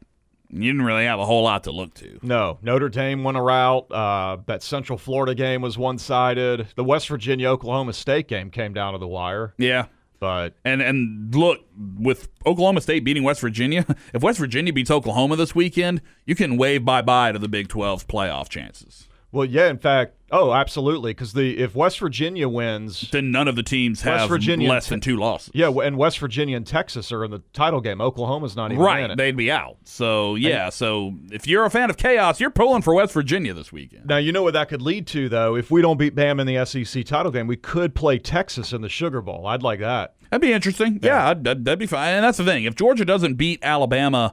you 0.48 0.70
didn't 0.70 0.82
really 0.86 1.06
have 1.06 1.18
a 1.18 1.24
whole 1.24 1.42
lot 1.42 1.64
to 1.64 1.72
look 1.72 1.92
to. 1.94 2.20
No, 2.22 2.58
Notre 2.62 2.88
Dame 2.88 3.24
went 3.24 3.36
a 3.36 3.42
route. 3.42 3.90
Uh, 3.90 4.36
that 4.46 4.62
Central 4.62 4.96
Florida 4.96 5.34
game 5.34 5.60
was 5.60 5.76
one 5.76 5.98
sided. 5.98 6.68
The 6.76 6.84
West 6.84 7.08
Virginia 7.08 7.48
Oklahoma 7.48 7.94
State 7.94 8.28
game 8.28 8.48
came 8.48 8.72
down 8.74 8.92
to 8.92 8.98
the 8.98 9.08
wire. 9.08 9.54
Yeah. 9.58 9.86
But 10.20 10.54
And 10.64 10.80
and 10.80 11.34
look, 11.34 11.58
with 11.98 12.28
Oklahoma 12.46 12.80
State 12.80 13.02
beating 13.02 13.24
West 13.24 13.40
Virginia, 13.40 13.84
if 14.14 14.22
West 14.22 14.38
Virginia 14.38 14.72
beats 14.72 14.90
Oklahoma 14.90 15.34
this 15.34 15.52
weekend, 15.52 16.00
you 16.26 16.36
can 16.36 16.56
wave 16.56 16.84
bye 16.84 17.02
bye 17.02 17.32
to 17.32 17.40
the 17.40 17.48
Big 17.48 17.66
12's 17.66 18.04
playoff 18.04 18.48
chances. 18.48 19.08
Well, 19.32 19.44
yeah, 19.46 19.68
in 19.68 19.78
fact, 19.78 20.14
oh, 20.30 20.52
absolutely, 20.52 21.10
because 21.12 21.32
the 21.32 21.58
if 21.58 21.74
West 21.74 21.98
Virginia 21.98 22.48
wins, 22.48 23.08
Then 23.10 23.30
none 23.32 23.48
of 23.48 23.56
the 23.56 23.62
teams 23.62 24.02
have 24.02 24.28
Virginia 24.28 24.68
less 24.68 24.86
and 24.90 24.94
than 24.94 25.00
two 25.00 25.16
losses. 25.16 25.50
yeah, 25.54 25.68
and 25.70 25.96
West 25.98 26.18
Virginia 26.18 26.56
and 26.56 26.66
Texas 26.66 27.10
are 27.10 27.24
in 27.24 27.30
the 27.30 27.42
title 27.52 27.80
game. 27.80 28.00
Oklahoma's 28.00 28.54
not 28.54 28.66
even 28.72 28.76
in 28.80 28.86
Right, 28.86 29.10
it. 29.10 29.16
they'd 29.16 29.36
be 29.36 29.50
out. 29.50 29.78
So 29.84 30.34
yeah, 30.34 30.68
so 30.70 31.14
if 31.30 31.46
you're 31.46 31.64
a 31.64 31.70
fan 31.70 31.90
of 31.90 31.96
chaos, 31.96 32.40
you're 32.40 32.50
pulling 32.50 32.82
for 32.82 32.94
West 32.94 33.12
Virginia 33.14 33.54
this 33.54 33.72
weekend. 33.72 34.06
Now 34.06 34.18
you 34.18 34.32
know 34.32 34.42
what 34.42 34.52
that 34.54 34.68
could 34.68 34.82
lead 34.82 35.06
to, 35.08 35.28
though. 35.28 35.56
If 35.56 35.70
we 35.70 35.82
don't 35.82 35.96
beat 35.98 36.14
Bam 36.14 36.38
in 36.40 36.46
the 36.46 36.64
SEC 36.64 37.04
title 37.04 37.32
game, 37.32 37.46
we 37.46 37.56
could 37.56 37.94
play 37.94 38.18
Texas 38.18 38.72
in 38.72 38.82
the 38.82 38.88
Sugar 38.88 39.20
Bowl. 39.22 39.46
I'd 39.46 39.62
like 39.62 39.80
that. 39.80 40.14
That'd 40.30 40.42
be 40.42 40.52
interesting. 40.52 40.98
Yeah, 41.02 41.28
I'd- 41.28 41.42
that'd, 41.42 41.64
that'd 41.64 41.78
be 41.78 41.86
fine. 41.86 42.14
And 42.14 42.24
that's 42.24 42.38
the 42.38 42.44
thing. 42.44 42.64
If 42.64 42.74
Georgia 42.74 43.04
doesn't 43.04 43.34
beat 43.34 43.58
Alabama 43.62 44.32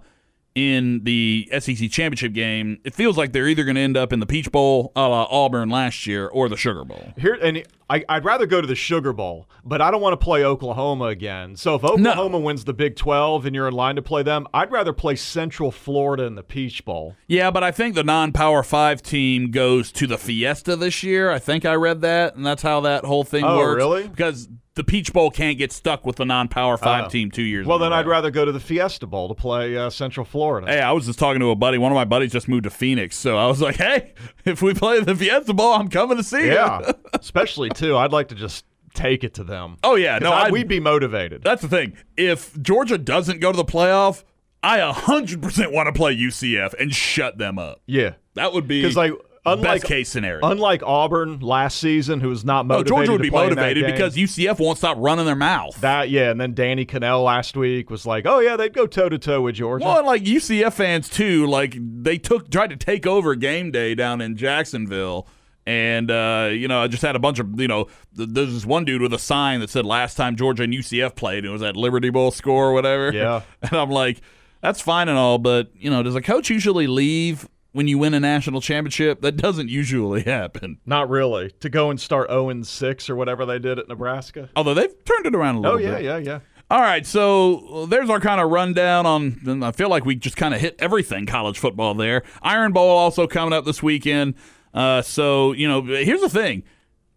in 0.56 1.04
the 1.04 1.50
SEC 1.60 1.90
championship 1.90 2.34
game, 2.34 2.80
it 2.84 2.94
feels 2.94 3.18
like 3.18 3.32
they're 3.32 3.48
either 3.48 3.64
going 3.64 3.76
to 3.76 3.82
end 3.82 3.98
up 3.98 4.12
in 4.12 4.20
the 4.20 4.26
Peach 4.26 4.52
Bowl, 4.52 4.92
a 4.96 5.02
la 5.02 5.28
Auburn 5.30 5.70
last 5.70 6.08
year, 6.08 6.28
or 6.28 6.50
the 6.50 6.58
Sugar 6.58 6.84
Bowl. 6.84 7.14
Here 7.18 7.38
and 7.42 7.64
I, 7.90 8.04
would 8.10 8.26
rather 8.26 8.46
go 8.46 8.62
to 8.62 8.68
the 8.68 8.76
Sugar 8.76 9.14
Bowl, 9.14 9.50
but 9.64 9.82
I 9.82 9.90
don't 9.90 10.02
want 10.02 10.20
to 10.20 10.24
play 10.24 10.44
Oklahoma 10.44 11.06
again. 11.06 11.56
So 11.56 11.76
if 11.76 11.84
Oklahoma 11.84 12.38
no. 12.38 12.40
wins 12.40 12.66
the 12.66 12.74
Big 12.74 12.96
12 12.96 13.46
and 13.46 13.56
you're 13.56 13.68
in 13.68 13.74
line 13.74 13.96
to 13.96 14.02
play 14.02 14.22
them, 14.22 14.48
I'd 14.54 14.72
rather 14.72 14.94
play 14.94 15.16
Central 15.16 15.72
Florida 15.72 16.24
in 16.24 16.36
the 16.36 16.44
Peach 16.44 16.86
Bowl. 16.86 17.16
Yeah, 17.28 17.50
but 17.50 17.64
I 17.64 17.72
think 17.72 17.96
the 17.96 18.04
non-power 18.04 18.64
five 18.64 19.02
team 19.02 19.52
goes 19.52 19.92
to 19.94 20.08
the 20.08 20.18
Fiesta 20.18 20.76
this 20.76 21.04
year. 21.04 21.32
I 21.32 21.40
think 21.40 21.66
I 21.66 21.74
read 21.74 22.02
that, 22.02 22.36
and 22.36 22.46
that's 22.46 22.62
how 22.62 22.82
that 22.82 23.06
whole 23.06 23.24
thing 23.24 23.44
oh, 23.44 23.58
works. 23.58 23.78
really? 23.78 24.08
Because 24.08 24.48
the 24.80 24.84
Peach 24.86 25.12
Bowl 25.12 25.30
can't 25.30 25.58
get 25.58 25.74
stuck 25.74 26.06
with 26.06 26.16
the 26.16 26.24
non-power 26.24 26.78
five 26.78 27.04
uh, 27.04 27.10
team 27.10 27.32
two 27.32 27.42
years. 27.42 27.68
Well, 27.68 27.80
then 27.80 27.92
I'd 27.92 28.08
rather 28.08 28.32
go 28.32 28.46
to 28.46 28.52
the 28.54 28.62
Fiesta 28.62 29.06
Bowl 29.06 29.28
to 29.28 29.34
play 29.34 29.76
uh, 29.76 29.90
Central 29.90 30.26
Florida. 30.26 30.68
Hey, 30.68 30.80
I 30.80 30.94
was 30.94 31.06
just 31.06 31.20
talking 31.20 31.42
to 31.42 31.50
a 31.50 31.56
buddy. 31.56 31.78
One 31.78 31.92
of 31.92 31.98
my 31.98 32.06
buddies 32.06 32.32
just 32.32 32.48
moved 32.48 32.64
to 32.64 32.70
Phoenix, 32.70 33.18
so 33.18 33.38
I 33.38 33.48
was 33.48 33.62
like, 33.62 33.76
"Hey, 33.76 34.14
if 34.46 34.62
we 34.62 34.74
play 34.74 35.02
the 35.02 35.14
Fiesta 35.14 35.54
Bowl, 35.54 35.74
I'm 35.74 35.90
coming 35.90 36.16
to 36.16 36.24
see 36.24 36.48
yeah. 36.48 36.80
you." 36.80 36.86
Yeah, 36.86 36.92
especially 37.20 37.68
too. 37.72 37.98
I'd 37.98 38.14
like 38.14 38.30
to 38.30 38.36
just 38.36 38.64
take 38.94 39.26
it 39.26 39.34
to 39.34 39.44
them. 39.44 39.76
Oh 39.84 39.96
yeah, 39.96 40.18
no, 40.20 40.32
I, 40.32 40.50
we'd 40.50 40.70
be 40.70 40.80
motivated. 40.80 41.44
That's 41.44 41.62
the 41.62 41.68
thing. 41.68 41.98
If 42.16 42.58
Georgia 42.62 42.98
doesn't 42.98 43.42
go 43.42 43.52
to 43.52 43.58
the 43.58 43.66
playoff, 43.66 44.24
I 44.64 44.80
100% 44.80 45.74
want 45.74 45.88
to 45.88 45.94
play 45.94 46.16
UCF 46.16 46.74
and 46.80 46.96
shut 46.96 47.38
them 47.38 47.60
up. 47.60 47.82
Yeah, 47.86 48.14
that 48.36 48.54
would 48.54 48.66
be 48.66 48.82
because 48.82 48.96
like 48.96 49.12
unlike, 49.46 49.82
best 49.82 49.86
case 49.86 50.10
scenario. 50.10 50.46
Unlike 50.46 50.84
Auburn 50.84 51.40
last 51.40 51.80
season, 51.80 52.20
who 52.20 52.30
was 52.30 52.44
not 52.46 52.66
motivated. 52.66 52.92
No, 52.92 52.98
Georgia 52.98 53.12
would 53.14 53.22
be 53.22 53.30
motivated 53.30 53.86
because 53.86 54.16
UCF 54.16 54.60
won't 54.60 54.78
stop 54.78 54.98
running 55.00 55.26
their 55.26 55.36
mouth. 55.36 55.80
That 55.82 56.10
yeah, 56.10 56.32
and 56.32 56.40
then 56.40 56.54
Danny 56.54 56.86
Kanell 56.86 57.24
last 57.24 57.56
week 57.56 57.90
was 57.90 58.06
like, 58.06 58.26
"Oh 58.26 58.40
yeah, 58.40 58.56
they'd 58.56 58.74
go 58.74 58.88
toe 58.88 59.10
to 59.10 59.18
toe 59.18 59.42
with 59.42 59.56
Georgia." 59.56 59.86
Well, 59.86 60.06
like 60.06 60.24
UCF 60.24 60.74
fans 60.74 61.10
too, 61.10 61.48
like 61.48 61.76
they 61.80 62.18
took 62.18 62.50
tried 62.50 62.70
to 62.70 62.78
take 62.78 63.06
over 63.08 63.36
game 63.36 63.72
day 63.72 63.96
down 63.96 64.22
in 64.22 64.36
Jacksonville. 64.36 65.28
And 65.66 66.10
uh, 66.10 66.50
you 66.52 66.68
know, 66.68 66.82
I 66.82 66.88
just 66.88 67.04
had 67.04 67.16
a 67.16 67.20
bunch 67.20 67.38
of 67.38 67.60
you 67.60 67.68
know. 67.68 67.88
There's 68.12 68.54
this 68.54 68.66
one 68.66 68.86
dude 68.86 69.02
with 69.02 69.14
a 69.14 69.20
sign 69.20 69.60
that 69.60 69.70
said 69.70 69.86
"Last 69.86 70.16
time 70.16 70.36
Georgia 70.36 70.64
and 70.64 70.74
UCF 70.74 71.16
played," 71.16 71.46
it 71.46 71.50
was 71.50 71.62
that 71.62 71.76
Liberty 71.76 72.10
Bowl 72.10 72.32
score 72.32 72.70
or 72.70 72.74
whatever. 72.74 73.14
Yeah, 73.14 73.42
and 73.62 73.74
I'm 73.74 73.92
like, 73.92 74.22
that's 74.62 74.82
fine 74.82 75.10
and 75.10 75.18
all, 75.18 75.38
but 75.38 75.72
you 75.76 75.90
know, 75.92 76.02
does 76.02 76.16
a 76.16 76.22
coach 76.22 76.50
usually 76.50 76.88
leave 76.88 77.48
when 77.72 77.88
you 77.88 77.98
win 77.98 78.14
a 78.14 78.20
national 78.20 78.62
championship. 78.62 79.22
That 79.22 79.38
doesn't 79.38 79.70
usually 79.70 80.22
happen. 80.26 80.80
Not 80.86 81.10
really. 81.10 81.52
To 81.60 81.70
go 81.70 81.90
and 81.90 82.00
start 82.00 82.30
0 82.30 82.62
6 82.64 83.10
or 83.10 83.16
whatever 83.16 83.46
they 83.46 83.60
did 83.60 83.80
at 83.80 83.88
Nebraska. 83.88 84.50
Although 84.56 84.74
they've 84.74 85.04
turned 85.06 85.26
it 85.26 85.36
around 85.36 85.56
a 85.56 85.60
little 85.62 85.78
oh, 85.78 85.80
yeah, 85.80 85.96
bit. 85.96 86.04
yeah, 86.04 86.18
yeah. 86.18 86.40
All 86.72 86.82
right, 86.82 87.04
so 87.04 87.88
there's 87.88 88.12
our 88.12 88.20
kind 88.20 88.40
of 88.40 88.52
rundown 88.52 89.08
on. 89.08 89.64
I 89.64 89.72
feel 89.72 89.90
like 89.90 90.06
we 90.06 90.14
just 90.14 90.38
kind 90.38 90.54
of 90.54 90.62
hit 90.62 90.76
everything 90.78 91.26
college 91.26 91.58
football 91.58 91.96
there. 91.96 92.22
Iron 92.44 92.74
Bowl 92.74 92.96
also 92.96 93.26
coming 93.26 93.54
up 93.54 93.66
this 93.66 93.82
weekend. 93.82 94.36
Uh, 94.72 95.02
so 95.02 95.52
you 95.54 95.68
know, 95.68 95.82
here's 95.82 96.22
the 96.22 96.30
thing: 96.30 96.62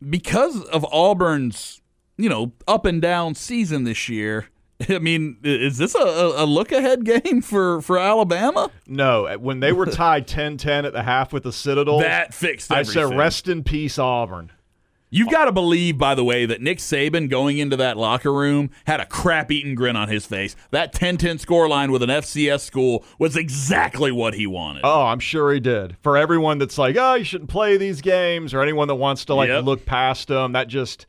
because 0.09 0.63
of 0.65 0.87
Auburn's 0.91 1.83
you 2.17 2.31
know 2.31 2.53
up 2.67 2.87
and 2.87 3.03
down 3.03 3.35
season 3.35 3.85
this 3.85 4.09
year, 4.09 4.49
I 4.89 4.99
mean, 4.99 5.39
is 5.43 5.79
this 5.79 5.95
a, 5.95 5.99
a 5.99 6.47
look 6.47 6.73
ahead 6.73 7.05
game 7.05 7.43
for, 7.43 7.83
for 7.83 7.99
Alabama? 7.99 8.71
No. 8.87 9.37
When 9.39 9.61
they 9.61 9.73
were 9.73 9.87
tied 9.87 10.27
10 10.27 10.57
10 10.57 10.85
at 10.85 10.93
the 10.93 11.03
half 11.03 11.33
with 11.33 11.43
the 11.45 11.53
Citadel, 11.53 11.99
that 12.01 12.35
fixed 12.35 12.71
everything. 12.71 13.03
I 13.03 13.09
said, 13.09 13.17
rest 13.19 13.49
in 13.49 13.65
peace, 13.65 13.99
Auburn. 13.99 14.53
You've 15.15 15.29
got 15.29 15.45
to 15.45 15.53
believe, 15.53 15.99
by 15.99 16.15
the 16.15 16.25
way, 16.25 16.47
that 16.47 16.63
Nick 16.63 16.79
Saban 16.79 17.29
going 17.29 17.59
into 17.59 17.77
that 17.77 17.99
locker 17.99 18.33
room 18.33 18.71
had 18.87 18.99
a 18.99 19.05
crap 19.05 19.51
eating 19.51 19.75
grin 19.75 19.95
on 19.95 20.09
his 20.09 20.25
face. 20.25 20.57
That 20.71 20.95
10 20.95 21.19
10 21.19 21.37
scoreline 21.37 21.93
with 21.93 22.03
an 22.03 22.09
FCS 22.09 22.61
school 22.61 23.05
was 23.19 23.37
exactly 23.37 24.11
what 24.11 24.33
he 24.33 24.47
wanted. 24.47 24.81
Oh, 24.85 25.03
I'm 25.03 25.19
sure 25.19 25.53
he 25.53 25.61
did. 25.61 25.99
For 26.01 26.17
everyone 26.17 26.57
that's 26.57 26.79
like, 26.79 26.97
oh, 26.97 27.13
you 27.13 27.25
shouldn't 27.25 27.51
play 27.51 27.77
these 27.77 28.01
games, 28.01 28.55
or 28.55 28.63
anyone 28.63 28.89
that 28.89 28.95
wants 28.95 29.27
to 29.27 29.35
like 29.35 29.51
yep. 29.51 29.65
look 29.65 29.85
past 29.85 30.29
them, 30.29 30.53
that 30.53 30.69
just 30.69 31.05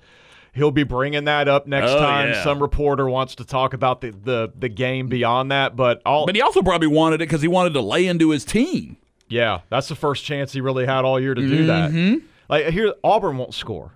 he'll 0.53 0.71
be 0.71 0.83
bringing 0.83 1.25
that 1.25 1.47
up 1.47 1.67
next 1.67 1.91
oh, 1.91 1.99
time 1.99 2.29
yeah. 2.29 2.43
some 2.43 2.61
reporter 2.61 3.09
wants 3.09 3.35
to 3.35 3.45
talk 3.45 3.73
about 3.73 4.01
the, 4.01 4.11
the, 4.11 4.53
the 4.57 4.69
game 4.69 5.07
beyond 5.07 5.51
that. 5.51 5.75
But 5.75 6.01
all, 6.05 6.25
but 6.25 6.35
he 6.35 6.41
also 6.41 6.61
probably 6.61 6.87
wanted 6.87 7.15
it 7.15 7.25
because 7.29 7.41
he 7.41 7.47
wanted 7.47 7.73
to 7.73 7.81
lay 7.81 8.07
into 8.07 8.29
his 8.29 8.45
team. 8.45 8.97
Yeah, 9.27 9.61
that's 9.69 9.87
the 9.87 9.95
first 9.95 10.23
chance 10.23 10.53
he 10.53 10.61
really 10.61 10.85
had 10.85 11.05
all 11.05 11.19
year 11.19 11.33
to 11.33 11.41
do 11.41 11.67
mm-hmm. 11.67 12.13
that. 12.13 12.21
Like 12.49 12.67
here, 12.67 12.93
Auburn 13.03 13.37
won't 13.37 13.53
score. 13.53 13.93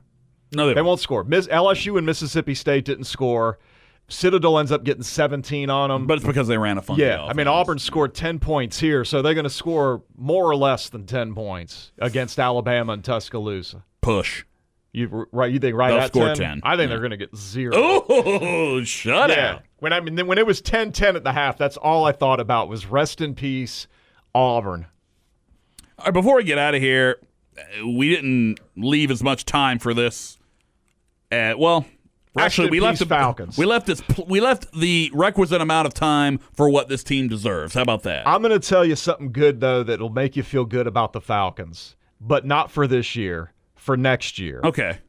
No, 0.54 0.67
they, 0.67 0.76
they 0.76 0.82
won't 0.82 1.00
score. 1.00 1.24
Miss 1.24 1.48
LSU 1.48 1.98
and 1.98 2.06
Mississippi 2.06 2.56
State 2.56 2.86
didn't 2.86 3.04
score. 3.04 3.60
Citadel 4.10 4.58
ends 4.58 4.72
up 4.72 4.86
getting 4.86 5.04
17 5.04 5.70
on 5.70 5.89
them. 5.89 6.08
But 6.08 6.17
it's 6.17 6.26
because 6.26 6.48
they 6.48 6.58
ran 6.58 6.78
a 6.78 6.82
funky 6.82 7.02
Yeah. 7.02 7.26
I 7.26 7.34
mean, 7.34 7.48
Auburn 7.48 7.78
scored 7.78 8.15
10 8.15 8.39
points 8.39 8.80
here, 8.80 9.04
so 9.04 9.22
they're 9.22 9.34
going 9.34 9.43
to 9.43 9.50
score 9.50 10.02
more 10.15 10.46
or 10.46 10.56
less 10.56 10.88
than 10.88 11.06
10 11.06 11.36
points 11.36 11.91
against 12.00 12.39
Alabama 12.39 12.93
and 12.93 13.04
Tuscaloosa. 13.04 13.84
Push. 14.02 14.46
You 14.93 15.28
right? 15.32 15.52
You 15.52 15.60
think 15.60 15.76
right 15.76 15.89
They'll 15.89 16.00
at 16.00 16.08
score 16.08 16.28
10? 16.28 16.38
10. 16.38 16.62
I 16.63 16.76
think 16.76 16.82
yeah. 16.82 16.88
they're 16.88 17.00
going 17.00 17.12
to 17.12 17.17
get 17.17 17.36
zero. 17.36 17.73
Oh, 17.76 18.84
shut 18.84 19.30
yeah. 19.30 19.54
out. 19.54 19.63
When 19.80 19.93
I 19.93 20.00
mean 20.00 20.26
when 20.28 20.38
it 20.38 20.45
was 20.45 20.62
10-10 20.62 21.15
at 21.15 21.23
the 21.23 21.34
half, 21.34 21.58
that's 21.58 21.78
all 21.78 22.06
I 22.06 22.12
thought 22.12 22.39
about 22.39 22.67
was 22.69 22.86
rest 22.86 23.21
in 23.21 23.36
peace, 23.36 23.88
Auburn. 24.34 24.88
All 26.00 26.06
right, 26.06 26.13
before 26.13 26.38
we 26.38 26.43
get 26.43 26.58
out 26.58 26.73
of 26.73 26.82
here, 26.82 27.17
we 27.86 28.10
didn't 28.10 28.60
leave 28.76 29.12
as 29.12 29.23
much 29.23 29.45
time 29.45 29.80
for 29.80 29.93
this. 29.93 30.38
Uh, 31.32 31.54
well, 31.58 31.86
Rest 32.38 32.45
actually, 32.45 32.69
we 32.69 32.80
left 32.80 33.00
the 33.00 33.06
Falcons. 33.06 33.58
We 33.58 33.65
left 33.65 33.88
this. 33.88 34.02
We 34.28 34.39
left 34.39 34.71
the 34.71 35.10
requisite 35.13 35.60
amount 35.60 35.88
of 35.88 35.93
time 35.93 36.38
for 36.54 36.69
what 36.69 36.88
this 36.88 37.04
team 37.04 37.28
deserves. 37.28 37.73
How 37.73 37.82
about 37.82 38.04
that? 38.04 38.28
I'm 38.28 38.41
going 38.41 38.60
to 38.60 38.67
tell 38.67 38.86
you 38.86 38.95
something 38.95 39.32
good 39.32 39.60
though 39.60 39.82
that'll 39.82 40.10
make 40.10 40.36
you 40.36 40.43
feel 40.43 40.63
good 40.65 40.86
about 40.86 41.13
the 41.13 41.21
Falcons, 41.21 41.95
but 42.21 42.45
not 42.45 42.69
for 42.69 42.86
this 42.86 43.15
year. 43.15 43.54
For 43.88 43.95
next 43.95 44.38
year. 44.38 44.60
Okay. 44.65 45.00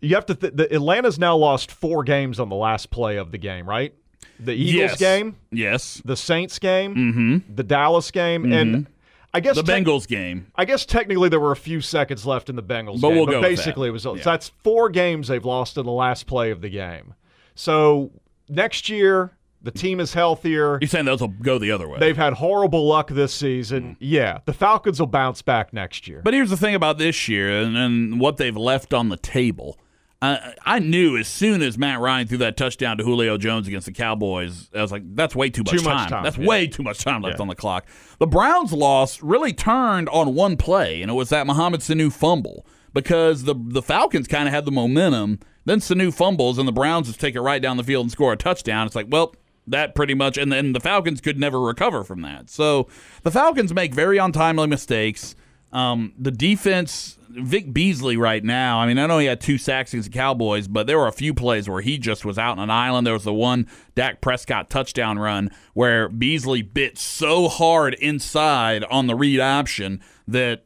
You 0.00 0.16
have 0.16 0.26
to. 0.26 0.34
Th- 0.34 0.52
the 0.52 0.74
Atlanta's 0.74 1.20
now 1.20 1.36
lost 1.36 1.70
four 1.70 2.02
games 2.02 2.40
on 2.40 2.48
the 2.48 2.56
last 2.56 2.90
play 2.90 3.16
of 3.16 3.30
the 3.30 3.38
game, 3.38 3.64
right? 3.64 3.94
The 4.40 4.54
Eagles 4.54 4.74
yes. 4.74 4.98
game, 4.98 5.36
yes. 5.52 6.02
The 6.04 6.16
Saints 6.16 6.58
game, 6.58 6.96
mm-hmm. 6.96 7.54
the 7.54 7.62
Dallas 7.62 8.10
game, 8.10 8.42
mm-hmm. 8.42 8.52
and 8.52 8.86
I 9.32 9.38
guess 9.38 9.54
the 9.54 9.62
te- 9.62 9.70
Bengals 9.70 10.08
game. 10.08 10.50
I 10.56 10.64
guess 10.64 10.84
technically 10.84 11.28
there 11.28 11.38
were 11.38 11.52
a 11.52 11.56
few 11.56 11.80
seconds 11.80 12.26
left 12.26 12.50
in 12.50 12.56
the 12.56 12.62
Bengals 12.62 13.00
but 13.00 13.10
game, 13.10 13.18
we'll 13.18 13.26
but 13.26 13.32
go 13.32 13.40
basically 13.40 13.88
it 13.88 13.92
was. 13.92 14.04
Yeah. 14.04 14.16
So 14.16 14.30
that's 14.30 14.48
four 14.64 14.88
games 14.88 15.28
they've 15.28 15.44
lost 15.44 15.78
in 15.78 15.86
the 15.86 15.92
last 15.92 16.26
play 16.26 16.50
of 16.50 16.62
the 16.62 16.68
game. 16.68 17.14
So 17.54 18.10
next 18.48 18.88
year 18.88 19.35
the 19.66 19.70
team 19.78 20.00
is 20.00 20.14
healthier. 20.14 20.78
You're 20.80 20.88
saying 20.88 21.04
those 21.04 21.20
will 21.20 21.28
go 21.28 21.58
the 21.58 21.72
other 21.72 21.88
way. 21.88 21.98
They've 21.98 22.16
had 22.16 22.32
horrible 22.32 22.86
luck 22.86 23.10
this 23.10 23.34
season. 23.34 23.82
Mm. 23.82 23.96
Yeah, 24.00 24.38
the 24.46 24.54
Falcons 24.54 24.98
will 24.98 25.06
bounce 25.08 25.42
back 25.42 25.72
next 25.72 26.08
year. 26.08 26.22
But 26.24 26.32
here's 26.32 26.50
the 26.50 26.56
thing 26.56 26.74
about 26.74 26.98
this 26.98 27.28
year 27.28 27.60
and, 27.62 27.76
and 27.76 28.20
what 28.20 28.38
they've 28.38 28.56
left 28.56 28.94
on 28.94 29.10
the 29.10 29.16
table. 29.16 29.78
Uh, 30.22 30.38
I 30.64 30.78
knew 30.78 31.18
as 31.18 31.28
soon 31.28 31.60
as 31.60 31.76
Matt 31.76 32.00
Ryan 32.00 32.26
threw 32.26 32.38
that 32.38 32.56
touchdown 32.56 32.96
to 32.96 33.04
Julio 33.04 33.36
Jones 33.36 33.68
against 33.68 33.86
the 33.86 33.92
Cowboys, 33.92 34.70
I 34.74 34.80
was 34.80 34.90
like, 34.90 35.02
that's 35.14 35.36
way 35.36 35.50
too 35.50 35.62
much, 35.62 35.72
too 35.72 35.78
time. 35.78 35.96
much 35.96 36.08
time. 36.08 36.24
That's 36.24 36.38
yeah. 36.38 36.46
way 36.46 36.66
too 36.66 36.82
much 36.82 37.04
time 37.04 37.20
left 37.20 37.38
yeah. 37.38 37.42
on 37.42 37.48
the 37.48 37.54
clock. 37.54 37.86
The 38.18 38.26
Browns' 38.26 38.72
loss 38.72 39.22
really 39.22 39.52
turned 39.52 40.08
on 40.08 40.34
one 40.34 40.56
play, 40.56 41.02
and 41.02 41.10
it 41.10 41.14
was 41.14 41.28
that 41.28 41.46
Mohamed 41.46 41.80
Sanu 41.80 42.10
fumble 42.10 42.64
because 42.94 43.44
the 43.44 43.54
the 43.54 43.82
Falcons 43.82 44.26
kind 44.26 44.48
of 44.48 44.54
had 44.54 44.64
the 44.64 44.72
momentum. 44.72 45.38
Then 45.66 45.80
Sanu 45.80 46.14
fumbles, 46.14 46.56
and 46.56 46.66
the 46.66 46.72
Browns 46.72 47.08
just 47.08 47.20
take 47.20 47.34
it 47.34 47.40
right 47.40 47.60
down 47.60 47.76
the 47.76 47.84
field 47.84 48.04
and 48.04 48.10
score 48.10 48.32
a 48.32 48.36
touchdown. 48.36 48.86
It's 48.86 48.96
like, 48.96 49.08
well, 49.10 49.34
that 49.66 49.94
pretty 49.94 50.14
much, 50.14 50.36
and 50.36 50.50
then 50.52 50.72
the 50.72 50.80
Falcons 50.80 51.20
could 51.20 51.38
never 51.38 51.60
recover 51.60 52.04
from 52.04 52.22
that. 52.22 52.50
So 52.50 52.88
the 53.22 53.30
Falcons 53.30 53.74
make 53.74 53.94
very 53.94 54.18
untimely 54.18 54.66
mistakes. 54.66 55.34
Um, 55.72 56.12
the 56.18 56.30
defense, 56.30 57.18
Vic 57.28 57.72
Beasley, 57.72 58.16
right 58.16 58.42
now. 58.42 58.78
I 58.78 58.86
mean, 58.86 58.98
I 58.98 59.06
know 59.06 59.18
he 59.18 59.26
had 59.26 59.40
two 59.40 59.58
sacks 59.58 59.92
against 59.92 60.10
the 60.10 60.16
Cowboys, 60.16 60.68
but 60.68 60.86
there 60.86 60.98
were 60.98 61.08
a 61.08 61.12
few 61.12 61.34
plays 61.34 61.68
where 61.68 61.82
he 61.82 61.98
just 61.98 62.24
was 62.24 62.38
out 62.38 62.52
on 62.52 62.64
an 62.64 62.70
island. 62.70 63.06
There 63.06 63.14
was 63.14 63.24
the 63.24 63.34
one 63.34 63.66
Dak 63.94 64.20
Prescott 64.20 64.70
touchdown 64.70 65.18
run 65.18 65.50
where 65.74 66.08
Beasley 66.08 66.62
bit 66.62 66.98
so 66.98 67.48
hard 67.48 67.94
inside 67.94 68.84
on 68.84 69.06
the 69.06 69.14
read 69.14 69.40
option 69.40 70.00
that 70.28 70.64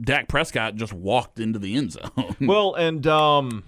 Dak 0.00 0.28
Prescott 0.28 0.76
just 0.76 0.92
walked 0.92 1.38
into 1.38 1.58
the 1.58 1.76
end 1.76 1.92
zone. 1.92 2.36
well, 2.40 2.74
and 2.74 3.06
um, 3.06 3.64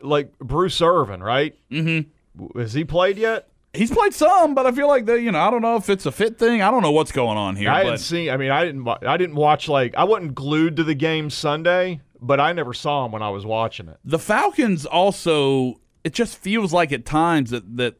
like 0.00 0.36
Bruce 0.38 0.80
Irvin, 0.80 1.22
right? 1.22 1.56
Mm-hmm. 1.70 2.58
Has 2.58 2.72
he 2.72 2.84
played 2.84 3.18
yet? 3.18 3.48
He's 3.74 3.90
played 3.90 4.14
some, 4.14 4.54
but 4.54 4.66
I 4.66 4.72
feel 4.72 4.88
like 4.88 5.04
they, 5.04 5.18
you 5.18 5.30
know, 5.30 5.40
I 5.40 5.50
don't 5.50 5.60
know 5.60 5.76
if 5.76 5.90
it's 5.90 6.06
a 6.06 6.12
fit 6.12 6.38
thing. 6.38 6.62
I 6.62 6.70
don't 6.70 6.82
know 6.82 6.90
what's 6.90 7.12
going 7.12 7.36
on 7.36 7.54
here. 7.54 7.70
I 7.70 7.84
didn't 7.84 7.98
see. 7.98 8.30
I 8.30 8.36
mean, 8.36 8.50
I 8.50 8.64
didn't. 8.64 8.88
I 8.88 9.16
didn't 9.16 9.36
watch 9.36 9.68
like 9.68 9.94
I 9.94 10.04
wasn't 10.04 10.34
glued 10.34 10.76
to 10.76 10.84
the 10.84 10.94
game 10.94 11.28
Sunday, 11.28 12.00
but 12.20 12.40
I 12.40 12.52
never 12.52 12.72
saw 12.72 13.04
him 13.04 13.12
when 13.12 13.22
I 13.22 13.28
was 13.30 13.44
watching 13.44 13.88
it. 13.88 13.98
The 14.04 14.18
Falcons 14.18 14.86
also. 14.86 15.80
It 16.04 16.14
just 16.14 16.38
feels 16.38 16.72
like 16.72 16.92
at 16.92 17.04
times 17.04 17.50
that 17.50 17.76
that 17.76 17.96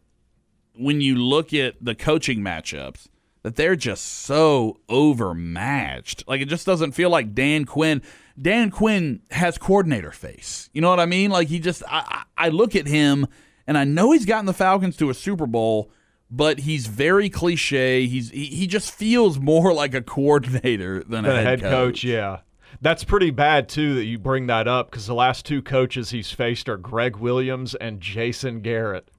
when 0.75 1.01
you 1.01 1.17
look 1.17 1.53
at 1.53 1.75
the 1.81 1.95
coaching 1.95 2.39
matchups, 2.39 3.09
that 3.43 3.57
they're 3.57 3.77
just 3.77 4.05
so 4.05 4.81
overmatched. 4.89 6.27
Like 6.27 6.41
it 6.41 6.47
just 6.47 6.65
doesn't 6.65 6.93
feel 6.93 7.11
like 7.11 7.35
Dan 7.35 7.67
Quinn. 7.67 8.01
Dan 8.41 8.71
Quinn 8.71 9.21
has 9.33 9.59
coordinator 9.59 10.13
face. 10.13 10.71
You 10.73 10.81
know 10.81 10.89
what 10.91 11.01
I 11.01 11.07
mean? 11.07 11.31
Like 11.31 11.49
he 11.49 11.59
just. 11.59 11.83
I, 11.87 12.25
I 12.39 12.49
look 12.49 12.75
at 12.75 12.87
him 12.87 13.27
and 13.69 13.77
I 13.77 13.85
know 13.85 14.13
he's 14.13 14.25
gotten 14.25 14.47
the 14.47 14.55
Falcons 14.55 14.97
to 14.97 15.11
a 15.11 15.15
Super 15.15 15.47
Bowl, 15.47 15.91
but 16.31 16.61
he's 16.61 16.87
very 16.87 17.29
cliche. 17.29 18.07
He's 18.07 18.31
he, 18.31 18.47
he 18.47 18.67
just 18.67 18.91
feels 18.91 19.39
more 19.39 19.75
like 19.75 19.95
a 19.95 20.01
coordinator 20.01 21.05
than 21.05 21.27
a 21.27 21.35
head, 21.35 21.61
head 21.61 21.61
coach, 21.61 22.03
yeah. 22.03 22.41
That's 22.81 23.05
pretty 23.05 23.31
bad 23.31 23.69
too 23.69 23.95
that 23.97 24.07
you 24.07 24.19
bring 24.19 24.47
that 24.47 24.67
up 24.67 24.91
because 24.91 25.07
the 25.07 25.15
last 25.15 25.45
two 25.45 25.61
coaches 25.61 26.11
he's 26.11 26.33
faced 26.33 26.69
are 26.69 26.79
Gregg 26.79 27.17
Williams 27.17 27.75
and 27.75 28.01
Jason 28.01 28.63
Garrett. 28.63 29.11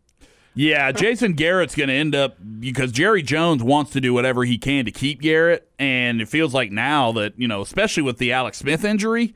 Yeah, 0.56 0.92
Jason 0.94 1.34
Garrett's 1.34 1.76
going 1.76 1.90
to 1.90 1.96
end 1.96 2.16
up 2.16 2.38
because 2.60 2.92
Jerry 2.92 3.22
Jones 3.22 3.62
wants 3.62 3.92
to 3.92 4.02
do 4.02 4.16
whatever 4.16 4.46
he 4.46 4.58
can 4.58 4.86
to 4.86 4.92
keep 4.92 5.22
Garrett, 5.22 5.70
and 5.78 6.22
it 6.22 6.28
feels 6.28 6.56
like 6.56 6.72
now 6.72 7.12
that 7.12 7.34
you 7.38 7.48
know, 7.48 7.62
especially 7.62 8.02
with 8.02 8.18
the 8.18 8.32
Alex 8.32 8.58
Smith 8.58 8.84
injury, 8.84 9.36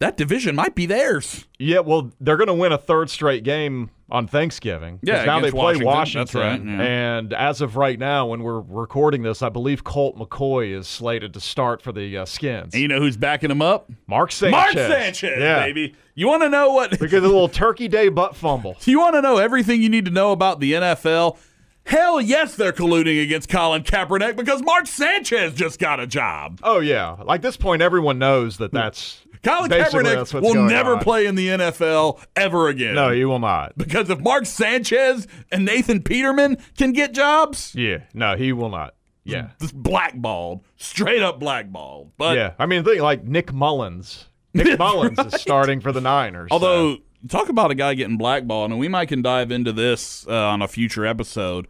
that 0.00 0.16
division 0.16 0.56
might 0.56 0.74
be 0.74 0.86
theirs. 0.86 1.46
Yeah, 1.58 1.80
well, 1.80 2.10
they're 2.20 2.36
going 2.36 2.48
to 2.48 2.54
win 2.54 2.72
a 2.72 2.78
third 2.78 3.10
straight 3.10 3.44
game 3.44 3.90
on 4.10 4.26
Thanksgiving. 4.26 4.98
Yeah, 5.02 5.24
now 5.24 5.40
they 5.40 5.50
play 5.50 5.76
Washington. 5.76 5.86
Washington. 5.86 6.40
Right, 6.40 6.64
yeah. 6.64 7.16
And 7.18 7.32
as 7.32 7.60
of 7.60 7.76
right 7.76 7.98
now, 7.98 8.26
when 8.26 8.42
we're 8.42 8.60
recording 8.60 9.22
this, 9.22 9.42
I 9.42 9.48
believe 9.48 9.84
Colt 9.84 10.16
McCoy 10.16 10.76
is 10.76 10.88
slated 10.88 11.34
to 11.34 11.40
start 11.40 11.82
for 11.82 11.92
the 11.92 12.18
uh, 12.18 12.24
Skins. 12.24 12.74
And 12.74 12.82
you 12.82 12.88
know 12.88 12.98
who's 12.98 13.16
backing 13.16 13.50
him 13.50 13.62
up? 13.62 13.90
Mark 14.06 14.32
Sanchez. 14.32 14.52
Mark 14.52 14.72
Sanchez, 14.72 15.38
yeah. 15.38 15.60
baby. 15.60 15.94
You 16.14 16.28
want 16.28 16.42
to 16.42 16.48
know 16.48 16.70
what? 16.72 16.92
Look 16.92 17.12
at 17.12 17.22
the 17.22 17.28
little 17.28 17.48
Turkey 17.48 17.88
Day 17.88 18.08
butt 18.08 18.36
fumble. 18.36 18.76
You 18.90 18.98
want 18.98 19.14
to 19.14 19.22
know 19.22 19.36
everything 19.36 19.80
you 19.82 19.88
need 19.88 20.06
to 20.06 20.10
know 20.10 20.32
about 20.32 20.58
the 20.58 20.72
NFL? 20.72 21.38
Hell 21.84 22.20
yes, 22.20 22.56
they're 22.56 22.72
colluding 22.72 23.22
against 23.22 23.48
Colin 23.48 23.82
Kaepernick 23.84 24.36
because 24.36 24.62
Mark 24.62 24.88
Sanchez 24.88 25.54
just 25.54 25.78
got 25.78 26.00
a 26.00 26.06
job. 26.08 26.58
Oh 26.62 26.80
yeah, 26.80 27.16
like 27.24 27.40
this 27.40 27.56
point, 27.56 27.82
everyone 27.82 28.18
knows 28.18 28.58
that 28.58 28.72
that's 28.72 29.22
Colin 29.42 29.70
basically 29.70 30.04
Kaepernick 30.04 30.40
will 30.42 30.64
never 30.64 30.94
on. 30.96 31.02
play 31.02 31.26
in 31.26 31.34
the 31.34 31.48
NFL 31.48 32.22
ever 32.36 32.68
again. 32.68 32.94
No, 32.94 33.10
you 33.10 33.28
will 33.28 33.38
not. 33.38 33.76
Because 33.78 34.10
if 34.10 34.18
Mark 34.20 34.46
Sanchez 34.46 35.26
and 35.50 35.64
Nathan 35.64 36.02
Peterman 36.02 36.58
can 36.76 36.92
get 36.92 37.14
jobs, 37.14 37.74
Yeah, 37.74 37.98
no, 38.14 38.36
he 38.36 38.52
will 38.52 38.68
not. 38.70 38.94
Yeah, 39.24 39.50
just 39.60 39.74
blackballed, 39.74 40.64
straight 40.76 41.22
up 41.22 41.38
blackballed. 41.38 42.12
But 42.16 42.36
yeah. 42.36 42.54
I 42.58 42.66
mean, 42.66 42.84
think 42.84 43.00
like 43.00 43.24
Nick 43.24 43.52
Mullens. 43.52 44.26
Nick 44.54 44.66
Mullens 44.78 45.18
is 45.32 45.40
starting 45.40 45.80
for 45.80 45.92
the 45.92 46.00
Niners. 46.00 46.48
so- 46.50 46.54
although 46.54 46.96
talk 47.28 47.48
about 47.48 47.70
a 47.70 47.74
guy 47.74 47.94
getting 47.94 48.16
blackballed, 48.16 48.70
and 48.70 48.80
we 48.80 48.88
might 48.88 49.06
can 49.08 49.22
dive 49.22 49.52
into 49.52 49.72
this 49.72 50.26
uh, 50.26 50.32
on 50.34 50.62
a 50.62 50.68
future 50.68 51.06
episode. 51.06 51.68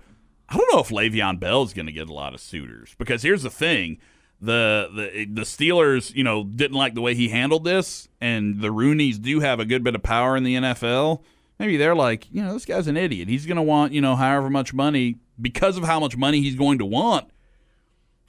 I 0.48 0.56
don't 0.56 0.72
know 0.72 0.80
if 0.80 0.88
Le'Veon 0.88 1.38
Bell 1.38 1.62
is 1.62 1.72
going 1.72 1.86
to 1.86 1.92
get 1.92 2.08
a 2.08 2.12
lot 2.12 2.34
of 2.34 2.40
suitors 2.40 2.94
because 2.98 3.22
here's 3.22 3.42
the 3.42 3.50
thing: 3.50 3.98
the 4.40 4.88
the 4.94 5.24
the 5.26 5.42
Steelers, 5.42 6.14
you 6.14 6.24
know, 6.24 6.44
didn't 6.44 6.76
like 6.76 6.94
the 6.94 7.00
way 7.00 7.14
he 7.14 7.28
handled 7.28 7.64
this, 7.64 8.08
and 8.20 8.60
the 8.60 8.68
Rooneys 8.68 9.20
do 9.20 9.40
have 9.40 9.60
a 9.60 9.64
good 9.64 9.84
bit 9.84 9.94
of 9.94 10.02
power 10.02 10.36
in 10.36 10.44
the 10.44 10.56
NFL. 10.56 11.22
Maybe 11.58 11.76
they're 11.76 11.94
like, 11.94 12.26
you 12.32 12.42
know, 12.42 12.54
this 12.54 12.64
guy's 12.64 12.86
an 12.86 12.96
idiot. 12.96 13.28
He's 13.28 13.44
going 13.44 13.56
to 13.56 13.62
want, 13.62 13.92
you 13.92 14.00
know, 14.00 14.16
however 14.16 14.48
much 14.48 14.72
money 14.72 15.16
because 15.38 15.76
of 15.76 15.84
how 15.84 16.00
much 16.00 16.16
money 16.16 16.40
he's 16.40 16.54
going 16.54 16.78
to 16.78 16.86
want. 16.86 17.30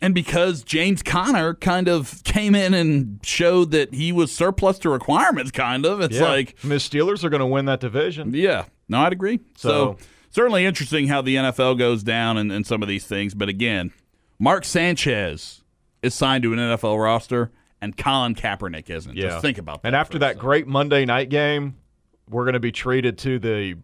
And 0.02 0.13
because 0.13 0.63
James 0.63 1.02
Conner 1.02 1.54
kind 1.54 1.88
of 1.88 2.24
came 2.26 2.56
in 2.56 2.74
and 2.74 3.19
showed 3.24 3.71
that 3.71 3.93
he 3.93 4.12
was 4.12 4.34
surplus 4.34 4.80
to 4.80 4.89
requirements, 4.89 5.52
kind 5.52 5.86
of, 5.86 6.02
it's 6.02 6.15
yeah. 6.15 6.24
like, 6.24 6.60
the 6.62 6.76
Steelers 6.76 7.24
are 7.24 7.30
going 7.30 7.39
to 7.39 7.45
win 7.45 7.65
that 7.65 7.80
division. 7.80 8.34
yeah, 8.34 8.65
no, 8.89 9.00
I'd 9.00 9.13
agree. 9.13 9.39
So, 9.56 9.69
So- 9.69 9.97
certainly 10.32 10.65
interesting 10.65 11.08
how 11.08 11.21
the 11.21 11.36
NFL 11.36 11.78
goes 11.78 12.04
down 12.04 12.38
and, 12.38 12.52
and 12.52 12.65
some 12.67 12.82
of 12.82 12.89
these 12.89 13.06
things. 13.06 13.34
But 13.34 13.47
again, 13.47 13.93
Mark 14.39 14.65
Sanchez 14.65 15.61
is 16.02 16.14
signed 16.14 16.44
to 16.44 16.54
an 16.54 16.60
NFL 16.60 17.02
roster, 17.02 17.52
and 17.82 17.96
Colin 17.96 18.36
Kaepernick 18.36 18.90
isn't. 18.90 19.16
Yeah, 19.16 19.30
Just 19.30 19.42
think 19.42 19.58
about 19.58 19.82
that. 19.82 19.90
And 19.90 19.96
after 19.96 20.20
that 20.20 20.30
second. 20.30 20.40
great 20.42 20.68
Monday 20.68 21.06
night 21.06 21.30
game, 21.30 21.76
we're 22.30 22.44
going 22.46 22.54
to 22.54 22.60
be 22.60 22.72
treated 22.72 23.18
to 23.20 23.40
the 23.40 23.76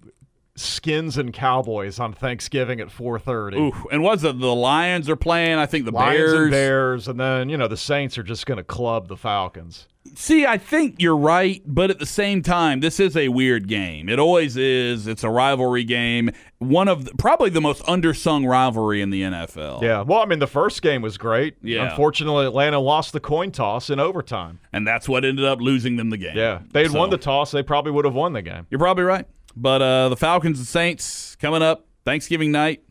Skins 0.57 1.17
and 1.17 1.31
Cowboys 1.33 1.99
on 1.99 2.13
Thanksgiving 2.13 2.79
at 2.79 2.87
4:30. 2.89 3.57
Ooh, 3.57 3.87
and 3.91 4.01
what's 4.03 4.23
it? 4.23 4.39
The 4.39 4.55
Lions 4.55 5.07
are 5.09 5.15
playing. 5.15 5.57
I 5.57 5.65
think 5.67 5.85
the 5.85 5.91
Lions 5.91 6.17
Bears. 6.17 6.33
and 6.41 6.51
Bears, 6.51 7.07
and 7.07 7.19
then 7.19 7.49
you 7.49 7.57
know 7.57 7.67
the 7.67 7.77
Saints 7.77 8.17
are 8.17 8.23
just 8.23 8.45
going 8.45 8.57
to 8.57 8.63
club 8.63 9.07
the 9.07 9.17
Falcons. 9.17 9.87
See, 10.15 10.45
I 10.45 10.57
think 10.57 10.95
you're 10.99 11.17
right, 11.17 11.61
but 11.65 11.89
at 11.91 11.99
the 11.99 12.05
same 12.05 12.41
time, 12.41 12.79
this 12.79 12.97
is 12.97 13.17
a 13.17 13.27
weird 13.27 13.67
game. 13.67 14.07
It 14.07 14.19
always 14.19 14.55
is. 14.55 15.05
It's 15.05 15.21
a 15.23 15.29
rivalry 15.29 15.83
game. 15.83 16.31
One 16.59 16.87
of 16.87 17.03
the, 17.05 17.11
probably 17.17 17.49
the 17.49 17.59
most 17.59 17.83
undersung 17.83 18.47
rivalry 18.47 19.01
in 19.01 19.09
the 19.09 19.21
NFL. 19.23 19.81
Yeah, 19.81 20.03
well, 20.03 20.19
I 20.19 20.25
mean 20.25 20.39
the 20.39 20.47
first 20.47 20.81
game 20.81 21.01
was 21.01 21.17
great. 21.17 21.57
Yeah. 21.61 21.89
Unfortunately, 21.89 22.45
Atlanta 22.45 22.79
lost 22.79 23.11
the 23.11 23.19
coin 23.19 23.51
toss 23.51 23.89
in 23.89 23.99
overtime. 23.99 24.59
And 24.71 24.87
that's 24.87 25.09
what 25.09 25.25
ended 25.25 25.43
up 25.45 25.59
losing 25.59 25.97
them 25.97 26.09
the 26.09 26.17
game. 26.17 26.37
Yeah, 26.37 26.61
they 26.71 26.83
had 26.83 26.91
So- 26.93 26.99
won 26.99 27.09
the 27.09 27.17
toss, 27.17 27.51
they 27.51 27.61
probably 27.61 27.91
would 27.91 28.05
have 28.05 28.15
won 28.15 28.31
the 28.33 28.41
game. 28.41 28.65
You're 28.71 28.79
probably 28.79 29.03
right. 29.03 29.25
But 29.55 29.81
uh, 29.81 30.09
the 30.09 30.17
Falcons 30.17 30.59
and 30.59 30.67
Saints 30.67 31.35
coming 31.35 31.61
up 31.61 31.87
Thanksgiving 32.05 32.51
night. 32.51 32.83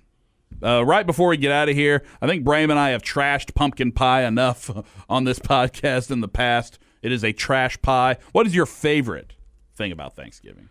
Uh, 0.62 0.84
right 0.84 1.06
before 1.06 1.28
we 1.28 1.36
get 1.36 1.52
out 1.52 1.68
of 1.68 1.74
here, 1.74 2.02
I 2.22 2.26
think 2.26 2.44
Brame 2.44 2.70
and 2.70 2.78
I 2.78 2.90
have 2.90 3.02
trashed 3.02 3.54
pumpkin 3.54 3.92
pie 3.92 4.22
enough 4.24 4.70
on 5.08 5.24
this 5.24 5.38
podcast 5.40 6.10
in 6.10 6.20
the 6.20 6.28
past. 6.28 6.78
It 7.02 7.12
is 7.12 7.22
a 7.24 7.32
trash 7.32 7.80
pie. 7.82 8.16
What 8.32 8.46
is 8.46 8.54
your 8.54 8.66
favorite 8.66 9.34
thing 9.74 9.92
about 9.92 10.16
Thanksgiving? 10.16 10.68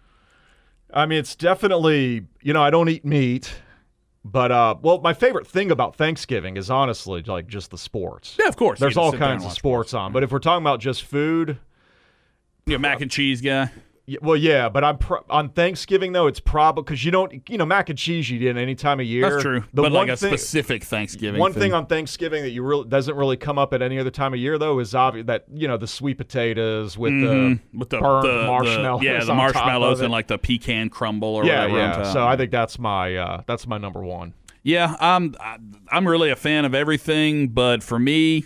I 0.93 1.06
mean, 1.06 1.19
it's 1.19 1.36
definitely 1.36 2.26
you 2.41 2.54
know 2.54 2.63
I 2.63 2.69
don't 2.69 2.89
eat 2.89 3.06
meat, 3.06 3.54
but 4.24 4.52
uh, 4.52 4.76
well, 4.82 5.02
my 5.02 5.13
favorite 5.13 5.45
thing 5.48 5.71
about 5.71 5.95
Thanksgiving 5.95 6.58
is 6.58 6.69
honestly 6.69 7.21
like 7.24 7.48
just 7.48 7.71
the 7.71 7.78
sports. 7.78 8.38
Yeah, 8.39 8.48
of 8.48 8.56
course. 8.56 8.80
There's 8.80 8.98
all 8.98 9.12
kinds 9.12 9.43
of 9.43 9.50
watch 9.50 9.58
sports 9.58 9.93
on, 9.93 10.13
but 10.13 10.24
if 10.24 10.32
we're 10.32 10.39
talking 10.39 10.63
about 10.63 10.80
just 10.80 11.04
food, 11.04 11.60
You 12.65 12.76
a 12.76 12.80
mac 12.80 13.02
and 13.02 13.12
cheese 13.12 13.41
guy? 13.41 13.71
Well, 14.22 14.36
yeah. 14.38 14.70
But 14.70 14.84
I'm 14.84 14.98
pro- 14.98 15.26
on 15.30 15.50
Thanksgiving 15.50 16.12
though. 16.12 16.28
It's 16.28 16.39
probably 16.39 16.84
because 16.84 17.04
you 17.04 17.12
don't, 17.12 17.48
you 17.50 17.58
know, 17.58 17.65
mac 17.65 17.89
and 17.89 17.98
cheese 17.98 18.30
you 18.30 18.39
eat 18.39 18.56
any 18.58 18.76
time 18.76 19.00
of 19.00 19.06
year. 19.06 19.30
That's 19.30 19.41
true. 19.41 19.62
The 19.74 19.82
but 19.82 19.91
like 19.91 20.10
a 20.10 20.15
thing, 20.18 20.30
specific 20.30 20.84
Thanksgiving. 20.84 21.39
one 21.39 21.54
thing 21.54 21.74
on 21.74 21.86
Thanksgiving 21.88 22.44
that 22.44 22.52
you 22.52 22.63
really 22.63 22.88
doesn't 22.88 23.15
really 23.15 23.38
come 23.38 23.58
up 23.58 23.74
at 23.74 23.82
any 23.82 23.98
other 24.00 24.12
time 24.12 24.34
of 24.34 24.39
year 24.39 24.58
though 24.58 24.80
is 24.80 24.94
obvious 24.94 25.26
that 25.28 25.46
you 25.54 25.68
know 25.68 25.78
the 25.78 25.88
sweet 25.88 26.18
potatoes 26.18 26.98
with 26.98 27.13
the 27.13 27.26
Mm-hmm. 27.28 27.80
with 27.80 27.89
the, 27.89 28.00
burnt 28.00 28.24
the- 28.26 28.41
the- 28.41 28.46
marshmallows. 28.48 29.04
yeah, 29.04 29.13
the 29.13 29.20
on 29.22 29.26
top 29.28 29.38
marshmallows 29.38 30.02
and 30.02 30.12
like 30.12 30.28
the 30.28 30.38
pecan 30.38 30.89
crumble 30.89 31.30
or 31.36 31.46
yeah, 31.46 31.65
whatever. 31.68 32.02
yeah. 32.04 32.13
So 32.13 32.26
I 32.28 32.38
think 32.38 32.52
that's 32.52 32.78
my 32.78 33.15
uh, 33.15 33.41
that's 33.48 33.65
my 33.68 33.78
number 33.78 34.04
one. 34.04 34.34
Yeah, 34.63 34.96
I'm 35.00 35.36
I'm 35.91 36.08
really 36.08 36.30
a 36.32 36.36
fan 36.36 36.65
of 36.65 36.74
everything, 36.74 37.50
but 37.50 37.84
for 37.84 38.00
me, 38.00 38.46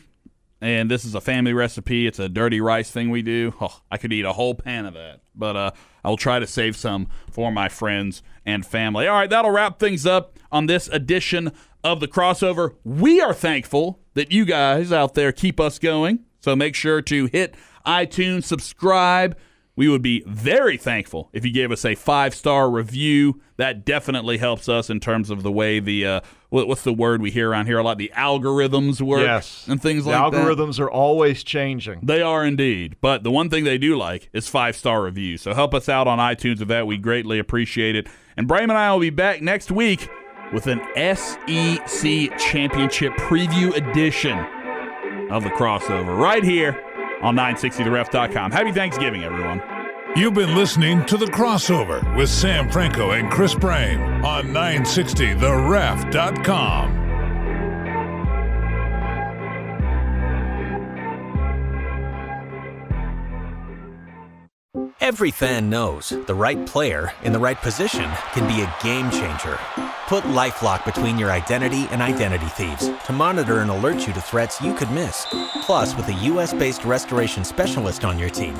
and 0.62 0.92
this 0.92 1.06
is 1.06 1.16
a 1.16 1.22
family 1.22 1.54
recipe. 1.54 2.08
It's 2.08 2.20
a 2.20 2.30
dirty 2.30 2.60
rice 2.60 2.92
thing 2.92 3.10
we 3.10 3.22
do. 3.22 3.54
Oh, 3.62 3.82
I 3.90 3.98
could 3.98 4.12
eat 4.12 4.26
a 4.26 4.34
whole 4.34 4.56
pan 4.56 4.86
of 4.86 4.94
that, 4.94 5.22
but 5.36 5.56
uh, 5.56 5.72
I'll 6.04 6.18
try 6.18 6.40
to 6.40 6.48
save 6.48 6.76
some 6.76 7.08
for 7.32 7.52
my 7.52 7.70
friends 7.70 8.22
and 8.46 8.66
family. 8.66 9.08
All 9.08 9.16
right, 9.16 9.30
that'll 9.30 9.52
wrap 9.52 9.80
things 9.80 10.06
up 10.06 10.38
on 10.52 10.66
this 10.66 10.88
edition 10.90 11.52
of 11.84 12.00
the 12.00 12.08
crossover. 12.08 12.76
We 12.84 13.22
are 13.22 13.34
thankful 13.34 14.00
that 14.14 14.32
you 14.32 14.46
guys 14.46 14.92
out 14.92 15.14
there 15.14 15.32
keep 15.32 15.60
us 15.60 15.80
going. 15.80 16.26
So 16.42 16.56
make 16.56 16.76
sure 16.76 17.02
to 17.02 17.26
hit 17.28 17.56
iTunes, 17.86 18.44
subscribe. 18.44 19.38
We 19.76 19.88
would 19.88 20.02
be 20.02 20.24
very 20.28 20.78
thankful 20.78 21.30
if 21.32 21.46
you 21.46 21.54
gave 21.54 21.72
us 21.72 21.86
a 21.86 21.96
five 21.96 22.36
star 22.36 22.70
review. 22.70 23.40
That 23.56 23.86
definitely 23.86 24.38
helps 24.38 24.68
us 24.68 24.90
in 24.90 25.00
terms 25.00 25.30
of 25.30 25.44
the 25.44 25.52
way 25.52 25.80
the 25.80 26.06
uh, 26.06 26.22
what, 26.50 26.68
what's 26.68 26.82
the 26.84 26.94
word 26.94 27.22
we 27.22 27.32
hear 27.32 27.50
around 27.52 27.68
here 27.68 27.78
a 27.80 27.84
lot? 27.84 27.98
The 27.98 28.12
algorithms 28.16 29.02
work 29.02 29.22
Yes, 29.22 29.66
and 29.68 29.82
things 29.82 30.06
the 30.06 30.12
like 30.12 30.32
that. 30.32 30.42
algorithms 30.46 30.80
are 30.80 30.90
always 30.90 31.44
changing. 31.44 32.00
They 32.04 32.22
are 32.22 32.46
indeed. 32.46 32.96
But 33.02 33.24
the 33.24 33.32
one 33.32 33.50
thing 33.50 33.64
they 33.64 33.78
do 33.78 33.98
like 33.98 34.30
is 34.34 34.48
five 34.48 34.76
star 34.76 35.02
reviews. 35.02 35.42
So 35.42 35.54
help 35.54 35.74
us 35.74 35.88
out 35.90 36.08
on 36.08 36.18
iTunes 36.20 36.60
with 36.60 36.68
that. 36.70 36.88
We 36.88 36.98
greatly 36.98 37.40
appreciate 37.40 37.96
it. 37.96 38.08
And 38.36 38.48
Brame 38.48 38.64
and 38.64 38.72
I 38.74 38.92
will 38.92 39.00
be 39.00 39.10
back 39.10 39.42
next 39.42 39.72
week 39.72 40.10
with 40.52 40.66
an 40.68 40.80
SEC 40.96 42.38
Championship 42.40 43.14
preview 43.14 43.76
edition 43.76 44.38
of 45.30 45.44
the 45.44 45.50
crossover 45.52 46.18
right 46.18 46.44
here 46.44 46.84
on 47.22 47.36
960theref.com. 47.36 48.52
Happy 48.52 48.72
Thanksgiving, 48.72 49.24
everyone. 49.24 49.62
You've 50.16 50.34
been 50.34 50.56
listening 50.56 51.06
to 51.06 51.18
The 51.18 51.28
Crossover 51.28 52.18
with 52.18 52.30
Sam 52.30 52.72
Franco 52.72 53.12
and 53.12 53.30
Chris 53.30 53.54
Brame 53.54 54.24
on 54.24 54.46
960theref.com. 54.46 56.98
Every 65.00 65.30
fan 65.30 65.70
knows 65.70 66.10
the 66.10 66.34
right 66.34 66.66
player 66.66 67.14
in 67.24 67.32
the 67.32 67.40
right 67.40 67.62
position 67.62 68.10
can 68.34 68.48
be 68.48 68.62
a 68.62 68.76
game 68.84 69.12
changer. 69.12 69.60
Put 70.08 70.24
LifeLock 70.24 70.86
between 70.86 71.20
your 71.20 71.30
identity 71.32 71.88
and 71.92 72.02
identity 72.02 72.48
thieves 72.48 72.90
to 73.06 73.14
monitor 73.14 73.60
and 73.60 73.70
alert 73.70 74.08
you 74.08 74.14
to 74.14 74.22
threats 74.22 74.60
you 74.60 74.74
could 74.74 74.90
miss. 74.90 75.28
Plus, 75.62 75.96
with 75.96 76.08
a 76.08 76.14
US-based 76.14 76.84
restoration 76.84 77.44
specialist 77.44 78.04
on 78.04 78.18
your 78.18 78.30
team, 78.30 78.60